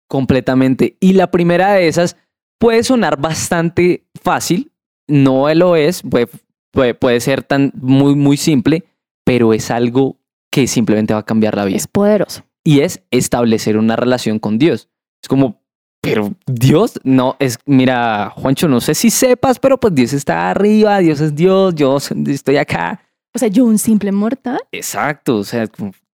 Completamente. 0.09 0.97
Y 1.01 1.15
la 1.15 1.31
primera 1.31 1.73
de 1.73 1.89
esas 1.89 2.17
puede 2.59 2.85
sonar 2.85 3.21
bastante 3.21 4.07
fácil, 4.21 4.73
no 5.09 5.53
lo 5.55 5.77
es, 5.77 6.03
puede, 6.03 6.29
puede, 6.71 6.95
puede 6.95 7.21
ser 7.21 7.43
tan 7.43 7.73
muy, 7.75 8.15
muy 8.15 8.37
simple, 8.37 8.85
pero 9.27 9.53
es 9.53 9.73
algo 9.73 10.17
que 10.53 10.69
simplemente 10.69 11.13
va 11.13 11.21
a 11.21 11.25
cambiar 11.25 11.57
la 11.57 11.65
vida. 11.65 11.77
Es 11.77 11.89
poderoso. 11.89 12.45
y 12.65 12.81
es 12.81 13.03
establecer 13.11 13.77
una 13.77 13.97
relación 13.97 14.39
con 14.39 14.59
Dios. 14.59 14.89
Es 15.23 15.29
como, 15.29 15.61
pero 16.01 16.33
Dios, 16.47 17.01
no, 17.03 17.37
es, 17.41 17.59
mira, 17.67 18.31
Juancho, 18.31 18.69
no 18.69 18.81
sé 18.81 18.95
si 18.95 19.11
sepas, 19.11 19.59
pero 19.59 19.79
pues 19.79 19.95
Dios 19.95 20.13
está 20.13 20.51
arriba, 20.51 20.99
Dios 20.99 21.21
es 21.21 21.35
Dios, 21.35 21.75
yo 21.75 21.99
estoy 22.27 22.57
acá. 22.57 23.01
O 23.35 23.39
sea, 23.39 23.49
yo 23.49 23.65
un 23.65 23.79
simple 23.79 24.13
mortal. 24.13 24.61
Exacto, 24.73 25.37
o 25.39 25.45
sea, 25.45 25.67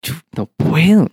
yo 0.03 0.15
no 0.37 0.47
puedo. 0.47 1.09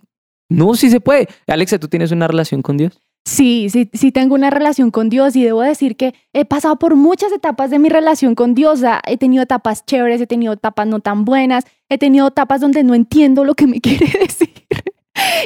No, 0.49 0.73
sí 0.75 0.89
se 0.89 0.99
puede. 0.99 1.27
Alexa, 1.47 1.77
¿tú 1.77 1.87
tienes 1.87 2.11
una 2.11 2.27
relación 2.27 2.61
con 2.61 2.77
Dios? 2.77 2.99
Sí, 3.29 3.69
sí, 3.69 3.91
sí 3.93 4.11
tengo 4.11 4.33
una 4.33 4.49
relación 4.49 4.89
con 4.89 5.07
Dios 5.07 5.35
y 5.35 5.43
debo 5.43 5.61
decir 5.61 5.95
que 5.95 6.15
he 6.33 6.45
pasado 6.45 6.79
por 6.79 6.95
muchas 6.95 7.31
etapas 7.31 7.69
de 7.69 7.77
mi 7.77 7.87
relación 7.87 8.33
con 8.33 8.55
Dios. 8.55 8.81
He 9.05 9.17
tenido 9.17 9.43
etapas 9.43 9.85
chéveres, 9.85 10.19
he 10.19 10.25
tenido 10.25 10.53
etapas 10.53 10.87
no 10.87 10.99
tan 10.99 11.25
buenas, 11.25 11.65
he 11.89 11.99
tenido 11.99 12.29
etapas 12.29 12.59
donde 12.59 12.83
no 12.83 12.95
entiendo 12.95 13.43
lo 13.45 13.53
que 13.53 13.67
me 13.67 13.81
quiere 13.81 14.07
decir. 14.19 14.49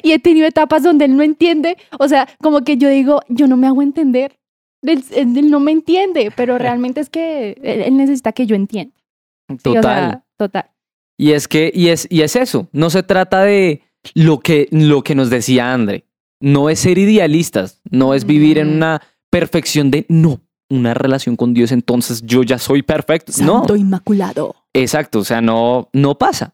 y 0.01 0.13
he 0.13 0.19
tenido 0.19 0.47
etapas 0.47 0.83
donde 0.83 1.03
él 1.03 1.17
no 1.17 1.23
entiende, 1.23 1.75
o 1.99 2.07
sea, 2.07 2.29
como 2.41 2.61
que 2.61 2.77
yo 2.77 2.87
digo, 2.87 3.19
yo 3.27 3.47
no 3.47 3.57
me 3.57 3.67
hago 3.67 3.81
entender, 3.81 4.39
él, 4.81 5.03
no 5.51 5.59
me 5.59 5.73
entiende, 5.73 6.31
pero 6.33 6.57
realmente 6.59 7.01
es 7.01 7.09
que 7.09 7.57
él, 7.61 7.97
necesita 7.97 8.31
que 8.31 8.45
yo 8.45 8.55
entienda. 8.55 8.95
Total. 9.61 10.23
total. 10.37 10.69
Y 11.17 11.33
es 11.33 11.49
que, 11.49 11.69
y 11.73 11.89
es, 11.89 12.07
y 12.09 12.21
es 12.21 12.37
eso, 12.37 12.69
no 12.71 12.89
se 12.89 13.03
trata 13.03 13.43
de 13.43 13.81
lo 14.13 14.39
que, 14.39 14.69
lo 14.71 15.01
que 15.01 15.15
nos 15.15 15.29
decía 15.29 15.73
André, 15.73 16.05
no 16.43 16.69
es 16.69 16.79
ser 16.79 16.97
idealistas, 16.97 17.81
no 17.89 18.13
es 18.13 18.25
vivir 18.25 18.57
en 18.57 18.73
mm. 18.73 18.75
una 18.75 19.01
perfección 19.31 19.91
de 19.91 20.05
no, 20.09 20.41
una 20.69 20.93
relación 20.93 21.37
con 21.37 21.53
Dios, 21.53 21.71
entonces 21.71 22.21
yo 22.23 22.43
ya 22.43 22.59
soy 22.59 22.83
perfecto. 22.83 23.31
Santo 23.31 23.65
no. 23.69 23.75
inmaculado. 23.77 24.53
Exacto, 24.73 25.19
o 25.19 25.23
sea, 25.23 25.39
no, 25.39 25.89
no 25.93 26.17
pasa. 26.17 26.53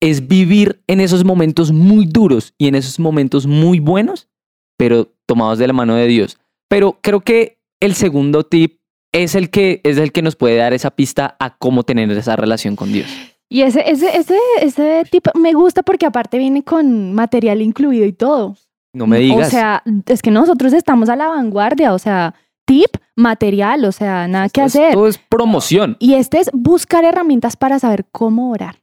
Es 0.00 0.26
vivir 0.26 0.82
en 0.88 1.00
esos 1.00 1.24
momentos 1.24 1.70
muy 1.70 2.06
duros 2.06 2.54
y 2.58 2.66
en 2.66 2.74
esos 2.74 2.98
momentos 2.98 3.46
muy 3.46 3.78
buenos, 3.78 4.28
pero 4.76 5.14
tomados 5.26 5.58
de 5.58 5.68
la 5.68 5.74
mano 5.74 5.94
de 5.94 6.08
Dios. 6.08 6.36
Pero 6.68 6.98
creo 7.00 7.20
que 7.20 7.60
el 7.78 7.94
segundo 7.94 8.42
tip 8.42 8.80
es 9.12 9.36
el 9.36 9.50
que, 9.50 9.80
es 9.84 9.96
el 9.98 10.10
que 10.10 10.22
nos 10.22 10.34
puede 10.34 10.56
dar 10.56 10.72
esa 10.72 10.90
pista 10.90 11.36
a 11.38 11.56
cómo 11.56 11.84
tener 11.84 12.10
esa 12.10 12.34
relación 12.34 12.74
con 12.74 12.92
Dios. 12.92 13.06
Y 13.48 13.62
ese, 13.62 13.88
ese, 13.88 14.16
ese, 14.16 14.38
ese 14.60 15.04
tipo 15.08 15.30
me 15.38 15.52
gusta 15.52 15.84
porque 15.84 16.06
aparte 16.06 16.36
viene 16.36 16.64
con 16.64 17.12
material 17.14 17.62
incluido 17.62 18.06
y 18.06 18.12
todo. 18.12 18.56
No 18.92 19.06
me 19.06 19.18
digas. 19.18 19.48
O 19.48 19.50
sea, 19.50 19.82
es 20.06 20.22
que 20.22 20.30
nosotros 20.30 20.72
estamos 20.72 21.08
a 21.08 21.16
la 21.16 21.28
vanguardia, 21.28 21.94
o 21.94 21.98
sea, 21.98 22.34
tip, 22.64 22.96
material, 23.16 23.84
o 23.84 23.92
sea, 23.92 24.28
nada 24.28 24.48
que 24.48 24.62
hacer. 24.62 24.94
Todo 24.94 25.08
es 25.08 25.18
promoción. 25.18 25.96
Y 25.98 26.14
este 26.14 26.38
es 26.38 26.50
buscar 26.52 27.04
herramientas 27.04 27.56
para 27.56 27.78
saber 27.78 28.06
cómo 28.10 28.50
orar. 28.50 28.80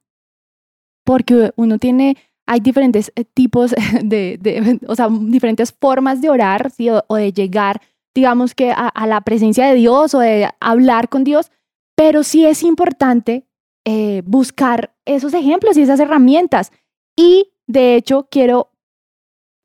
Porque 1.05 1.51
uno 1.55 1.77
tiene, 1.77 2.17
hay 2.45 2.59
diferentes 2.59 3.11
eh, 3.15 3.23
tipos 3.23 3.73
de, 4.03 4.37
de 4.41 4.79
o 4.87 4.95
sea, 4.95 5.09
diferentes 5.09 5.71
formas 5.71 6.21
de 6.21 6.29
orar 6.29 6.71
¿sí? 6.71 6.89
o, 6.89 7.15
de 7.15 7.31
llegar, 7.31 7.81
digamos 8.13 8.55
que 8.55 8.71
a, 8.71 8.91
la 9.07 9.21
presencia 9.21 9.67
de 9.67 9.75
Dios 9.75 10.13
o 10.13 10.19
de 10.19 10.49
hablar 10.59 11.09
con 11.09 11.23
Dios, 11.23 11.51
pero 11.95 12.23
sí 12.23 12.45
es 12.45 12.63
importante 12.63 13.45
eh, 13.85 14.21
buscar 14.25 14.93
esos 15.05 15.33
ejemplos 15.33 15.77
y 15.77 15.81
esas 15.81 15.99
herramientas. 15.99 16.71
Y 17.15 17.53
de 17.67 17.95
hecho, 17.95 18.27
quiero 18.29 18.71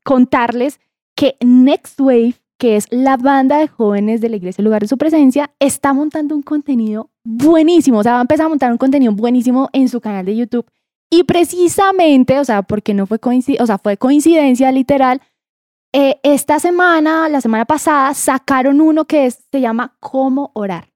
contarles 0.05 0.81
que 1.17 1.37
Next 1.41 2.01
Wave, 2.01 2.35
que 2.59 2.77
es 2.77 2.87
la 2.91 3.17
banda 3.17 3.59
de 3.59 3.69
jóvenes 3.69 4.21
de 4.21 4.29
la 4.29 4.37
iglesia, 4.37 4.63
el 4.63 4.67
lugar 4.67 4.83
de 4.83 4.89
su 4.89 4.97
presencia, 4.97 5.53
está 5.59 5.93
montando 5.93 6.35
un 6.35 6.43
contenido 6.43 7.11
buenísimo. 7.25 7.99
O 7.99 8.03
sea, 8.03 8.13
va 8.13 8.19
a 8.19 8.23
empezar 8.23 8.47
a 8.47 8.49
montar 8.49 8.73
un 8.73 8.79
contenido 8.79 9.13
buenísimo 9.13 9.69
en 9.73 9.89
su 9.89 10.01
canal 10.01 10.25
de 10.25 10.37
YouTube. 10.37 10.67
Y 11.11 11.25
precisamente, 11.25 12.39
o 12.39 12.45
sea, 12.45 12.63
porque 12.63 12.95
no 12.95 13.07
fue 13.07 13.19
coincidencia, 13.19 13.63
o 13.63 13.67
sea, 13.67 13.79
fue 13.79 13.97
coincidencia 13.97 14.73
literal, 14.73 15.21
eh, 15.93 16.19
esta 16.23 16.59
semana, 16.59 17.29
la 17.29 17.43
semana 17.43 17.67
pasada, 17.67 18.15
sacaron 18.15 18.81
uno 18.81 19.05
que 19.05 19.31
se 19.31 19.61
llama 19.61 19.95
Cómo 20.01 20.51
orar. 20.55 20.89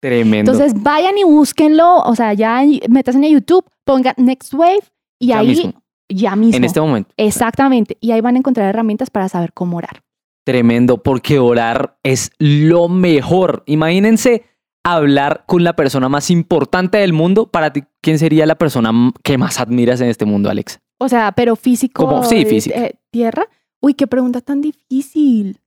Tremendo. 0.00 0.52
Entonces 0.52 0.82
vayan 0.82 1.16
y 1.16 1.24
búsquenlo, 1.24 1.98
o 1.98 2.14
sea, 2.16 2.34
ya 2.34 2.62
metas 2.88 3.14
en 3.14 3.22
YouTube, 3.22 3.64
pongan 3.84 4.14
Next 4.16 4.52
Wave 4.54 4.82
y 5.20 5.32
ahí 5.32 5.72
ya 6.08 6.36
mismo. 6.36 6.56
En 6.56 6.64
este 6.64 6.80
momento. 6.80 7.12
Exactamente. 7.16 7.96
Y 8.00 8.12
ahí 8.12 8.20
van 8.20 8.36
a 8.36 8.38
encontrar 8.38 8.68
herramientas 8.68 9.10
para 9.10 9.28
saber 9.28 9.52
cómo 9.52 9.78
orar. 9.78 10.02
Tremendo, 10.44 11.02
porque 11.02 11.38
orar 11.38 11.98
es 12.02 12.30
lo 12.38 12.88
mejor. 12.88 13.64
Imagínense 13.66 14.44
hablar 14.84 15.44
con 15.46 15.64
la 15.64 15.74
persona 15.74 16.08
más 16.08 16.30
importante 16.30 16.98
del 16.98 17.12
mundo. 17.12 17.50
Para 17.50 17.72
ti, 17.72 17.84
¿quién 18.00 18.18
sería 18.18 18.46
la 18.46 18.54
persona 18.54 18.92
que 19.24 19.38
más 19.38 19.58
admiras 19.58 20.00
en 20.00 20.08
este 20.08 20.24
mundo, 20.24 20.48
Alex? 20.48 20.80
O 20.98 21.08
sea, 21.08 21.32
pero 21.32 21.56
físico. 21.56 22.06
Como, 22.06 22.22
sí, 22.24 22.44
físico. 22.44 22.78
Eh, 22.78 22.94
tierra. 23.10 23.46
Uy, 23.80 23.94
qué 23.94 24.06
pregunta 24.06 24.40
tan 24.40 24.60
difícil. 24.60 25.60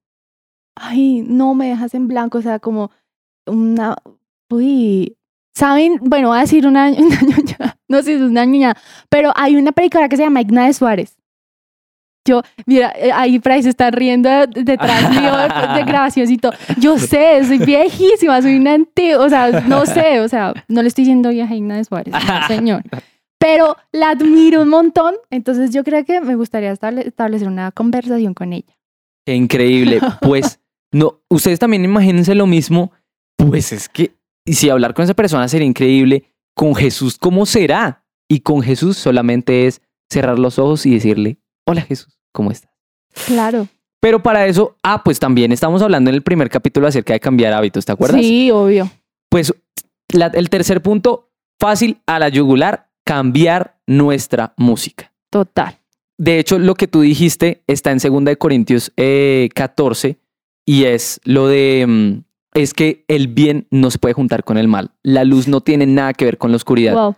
Ay, 0.76 1.24
no 1.28 1.54
me 1.54 1.68
dejas 1.68 1.94
en 1.94 2.08
blanco. 2.08 2.38
O 2.38 2.42
sea, 2.42 2.60
como 2.60 2.92
una. 3.46 3.98
Uy, 4.50 5.18
¿Saben? 5.60 6.00
Bueno, 6.02 6.30
voy 6.30 6.38
a 6.38 6.42
decir 6.42 6.66
una, 6.66 6.88
una 7.28 7.39
no 7.90 7.98
sé 7.98 8.04
si 8.04 8.14
es 8.14 8.22
una 8.22 8.46
niña, 8.46 8.78
pero 9.10 9.32
hay 9.36 9.56
una 9.56 9.72
predicadora 9.72 10.08
que 10.08 10.18
se 10.18 10.24
llama 10.24 10.42
Ignacia 10.42 10.74
Suárez. 10.74 11.18
Yo, 12.28 12.44
mira, 12.66 12.94
eh, 12.96 13.12
ahí 13.12 13.42
ahí 13.44 13.64
se 13.64 13.70
está 13.70 13.90
riendo 13.92 14.30
detrás 14.48 15.10
mío 15.10 15.32
de 15.76 15.84
grabación 15.84 16.32
y 16.32 16.38
todo. 16.38 16.54
Yo 16.78 17.00
sé, 17.00 17.44
soy 17.46 17.58
viejísima, 17.58 18.42
soy 18.42 18.58
una 18.58 18.76
antigua, 18.76 19.26
o 19.26 19.30
sea, 19.30 19.62
no 19.62 19.86
sé, 19.86 20.20
o 20.20 20.28
sea, 20.28 20.54
no 20.68 20.82
le 20.82 20.90
estoy 20.90 21.06
diciendo 21.06 21.30
vieja 21.30 21.56
Ignacia 21.56 21.84
Suárez, 21.86 22.14
señor. 22.48 22.84
Pero 23.40 23.78
la 23.92 24.12
admiro 24.12 24.62
un 24.62 24.70
montón, 24.70 25.16
entonces 25.30 25.72
yo 25.72 25.84
creo 25.84 26.06
que 26.06 26.22
me 26.22 26.36
gustaría 26.36 26.72
establecer 26.72 27.48
una 27.48 27.72
conversación 27.72 28.34
con 28.34 28.54
ella. 28.54 28.78
Increíble. 29.26 30.00
Pues, 30.22 30.60
no, 30.92 31.22
ustedes 31.30 31.58
también 31.58 31.86
imagínense 31.86 32.36
lo 32.36 32.46
mismo, 32.46 32.92
pues 33.38 33.72
es 33.72 33.88
que 33.88 34.12
y 34.50 34.54
si 34.54 34.70
hablar 34.70 34.96
con 34.96 35.04
esa 35.04 35.14
persona 35.14 35.48
sería 35.48 35.68
increíble, 35.68 36.24
con 36.60 36.76
Jesús, 36.76 37.18
¿cómo 37.18 37.46
será? 37.46 38.04
Y 38.28 38.42
con 38.42 38.62
Jesús 38.62 38.98
solamente 38.98 39.66
es 39.66 39.82
cerrar 40.12 40.38
los 40.38 40.60
ojos 40.60 40.86
y 40.86 40.94
decirle, 40.94 41.38
hola 41.66 41.84
Jesús, 41.84 42.20
¿cómo 42.34 42.52
estás? 42.52 42.70
Claro. 43.28 43.70
Pero 44.02 44.22
para 44.22 44.46
eso, 44.46 44.76
ah, 44.84 45.02
pues 45.02 45.20
también 45.20 45.54
estamos 45.54 45.82
hablando 45.82 46.10
en 46.10 46.18
el 46.18 46.22
primer 46.22 46.50
capítulo 46.50 46.86
acerca 46.86 47.14
de 47.14 47.22
cambiar 47.22 47.54
hábitos, 47.54 47.86
¿te 47.86 47.94
acuerdas? 47.94 48.20
Sí, 48.20 48.52
obvio. 48.52 48.92
Pues 49.30 49.54
el 50.10 50.50
tercer 50.50 50.82
punto, 50.82 51.30
fácil 51.58 52.02
a 52.06 52.20
la 52.20 52.28
yugular, 52.28 52.90
cambiar 53.06 53.80
nuestra 53.88 54.54
música. 54.58 55.14
Total. 55.30 55.80
De 56.18 56.40
hecho, 56.40 56.60
lo 56.60 56.76
que 56.76 56.90
tú 56.90 57.00
dijiste 57.00 57.64
está 57.68 57.92
en 57.92 58.00
2 58.00 58.36
Corintios 58.38 58.92
14 59.56 60.08
eh, 60.10 60.18
y 60.66 60.84
es 60.84 61.22
lo 61.24 61.48
de 61.48 61.86
mm, 61.88 62.29
es 62.54 62.74
que 62.74 63.06
el 63.08 63.28
bien 63.28 63.68
no 63.72 63.92
se 63.92 64.00
puede 64.00 64.14
juntar 64.14 64.44
con 64.44 64.58
el 64.58 64.68
mal. 64.68 64.92
La 65.04 65.24
luz 65.24 65.48
no 65.48 65.62
tiene 65.62 65.86
nada 65.86 66.14
que 66.14 66.26
ver 66.26 66.38
con 66.38 66.52
la 66.52 66.58
oscuridad. 66.58 67.16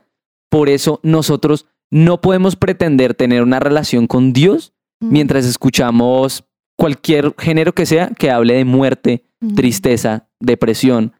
Por 0.49 0.69
eso 0.69 0.99
nosotros 1.03 1.67
no 1.89 2.21
podemos 2.21 2.55
pretender 2.55 3.13
tener 3.13 3.43
una 3.43 3.59
relación 3.59 4.07
con 4.07 4.33
Dios 4.33 4.73
mientras 4.99 5.45
escuchamos 5.45 6.45
cualquier 6.77 7.33
género 7.37 7.73
que 7.73 7.85
sea 7.85 8.09
que 8.17 8.31
hable 8.31 8.55
de 8.55 8.65
muerte, 8.65 9.23
tristeza, 9.55 10.27
depresión. 10.39 11.13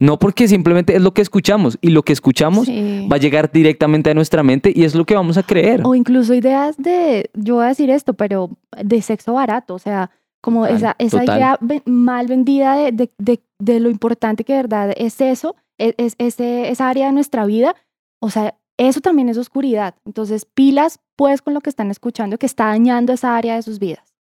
No 0.00 0.18
porque 0.18 0.46
simplemente 0.46 0.94
es 0.94 1.02
lo 1.02 1.12
que 1.12 1.22
escuchamos 1.22 1.76
y 1.80 1.88
lo 1.90 2.04
que 2.04 2.12
escuchamos 2.12 2.68
va 2.68 3.16
a 3.16 3.18
llegar 3.18 3.50
directamente 3.50 4.10
a 4.10 4.14
nuestra 4.14 4.44
mente 4.44 4.72
y 4.74 4.84
es 4.84 4.94
lo 4.94 5.04
que 5.04 5.16
vamos 5.16 5.36
a 5.38 5.42
creer. 5.42 5.80
O 5.84 5.94
incluso 5.94 6.34
ideas 6.34 6.76
de, 6.76 7.30
yo 7.34 7.56
voy 7.56 7.64
a 7.64 7.68
decir 7.68 7.90
esto, 7.90 8.14
pero 8.14 8.50
de 8.80 9.02
sexo 9.02 9.32
barato, 9.32 9.74
o 9.74 9.78
sea, 9.80 10.10
como 10.40 10.66
esa, 10.66 10.94
esa 10.98 11.24
idea 11.24 11.58
mal 11.84 12.26
vendida 12.26 12.76
de, 12.76 13.10
de, 13.18 13.42
de, 13.58 13.80
lo 13.80 13.90
importante 13.90 14.44
que 14.44 14.52
de 14.52 14.62
verdad 14.62 14.92
es 14.96 15.20
eso, 15.20 15.56
e, 15.78 15.94
es, 15.98 16.14
ese, 16.18 16.70
esa 16.70 16.88
área 16.88 17.06
de 17.06 17.12
nuestra 17.12 17.44
vida. 17.46 17.74
O 18.20 18.30
sea, 18.30 18.56
eso 18.78 19.00
también 19.00 19.28
es 19.28 19.36
oscuridad. 19.36 19.96
Entonces, 20.04 20.44
pilas 20.44 21.00
pues 21.16 21.42
con 21.42 21.54
lo 21.54 21.60
que 21.60 21.70
están 21.70 21.90
escuchando 21.90 22.38
que 22.38 22.46
está 22.46 22.66
dañando 22.66 23.12
esa 23.12 23.36
área 23.36 23.56
de 23.56 23.62
sus 23.62 23.78
vidas. 23.78 24.14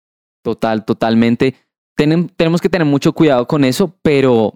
Total, 0.43 0.85
totalmente. 0.85 1.55
tenemos 1.95 2.61
que 2.61 2.71
tener 2.71 2.87
mucho 2.87 3.13
cuidado 3.13 3.47
con 3.47 3.65
eso, 3.65 3.95
pero 4.03 4.55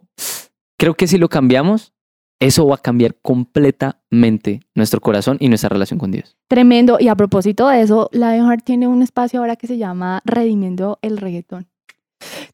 creo 0.79 0.95
que 0.95 1.07
si 1.07 1.19
lo 1.19 1.29
cambiamos, 1.29 1.93
eso 2.41 2.67
va 2.67 2.77
a 2.77 2.79
cambiar 2.79 3.15
completamente 3.21 4.61
nuestro 4.75 5.01
corazón 5.01 5.37
y 5.41 5.49
nuestra 5.49 5.69
relación 5.69 5.99
con 5.99 6.11
Dios. 6.11 6.37
Tremendo. 6.49 6.97
Y 6.99 7.09
a 7.09 7.15
propósito 7.15 7.69
de 7.69 7.83
eso, 7.83 8.09
Lionheart 8.13 8.65
tiene 8.65 8.89
un 8.89 9.03
espacio 9.03 9.41
ahora 9.41 9.57
que 9.57 9.67
se 9.67 9.77
llama 9.77 10.23
Redimiendo 10.25 10.99
el 11.03 11.19
Reggaetón. 11.19 11.69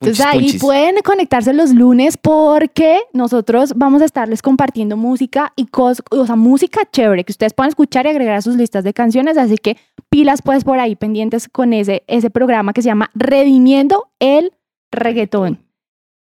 Entonces 0.01 0.25
ahí 0.25 0.59
pueden 0.59 0.97
conectarse 1.05 1.53
los 1.53 1.73
lunes 1.73 2.17
porque 2.17 3.01
nosotros 3.13 3.73
vamos 3.77 4.03
a 4.03 4.05
estarles 4.05 4.43
compartiendo 4.43 4.97
música 4.97 5.53
y 5.57 5.67
cosas, 5.67 6.05
o 6.11 6.27
sea, 6.27 6.37
música 6.37 6.83
chévere 6.91 7.25
que 7.25 7.33
ustedes 7.33 7.55
puedan 7.55 7.71
escuchar 7.71 8.07
y 8.07 8.11
agregar 8.11 8.37
a 8.37 8.43
sus 8.43 8.57
listas 8.57 8.85
de 8.85 8.93
canciones. 8.93 9.39
Así 9.39 9.57
que 9.57 9.77
pilas 10.09 10.43
pues 10.43 10.65
por 10.65 10.79
ahí 10.79 10.97
pendientes 10.97 11.49
con 11.49 11.73
ese, 11.73 12.05
ese 12.07 12.31
programa 12.31 12.73
que 12.73 12.83
se 12.83 12.87
llama 12.87 13.11
Redimiendo 13.15 14.09
el 14.21 14.53
Reggaetón. 14.93 15.59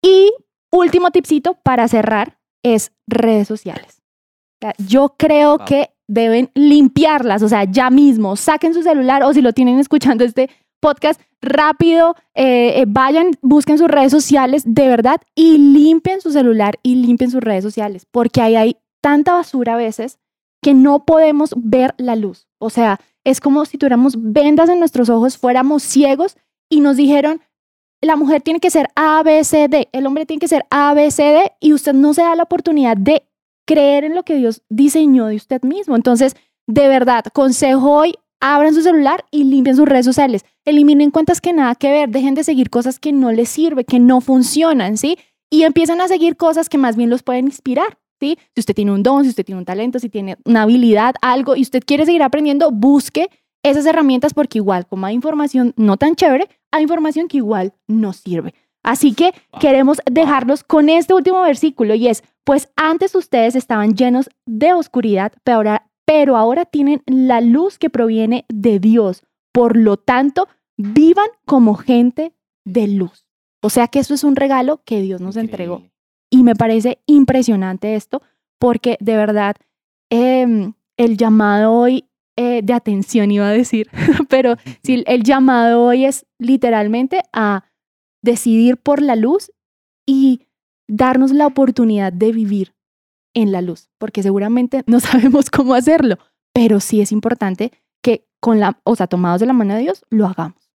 Y 0.02 0.32
último 0.72 1.12
tipcito 1.12 1.56
para 1.64 1.88
cerrar, 1.88 2.37
es 2.76 2.92
redes 3.08 3.48
sociales. 3.48 4.02
Yo 4.78 5.16
creo 5.18 5.60
que 5.60 5.92
deben 6.08 6.50
limpiarlas, 6.56 7.44
o 7.44 7.50
sea, 7.50 7.66
ya 7.66 7.90
mismo, 7.90 8.36
saquen 8.36 8.74
su 8.74 8.82
celular 8.82 9.24
o 9.24 9.34
si 9.34 9.42
lo 9.42 9.54
tienen 9.54 9.80
escuchando 9.80 10.24
este 10.24 10.50
podcast, 10.80 11.22
rápido, 11.42 12.16
eh, 12.34 12.82
eh, 12.82 12.86
vayan, 12.88 13.32
busquen 13.42 13.78
sus 13.78 13.88
redes 13.88 14.12
sociales 14.12 14.64
de 14.66 14.88
verdad 14.88 15.22
y 15.36 15.58
limpien 15.58 16.22
su 16.22 16.32
celular 16.32 16.80
y 16.84 16.96
limpien 16.96 17.32
sus 17.32 17.42
redes 17.42 17.64
sociales, 17.64 18.08
porque 18.10 18.42
ahí 18.42 18.56
hay 18.56 18.78
tanta 19.02 19.34
basura 19.34 19.74
a 19.74 19.78
veces 19.78 20.20
que 20.62 20.74
no 20.74 21.06
podemos 21.06 21.54
ver 21.56 21.94
la 21.98 22.16
luz. 22.16 22.48
O 22.60 22.70
sea, 22.70 23.00
es 23.24 23.40
como 23.40 23.66
si 23.66 23.78
tuviéramos 23.78 24.16
vendas 24.18 24.70
en 24.70 24.80
nuestros 24.80 25.10
ojos, 25.10 25.38
fuéramos 25.38 25.84
ciegos 25.84 26.38
y 26.70 26.82
nos 26.82 26.98
dijeron, 26.98 27.42
la 28.02 28.16
mujer 28.16 28.42
tiene 28.42 28.60
que 28.60 28.70
ser 28.70 28.90
A, 28.96 29.24
B, 29.24 29.44
C, 29.44 29.68
D, 29.68 29.90
el 29.92 30.06
hombre 30.06 30.26
tiene 30.26 30.40
que 30.40 30.48
ser 30.48 30.66
A, 30.70 30.94
B, 30.94 31.10
C, 31.12 31.24
D, 31.24 31.52
y 31.60 31.74
usted 31.74 31.94
no 31.94 32.14
se 32.14 32.22
da 32.22 32.36
la 32.36 32.44
oportunidad 32.44 32.96
de 32.98 33.24
creer 33.66 34.04
en 34.04 34.16
lo 34.16 34.24
que 34.24 34.36
Dios 34.36 34.62
diseñó 34.70 35.26
de 35.26 35.36
usted 35.36 35.62
mismo. 35.64 35.96
Entonces, 35.96 36.36
de 36.68 36.88
verdad, 36.88 37.26
consejo 37.34 37.92
hoy, 37.92 38.14
abran 38.40 38.74
su 38.74 38.82
celular 38.82 39.26
y 39.32 39.44
limpien 39.46 39.76
sus 39.76 39.88
redes 39.88 40.06
sociales. 40.06 40.46
Eliminen 40.64 41.12
cuentas 41.12 41.42
que 41.42 41.54
nada 41.54 41.76
que 41.76 41.92
ver, 41.92 42.10
dejen 42.10 42.36
de 42.36 42.44
seguir 42.44 42.70
cosas 42.70 43.00
que 43.00 43.12
no 43.12 43.32
les 43.32 43.50
sirven, 43.50 43.84
que 43.86 44.00
no 44.00 44.22
funcionan, 44.22 44.98
¿sí? 44.98 45.18
Y 45.50 45.64
empiezan 45.64 46.02
a 46.02 46.08
seguir 46.08 46.38
cosas 46.38 46.70
que 46.70 46.78
más 46.78 46.96
bien 46.96 47.10
los 47.10 47.24
pueden 47.24 47.46
inspirar, 47.46 47.98
¿sí? 48.20 48.38
Si 48.54 48.60
usted 48.60 48.76
tiene 48.76 48.92
un 48.92 49.02
don, 49.02 49.24
si 49.24 49.30
usted 49.30 49.46
tiene 49.46 49.60
un 49.60 49.66
talento, 49.66 49.98
si 49.98 50.10
tiene 50.10 50.38
una 50.46 50.64
habilidad, 50.64 51.16
algo, 51.22 51.56
y 51.56 51.62
usted 51.62 51.84
quiere 51.86 52.06
seguir 52.06 52.22
aprendiendo, 52.22 52.70
busque 52.72 53.30
esas 53.70 53.86
herramientas 53.86 54.34
porque 54.34 54.60
igual, 54.60 54.88
como 54.88 55.06
hay 55.06 55.16
información 55.16 55.74
no 55.78 55.98
tan 55.98 56.16
chévere, 56.16 56.48
hay 56.72 56.84
información 56.84 57.28
que 57.28 57.38
igual 57.38 57.74
no 57.88 58.14
sirve. 58.14 58.54
Así 58.84 59.14
que 59.14 59.34
queremos 59.60 60.00
dejarlos 60.10 60.64
con 60.64 60.90
este 60.90 61.14
último 61.14 61.42
versículo 61.42 61.96
y 61.96 62.08
es, 62.08 62.24
pues 62.44 62.70
antes 62.76 63.16
ustedes 63.16 63.56
estaban 63.56 63.96
llenos 63.96 64.30
de 64.46 64.74
oscuridad, 64.74 65.34
pero 65.44 65.58
ahora, 65.58 65.90
pero 66.06 66.38
ahora 66.38 66.66
tienen 66.66 67.04
la 67.06 67.42
luz 67.42 67.78
que 67.78 67.90
proviene 67.90 68.46
de 68.48 68.80
Dios. 68.80 69.24
Por 69.52 69.76
lo 69.76 69.98
tanto, 69.98 70.48
vivan 70.78 71.28
como 71.46 71.76
gente 71.76 72.34
de 72.64 72.88
luz. 72.88 73.28
O 73.62 73.70
sea 73.70 73.88
que 73.88 74.00
eso 74.00 74.14
es 74.14 74.24
un 74.24 74.36
regalo 74.36 74.82
que 74.86 75.02
Dios 75.02 75.20
nos 75.20 75.36
entregó. 75.36 75.84
Y 76.30 76.44
me 76.44 76.56
parece 76.56 77.00
impresionante 77.06 77.96
esto 77.96 78.22
porque 78.60 78.98
de 79.00 79.18
verdad 79.18 79.56
em, 80.10 80.74
el 80.98 81.18
llamado 81.18 81.74
hoy 81.74 82.06
eh, 82.38 82.62
de 82.64 82.74
atención 82.74 83.32
iba 83.32 83.50
a 83.50 83.52
decir, 83.52 83.90
pero 84.30 84.56
si 84.84 85.04
el 85.08 85.24
llamado 85.24 85.84
hoy 85.84 86.06
es 86.06 86.28
literalmente 86.38 87.24
a 87.34 87.66
decidir 88.22 88.78
por 88.78 89.02
la 89.02 89.16
luz 89.16 89.52
y 90.06 90.48
darnos 90.88 91.32
la 91.32 91.48
oportunidad 91.48 92.14
de 92.14 92.32
vivir 92.32 92.76
en 93.34 93.52
la 93.52 93.62
luz, 93.62 93.90
porque 93.98 94.22
seguramente 94.22 94.84
no 94.88 95.00
sabemos 95.00 95.50
cómo 95.50 95.74
hacerlo, 95.74 96.18
pero 96.54 96.80
sí 96.80 97.02
es 97.02 97.12
importante 97.12 97.72
que 98.04 98.28
con 98.40 98.60
la, 98.60 98.80
o 98.84 98.96
sea, 98.96 99.08
tomados 99.08 99.40
de 99.40 99.48
la 99.48 99.54
mano 99.54 99.74
de 99.74 99.82
Dios, 99.82 100.06
lo 100.10 100.28
hagamos. 100.28 100.72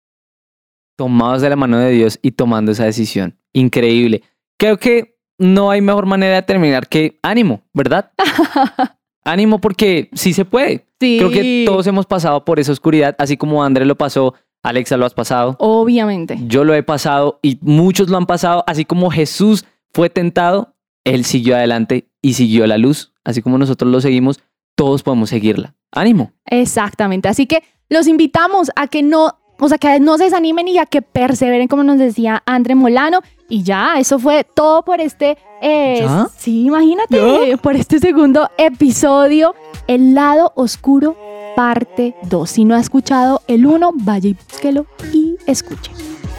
Tomados 0.98 1.42
de 1.42 1.50
la 1.50 1.56
mano 1.56 1.78
de 1.78 1.92
Dios 1.92 2.20
y 2.22 2.32
tomando 2.32 2.72
esa 2.72 2.86
decisión. 2.86 3.38
Increíble. 3.54 4.24
Creo 4.58 4.78
que 4.78 5.20
no 5.38 5.72
hay 5.72 5.82
mejor 5.82 6.06
manera 6.06 6.36
de 6.36 6.42
terminar 6.42 6.88
que 6.88 7.20
ánimo, 7.24 7.64
¿verdad? 7.74 8.12
ánimo 9.24 9.60
porque 9.60 10.10
sí 10.14 10.34
se 10.34 10.46
puede. 10.46 10.86
Creo 11.00 11.30
que 11.30 11.64
todos 11.66 11.88
hemos 11.88 12.06
pasado 12.06 12.46
por 12.46 12.60
esa 12.60 12.72
oscuridad, 12.72 13.16
así 13.18 13.38
como 13.38 13.64
André 13.64 13.86
lo 13.86 13.96
pasó, 13.96 14.36
Alexa 14.64 14.98
lo 14.98 15.06
has 15.06 15.14
pasado. 15.14 15.56
Obviamente. 15.60 16.38
Yo 16.48 16.64
lo 16.64 16.76
he 16.76 16.84
pasado 16.84 17.40
y 17.42 17.58
muchos 17.62 18.10
lo 18.10 18.18
han 18.18 18.28
pasado, 18.28 18.64
así 18.68 18.86
como 18.86 19.10
Jesús 19.10 19.66
fue 19.94 20.10
tentado, 20.10 20.76
él 21.04 21.26
siguió 21.26 21.56
adelante 21.56 22.08
y 22.22 22.34
siguió 22.34 22.68
la 22.68 22.78
luz, 22.78 23.14
así 23.24 23.42
como 23.42 23.58
nosotros 23.58 23.92
lo 23.92 24.00
seguimos, 24.02 24.42
todos 24.76 25.04
podemos 25.04 25.30
seguirla. 25.30 25.76
Ánimo. 25.92 26.32
Exactamente. 26.46 27.28
Así 27.28 27.48
que 27.48 27.64
los 27.90 28.08
invitamos 28.08 28.72
a 28.76 28.88
que 28.88 29.04
no, 29.04 29.38
o 29.60 29.68
sea, 29.68 29.78
que 29.78 30.00
no 30.00 30.18
se 30.18 30.26
desanimen 30.26 30.68
y 30.68 30.78
a 30.78 30.86
que 30.86 31.02
perseveren, 31.02 31.68
como 31.68 31.84
nos 31.84 31.98
decía 31.98 32.42
André 32.46 32.76
Molano. 32.76 33.22
Y 33.52 33.64
ya, 33.64 33.96
eso 34.00 34.18
fue 34.18 34.46
todo 34.46 34.82
por 34.82 35.02
este. 35.02 35.38
Eh, 35.62 36.08
Sí, 36.38 36.68
imagínate, 36.68 37.58
por 37.58 37.76
este 37.76 38.00
segundo 38.00 38.50
episodio, 38.58 39.54
El 39.88 40.16
lado 40.16 40.54
oscuro, 40.56 41.18
parte 41.54 42.16
2. 42.24 42.50
Si 42.50 42.64
no 42.64 42.76
ha 42.76 42.80
escuchado 42.80 43.42
el 43.50 43.66
1, 43.66 43.92
vaya 43.96 44.30
y 44.30 44.34
búsquelo 44.36 44.86
y 45.12 45.36
escuche. 45.48 45.92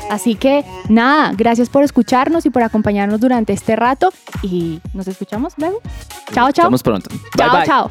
Así 0.09 0.37
que 0.37 0.65
nada, 0.89 1.35
gracias 1.37 1.69
por 1.69 1.85
escucharnos 1.85 2.47
y 2.47 2.51
por 2.51 2.63
acompañarnos 2.63 3.21
durante 3.21 3.53
este 3.53 3.77
rato 3.77 4.11
y 4.43 4.81
nos 4.95 5.07
escuchamos 5.07 5.53
luego. 5.59 5.83
Chao, 6.33 6.51
chao. 6.51 6.71
Nos 6.71 6.83
pronto. 6.83 7.11
chao, 7.37 7.63
chao. 7.67 7.91